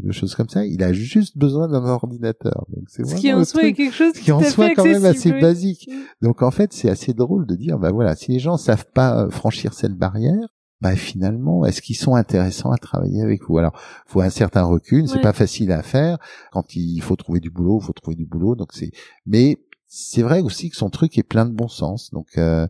de 0.04 0.12
choses 0.12 0.36
comme 0.36 0.50
ça. 0.50 0.66
Il 0.66 0.84
a 0.84 0.94
juste 0.94 1.38
besoin 1.38 1.68
d'un 1.68 1.84
ordinateur. 1.86 2.66
Donc 2.70 2.86
c'est 2.88 3.06
Ce 3.06 3.16
qui 3.16 3.34
en 3.34 3.44
soi 3.44 3.64
est 3.64 3.74
quelque 3.74 3.94
chose 3.94 4.14
qui 4.14 4.32
en 4.32 4.42
soi 4.42 4.70
quand 4.76 4.86
même 4.86 5.06
assez 5.06 5.32
basique. 5.32 5.90
Mm. 5.90 6.26
Donc 6.26 6.42
en 6.42 6.52
fait, 6.52 6.74
c'est 6.74 6.90
assez 6.90 7.14
drôle 7.14 7.48
de 7.48 7.56
dire, 7.56 7.80
bah 7.80 7.92
voilà, 7.92 8.16
si 8.16 8.32
les 8.32 8.40
gens 8.40 8.58
savent 8.58 8.88
pas 8.94 9.30
franchir 9.30 9.74
cette 9.74 9.96
barrière, 9.96 10.48
bah 10.82 10.96
finalement, 10.96 11.66
est-ce 11.66 11.82
qu'ils 11.82 11.96
sont 11.96 12.16
intéressants 12.16 12.72
à 12.72 12.78
travailler 12.78 13.22
avec 13.22 13.44
vous? 13.48 13.58
Alors, 13.58 13.80
faut 14.08 14.22
un 14.22 14.32
certain 14.32 14.64
recul, 14.64 15.08
c'est 15.08 15.22
pas 15.22 15.34
facile 15.34 15.72
à 15.72 15.84
faire. 15.84 16.18
Quand 16.52 16.76
il 16.76 17.02
faut 17.02 17.16
trouver 17.16 17.40
du 17.40 17.52
boulot, 17.52 17.80
faut 17.80 17.94
trouver 17.94 18.16
du 18.16 18.26
boulot. 18.26 18.56
Donc 18.56 18.74
c'est, 18.74 18.92
mais 19.26 19.60
c'est 19.88 20.24
vrai 20.24 20.42
aussi 20.42 20.70
que 20.70 20.76
son 20.76 20.90
truc 20.90 21.18
est 21.18 21.24
plein 21.24 21.46
de 21.46 21.54
bon 21.54 21.68
sens. 21.68 22.10
Donc 22.12 22.30
euh, 22.38 22.68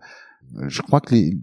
je 0.67 0.81
crois 0.81 0.99
que 0.99 1.15
les, 1.15 1.37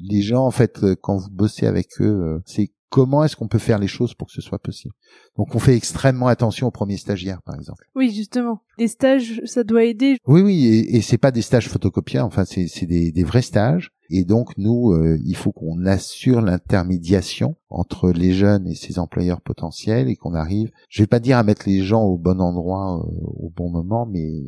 les 0.00 0.22
gens, 0.22 0.44
en 0.44 0.50
fait, 0.50 0.84
quand 1.00 1.16
vous 1.16 1.30
bossez 1.30 1.66
avec 1.66 2.00
eux, 2.00 2.04
euh, 2.06 2.42
c'est 2.44 2.72
comment 2.88 3.22
est-ce 3.22 3.36
qu'on 3.36 3.46
peut 3.46 3.60
faire 3.60 3.78
les 3.78 3.86
choses 3.86 4.14
pour 4.14 4.26
que 4.26 4.32
ce 4.32 4.40
soit 4.40 4.58
possible? 4.58 4.94
Donc 5.36 5.54
on 5.54 5.60
fait 5.60 5.76
extrêmement 5.76 6.26
attention 6.26 6.66
aux 6.66 6.72
premiers 6.72 6.96
stagiaires, 6.96 7.40
par 7.42 7.54
exemple. 7.54 7.84
Oui, 7.94 8.12
justement. 8.12 8.62
Les 8.78 8.88
stages, 8.88 9.40
ça 9.44 9.62
doit 9.62 9.84
aider. 9.84 10.16
Oui, 10.26 10.40
oui, 10.40 10.66
et, 10.66 10.96
et 10.96 11.02
c'est 11.02 11.18
pas 11.18 11.30
des 11.30 11.42
stages 11.42 11.68
photocopiés, 11.68 12.18
enfin 12.18 12.44
c'est 12.44 12.86
des, 12.86 13.12
des 13.12 13.22
vrais 13.22 13.42
stages. 13.42 13.92
Et 14.10 14.24
donc 14.24 14.58
nous, 14.58 14.90
euh, 14.90 15.18
il 15.24 15.36
faut 15.36 15.52
qu'on 15.52 15.86
assure 15.86 16.40
l'intermédiation 16.40 17.56
entre 17.70 18.10
les 18.10 18.32
jeunes 18.32 18.66
et 18.66 18.74
ces 18.74 18.98
employeurs 18.98 19.40
potentiels 19.40 20.08
et 20.08 20.16
qu'on 20.16 20.34
arrive, 20.34 20.72
je 20.88 21.02
vais 21.02 21.06
pas 21.06 21.20
dire 21.20 21.38
à 21.38 21.44
mettre 21.44 21.68
les 21.68 21.84
gens 21.84 22.02
au 22.02 22.18
bon 22.18 22.40
endroit 22.40 22.98
euh, 22.98 23.20
au 23.22 23.52
bon 23.56 23.70
moment, 23.70 24.06
mais 24.06 24.42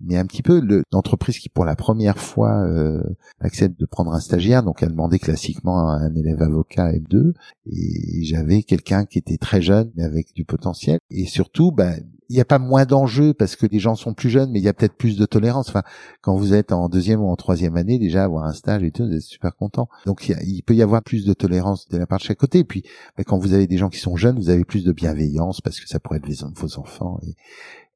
mais 0.00 0.18
un 0.18 0.26
petit 0.26 0.42
peu. 0.42 0.60
L'entreprise 0.92 1.38
qui 1.38 1.48
pour 1.48 1.64
la 1.64 1.76
première 1.76 2.18
fois 2.18 2.62
euh, 2.66 3.02
accepte 3.40 3.80
de 3.80 3.86
prendre 3.86 4.12
un 4.12 4.20
stagiaire, 4.20 4.62
donc 4.62 4.82
elle 4.82 4.90
demandait 4.90 5.18
classiquement 5.18 5.88
un 5.88 6.14
élève 6.14 6.42
avocat 6.42 6.92
F2 6.92 7.32
et 7.72 8.22
j'avais 8.24 8.62
quelqu'un 8.62 9.06
qui 9.06 9.18
était 9.18 9.38
très 9.38 9.62
jeune 9.62 9.90
mais 9.96 10.04
avec 10.04 10.34
du 10.34 10.44
potentiel. 10.44 10.98
Et 11.10 11.24
surtout 11.24 11.72
ben 11.72 12.02
il 12.28 12.34
n'y 12.34 12.40
a 12.40 12.44
pas 12.44 12.58
moins 12.58 12.84
d'enjeux 12.84 13.34
parce 13.34 13.56
que 13.56 13.66
les 13.66 13.78
gens 13.78 13.94
sont 13.94 14.14
plus 14.14 14.30
jeunes, 14.30 14.50
mais 14.50 14.58
il 14.58 14.64
y 14.64 14.68
a 14.68 14.72
peut-être 14.72 14.96
plus 14.96 15.16
de 15.16 15.26
tolérance. 15.26 15.68
Enfin, 15.68 15.82
quand 16.20 16.36
vous 16.36 16.54
êtes 16.54 16.72
en 16.72 16.88
deuxième 16.88 17.20
ou 17.20 17.28
en 17.28 17.36
troisième 17.36 17.76
année, 17.76 17.98
déjà 17.98 18.24
avoir 18.24 18.44
un 18.44 18.52
stage 18.52 18.82
et 18.82 18.90
tout, 18.90 19.06
vous 19.06 19.14
êtes 19.14 19.22
super 19.22 19.54
content. 19.56 19.88
Donc 20.06 20.28
il, 20.28 20.62
peut 20.62 20.74
y 20.74 20.82
avoir 20.82 21.02
plus 21.02 21.24
de 21.24 21.32
tolérance 21.32 21.88
de 21.88 21.98
la 21.98 22.06
part 22.06 22.18
de 22.18 22.24
chaque 22.24 22.38
côté. 22.38 22.60
Et 22.60 22.64
puis, 22.64 22.82
bah, 23.16 23.24
quand 23.24 23.38
vous 23.38 23.52
avez 23.52 23.66
des 23.66 23.78
gens 23.78 23.88
qui 23.88 23.98
sont 23.98 24.16
jeunes, 24.16 24.38
vous 24.38 24.50
avez 24.50 24.64
plus 24.64 24.84
de 24.84 24.92
bienveillance 24.92 25.60
parce 25.60 25.80
que 25.80 25.88
ça 25.88 26.00
pourrait 26.00 26.18
être 26.18 26.28
les, 26.28 26.38
vos 26.54 26.78
enfants. 26.78 27.20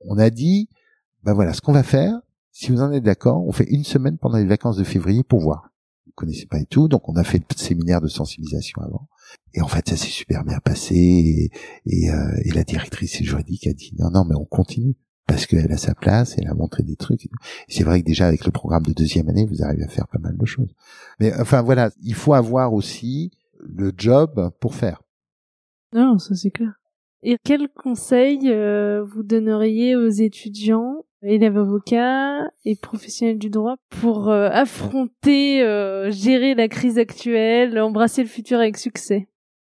On 0.06 0.18
a 0.18 0.30
dit, 0.30 0.68
ben 1.24 1.34
voilà, 1.34 1.52
ce 1.52 1.60
qu'on 1.60 1.72
va 1.72 1.82
faire. 1.82 2.20
Si 2.52 2.70
vous 2.70 2.82
en 2.82 2.92
êtes 2.92 3.04
d'accord, 3.04 3.46
on 3.46 3.52
fait 3.52 3.68
une 3.70 3.84
semaine 3.84 4.18
pendant 4.18 4.36
les 4.36 4.46
vacances 4.46 4.76
de 4.76 4.84
février 4.84 5.22
pour 5.22 5.40
voir. 5.40 5.69
Vous 6.10 6.14
connaissez 6.16 6.46
pas 6.46 6.58
et 6.58 6.66
tout, 6.66 6.88
donc 6.88 7.08
on 7.08 7.14
a 7.14 7.22
fait 7.22 7.38
le 7.38 7.56
séminaire 7.56 8.00
de 8.00 8.08
sensibilisation 8.08 8.82
avant. 8.82 9.08
Et 9.54 9.60
en 9.60 9.68
fait, 9.68 9.88
ça 9.88 9.96
s'est 9.96 10.08
super 10.08 10.44
bien 10.44 10.58
passé. 10.58 11.50
Et, 11.86 12.10
euh, 12.10 12.40
et, 12.44 12.50
la 12.50 12.64
directrice 12.64 13.22
juridique 13.22 13.68
a 13.68 13.72
dit 13.72 13.94
non, 13.96 14.10
non, 14.10 14.24
mais 14.24 14.34
on 14.34 14.44
continue 14.44 14.96
parce 15.28 15.46
qu'elle 15.46 15.70
a 15.70 15.76
sa 15.76 15.94
place, 15.94 16.36
elle 16.36 16.48
a 16.48 16.54
montré 16.54 16.82
des 16.82 16.96
trucs. 16.96 17.28
C'est 17.68 17.84
vrai 17.84 18.00
que 18.00 18.06
déjà 18.06 18.26
avec 18.26 18.44
le 18.44 18.50
programme 18.50 18.82
de 18.82 18.92
deuxième 18.92 19.28
année, 19.28 19.46
vous 19.46 19.62
arrivez 19.62 19.84
à 19.84 19.88
faire 19.88 20.08
pas 20.08 20.18
mal 20.18 20.36
de 20.36 20.44
choses. 20.44 20.74
Mais 21.20 21.32
enfin 21.38 21.62
voilà, 21.62 21.90
il 22.02 22.14
faut 22.14 22.34
avoir 22.34 22.74
aussi 22.74 23.30
le 23.60 23.92
job 23.96 24.50
pour 24.58 24.74
faire. 24.74 25.02
Non, 25.92 26.18
ça 26.18 26.34
c'est 26.34 26.50
clair. 26.50 26.72
Et 27.22 27.36
quel 27.44 27.68
conseil 27.68 28.50
euh, 28.50 29.04
vous 29.04 29.22
donneriez 29.22 29.94
aux 29.94 30.08
étudiants, 30.08 31.04
élèves 31.22 31.58
avocats 31.58 32.50
et 32.64 32.76
professionnels 32.76 33.38
du 33.38 33.50
droit 33.50 33.76
pour 33.88 34.28
euh, 34.28 34.48
affronter, 34.50 35.62
euh, 35.62 36.10
gérer 36.10 36.54
la 36.54 36.68
crise 36.68 36.98
actuelle, 36.98 37.78
embrasser 37.78 38.22
le 38.22 38.28
futur 38.28 38.58
avec 38.58 38.76
succès 38.78 39.28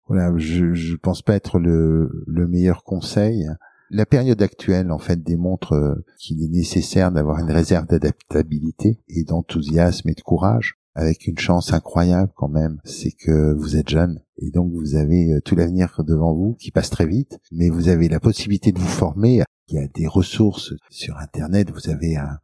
Voilà, 0.07 0.33
je 0.37 0.73
je 0.75 0.97
pense 0.97 1.23
pas 1.23 1.35
être 1.35 1.59
le 1.59 2.25
le 2.27 2.47
meilleur 2.47 2.85
conseil. 2.85 3.47
La 3.91 4.05
période 4.05 4.43
actuelle, 4.43 4.93
en 4.93 4.99
fait, 4.99 5.23
démontre 5.23 6.05
qu'il 6.19 6.43
est 6.43 6.51
nécessaire 6.51 7.11
d'avoir 7.11 7.39
une 7.39 7.51
réserve 7.51 7.87
d'adaptabilité 7.87 9.01
et 9.09 9.25
d'enthousiasme 9.25 10.11
et 10.11 10.15
de 10.15 10.21
courage 10.21 10.79
avec 10.99 11.29
une 11.29 11.39
chance 11.39 11.73
incroyable 11.73 12.33
quand 12.35 12.49
même, 12.49 12.81
c'est 12.83 13.13
que 13.13 13.55
vous 13.55 13.77
êtes 13.77 13.89
jeune 13.89 14.21
et 14.39 14.51
donc 14.51 14.73
vous 14.73 14.97
avez 14.97 15.33
euh, 15.33 15.41
tout 15.41 15.55
l'avenir 15.55 16.03
devant 16.05 16.35
vous 16.35 16.55
qui 16.55 16.73
passe 16.73 16.91
très 16.91 17.07
vite, 17.07 17.39
mais 17.53 17.71
vous 17.71 17.89
avez 17.89 18.09
la 18.09 18.19
possibilité 18.19 18.73
de 18.73 18.81
vous 18.81 18.87
former. 18.87 19.43
Il 19.69 19.77
y 19.77 19.79
a 19.79 19.87
des 19.89 20.07
ressources 20.07 20.73
sur 20.91 21.19
Internet, 21.19 21.71
vous 21.71 21.91
avez 21.91 22.16
un, 22.16 22.39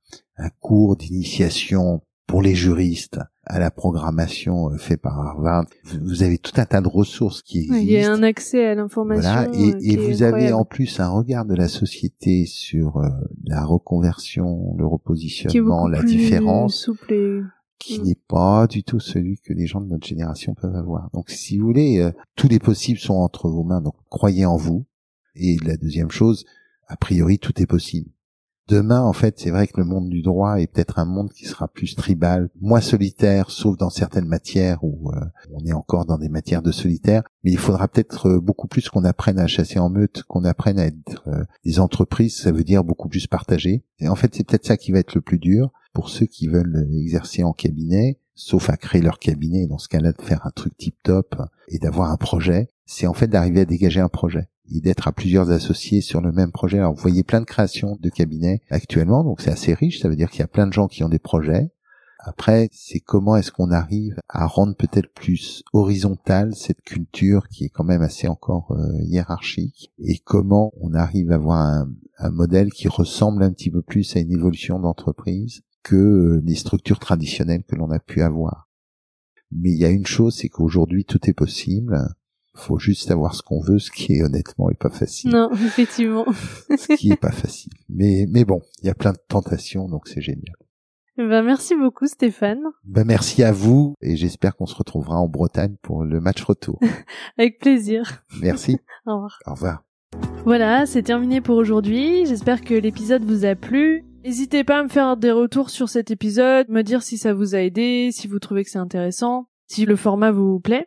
cours 0.60 0.96
d'initiation 0.96 2.02
pour 2.26 2.42
les 2.42 2.54
juristes 2.54 3.20
à 3.44 3.58
la 3.58 3.70
programmation 3.70 4.70
euh, 4.70 4.78
fait 4.78 4.96
par 4.96 5.20
Harvard. 5.20 5.66
Vous 6.02 6.22
avez 6.22 6.38
tout 6.38 6.52
un 6.56 6.64
tas 6.64 6.80
de 6.80 6.88
ressources 6.88 7.42
qui 7.42 7.58
existent. 7.58 7.76
Il 7.78 7.90
y 7.90 8.02
a 8.02 8.10
un 8.10 8.22
accès 8.22 8.64
à 8.66 8.74
l'information. 8.74 9.22
Voilà, 9.22 9.48
et, 9.54 9.96
euh, 9.96 10.08
vous 10.08 10.22
avez 10.22 10.52
en 10.52 10.64
plus 10.64 11.00
un 11.00 11.08
regard 11.08 11.44
de 11.44 11.54
la 11.54 11.68
société 11.68 12.46
sur 12.46 13.02
la 13.44 13.64
reconversion, 13.64 14.74
le 14.76 14.86
repositionnement, 14.86 15.86
la 15.86 16.02
différence. 16.02 16.76
Souple 16.76 17.44
qui 17.84 18.00
mm. 18.00 18.04
n'est 18.04 18.20
pas 18.28 18.66
du 18.66 18.82
tout 18.82 19.00
celui 19.00 19.38
que 19.38 19.52
les 19.52 19.66
gens 19.66 19.80
de 19.80 19.86
notre 19.86 20.06
génération 20.06 20.54
peuvent 20.54 20.76
avoir. 20.76 21.10
Donc 21.12 21.30
si 21.30 21.58
vous 21.58 21.66
voulez, 21.66 21.98
euh, 21.98 22.12
tous 22.36 22.48
les 22.48 22.58
possibles 22.58 22.98
sont 22.98 23.14
entre 23.14 23.48
vos 23.48 23.62
mains, 23.62 23.80
donc 23.80 23.94
croyez 24.10 24.46
en 24.46 24.56
vous. 24.56 24.86
Et 25.36 25.56
la 25.64 25.76
deuxième 25.76 26.10
chose, 26.10 26.44
a 26.88 26.96
priori, 26.96 27.38
tout 27.38 27.60
est 27.60 27.66
possible. 27.66 28.10
Demain, 28.66 29.02
en 29.02 29.12
fait, 29.12 29.38
c'est 29.38 29.50
vrai 29.50 29.66
que 29.66 29.78
le 29.78 29.84
monde 29.84 30.08
du 30.08 30.22
droit 30.22 30.58
est 30.58 30.66
peut-être 30.66 30.98
un 30.98 31.04
monde 31.04 31.30
qui 31.34 31.44
sera 31.44 31.68
plus 31.68 31.94
tribal, 31.96 32.48
moins 32.62 32.80
solitaire, 32.80 33.50
sauf 33.50 33.76
dans 33.76 33.90
certaines 33.90 34.26
matières 34.26 34.82
où 34.82 35.10
euh, 35.10 35.20
on 35.52 35.62
est 35.66 35.74
encore 35.74 36.06
dans 36.06 36.16
des 36.16 36.30
matières 36.30 36.62
de 36.62 36.72
solitaire. 36.72 37.24
Mais 37.42 37.50
il 37.50 37.58
faudra 37.58 37.88
peut-être 37.88 38.26
euh, 38.26 38.40
beaucoup 38.40 38.66
plus 38.66 38.88
qu'on 38.88 39.04
apprenne 39.04 39.38
à 39.38 39.46
chasser 39.46 39.78
en 39.78 39.90
meute, 39.90 40.22
qu'on 40.22 40.44
apprenne 40.44 40.78
à 40.78 40.86
être 40.86 41.28
des 41.62 41.78
entreprises. 41.78 42.38
Ça 42.38 42.52
veut 42.52 42.64
dire 42.64 42.84
beaucoup 42.84 43.08
plus 43.08 43.26
partager. 43.26 43.84
Et 43.98 44.08
en 44.08 44.14
fait, 44.14 44.34
c'est 44.34 44.44
peut-être 44.44 44.64
ça 44.64 44.78
qui 44.78 44.92
va 44.92 45.00
être 45.00 45.14
le 45.14 45.20
plus 45.20 45.38
dur 45.38 45.70
pour 45.92 46.08
ceux 46.08 46.26
qui 46.26 46.48
veulent 46.48 46.88
exercer 46.90 47.44
en 47.44 47.52
cabinet, 47.52 48.18
sauf 48.34 48.70
à 48.70 48.78
créer 48.78 49.02
leur 49.02 49.18
cabinet, 49.18 49.66
dans 49.66 49.78
ce 49.78 49.88
cas-là 49.88 50.12
de 50.12 50.22
faire 50.22 50.46
un 50.46 50.50
truc 50.50 50.74
tip-top 50.76 51.36
et 51.68 51.78
d'avoir 51.78 52.10
un 52.10 52.16
projet, 52.16 52.68
c'est 52.86 53.06
en 53.06 53.14
fait 53.14 53.28
d'arriver 53.28 53.60
à 53.60 53.64
dégager 53.64 54.00
un 54.00 54.08
projet 54.08 54.48
et 54.72 54.80
d'être 54.80 55.08
à 55.08 55.12
plusieurs 55.12 55.50
associés 55.50 56.00
sur 56.00 56.20
le 56.20 56.32
même 56.32 56.52
projet. 56.52 56.78
Alors 56.78 56.94
vous 56.94 57.02
voyez 57.02 57.22
plein 57.22 57.40
de 57.40 57.46
créations 57.46 57.96
de 58.00 58.08
cabinets 58.08 58.62
actuellement, 58.70 59.24
donc 59.24 59.40
c'est 59.40 59.50
assez 59.50 59.74
riche, 59.74 60.00
ça 60.00 60.08
veut 60.08 60.16
dire 60.16 60.30
qu'il 60.30 60.40
y 60.40 60.44
a 60.44 60.48
plein 60.48 60.66
de 60.66 60.72
gens 60.72 60.88
qui 60.88 61.04
ont 61.04 61.08
des 61.08 61.18
projets. 61.18 61.70
Après, 62.26 62.70
c'est 62.72 63.00
comment 63.00 63.36
est-ce 63.36 63.52
qu'on 63.52 63.70
arrive 63.70 64.18
à 64.30 64.46
rendre 64.46 64.74
peut-être 64.74 65.12
plus 65.12 65.62
horizontale 65.74 66.54
cette 66.54 66.80
culture 66.80 67.48
qui 67.48 67.64
est 67.64 67.68
quand 67.68 67.84
même 67.84 68.00
assez 68.00 68.28
encore 68.28 68.72
euh, 68.72 68.98
hiérarchique 69.02 69.92
et 69.98 70.18
comment 70.24 70.72
on 70.80 70.94
arrive 70.94 71.32
à 71.32 71.34
avoir 71.34 71.58
un, 71.58 72.30
modèle 72.30 72.72
qui 72.72 72.88
ressemble 72.88 73.42
un 73.42 73.52
petit 73.52 73.70
peu 73.70 73.82
plus 73.82 74.16
à 74.16 74.20
une 74.20 74.32
évolution 74.32 74.78
d'entreprise 74.78 75.60
que 75.82 75.96
euh, 75.96 76.42
les 76.42 76.54
structures 76.54 76.98
traditionnelles 76.98 77.64
que 77.64 77.76
l'on 77.76 77.90
a 77.90 77.98
pu 77.98 78.22
avoir. 78.22 78.70
Mais 79.52 79.70
il 79.70 79.76
y 79.78 79.84
a 79.84 79.90
une 79.90 80.06
chose, 80.06 80.36
c'est 80.36 80.48
qu'aujourd'hui 80.48 81.04
tout 81.04 81.20
est 81.28 81.34
possible. 81.34 82.08
Faut 82.54 82.78
juste 82.78 83.10
avoir 83.10 83.34
ce 83.34 83.42
qu'on 83.42 83.60
veut, 83.60 83.78
ce 83.78 83.90
qui 83.90 84.14
est 84.14 84.22
honnêtement 84.22 84.70
est 84.70 84.78
pas 84.78 84.90
facile. 84.90 85.30
Non, 85.30 85.50
effectivement. 85.66 86.24
ce 86.70 86.94
qui 86.96 87.10
est 87.10 87.20
pas 87.20 87.32
facile. 87.32 87.72
Mais 87.88 88.26
mais 88.30 88.44
bon, 88.44 88.60
il 88.82 88.86
y 88.86 88.90
a 88.90 88.94
plein 88.94 89.12
de 89.12 89.18
tentations, 89.28 89.88
donc 89.88 90.06
c'est 90.08 90.20
génial. 90.20 90.54
Ben 91.16 91.42
merci 91.44 91.76
beaucoup 91.76 92.08
Stéphane. 92.08 92.62
Ben 92.84 93.04
merci 93.04 93.44
à 93.44 93.52
vous 93.52 93.94
et 94.00 94.16
j'espère 94.16 94.56
qu'on 94.56 94.66
se 94.66 94.74
retrouvera 94.74 95.16
en 95.16 95.28
Bretagne 95.28 95.76
pour 95.80 96.02
le 96.02 96.20
match 96.20 96.42
retour. 96.42 96.80
Avec 97.38 97.60
plaisir. 97.60 98.24
Merci. 98.40 98.78
Au 99.06 99.14
revoir. 99.14 99.38
Au 99.46 99.52
revoir. 99.52 99.84
Voilà, 100.44 100.86
c'est 100.86 101.02
terminé 101.02 101.40
pour 101.40 101.56
aujourd'hui. 101.56 102.26
J'espère 102.26 102.62
que 102.62 102.74
l'épisode 102.74 103.24
vous 103.24 103.44
a 103.44 103.54
plu. 103.54 104.04
N'hésitez 104.24 104.64
pas 104.64 104.80
à 104.80 104.82
me 104.82 104.88
faire 104.88 105.16
des 105.16 105.30
retours 105.30 105.70
sur 105.70 105.88
cet 105.88 106.10
épisode, 106.10 106.68
me 106.68 106.82
dire 106.82 107.02
si 107.02 107.16
ça 107.16 107.32
vous 107.32 107.54
a 107.54 107.58
aidé, 107.58 108.10
si 108.10 108.26
vous 108.26 108.38
trouvez 108.38 108.64
que 108.64 108.70
c'est 108.70 108.78
intéressant, 108.78 109.48
si 109.66 109.86
le 109.86 109.96
format 109.96 110.32
vous 110.32 110.60
plaît. 110.60 110.86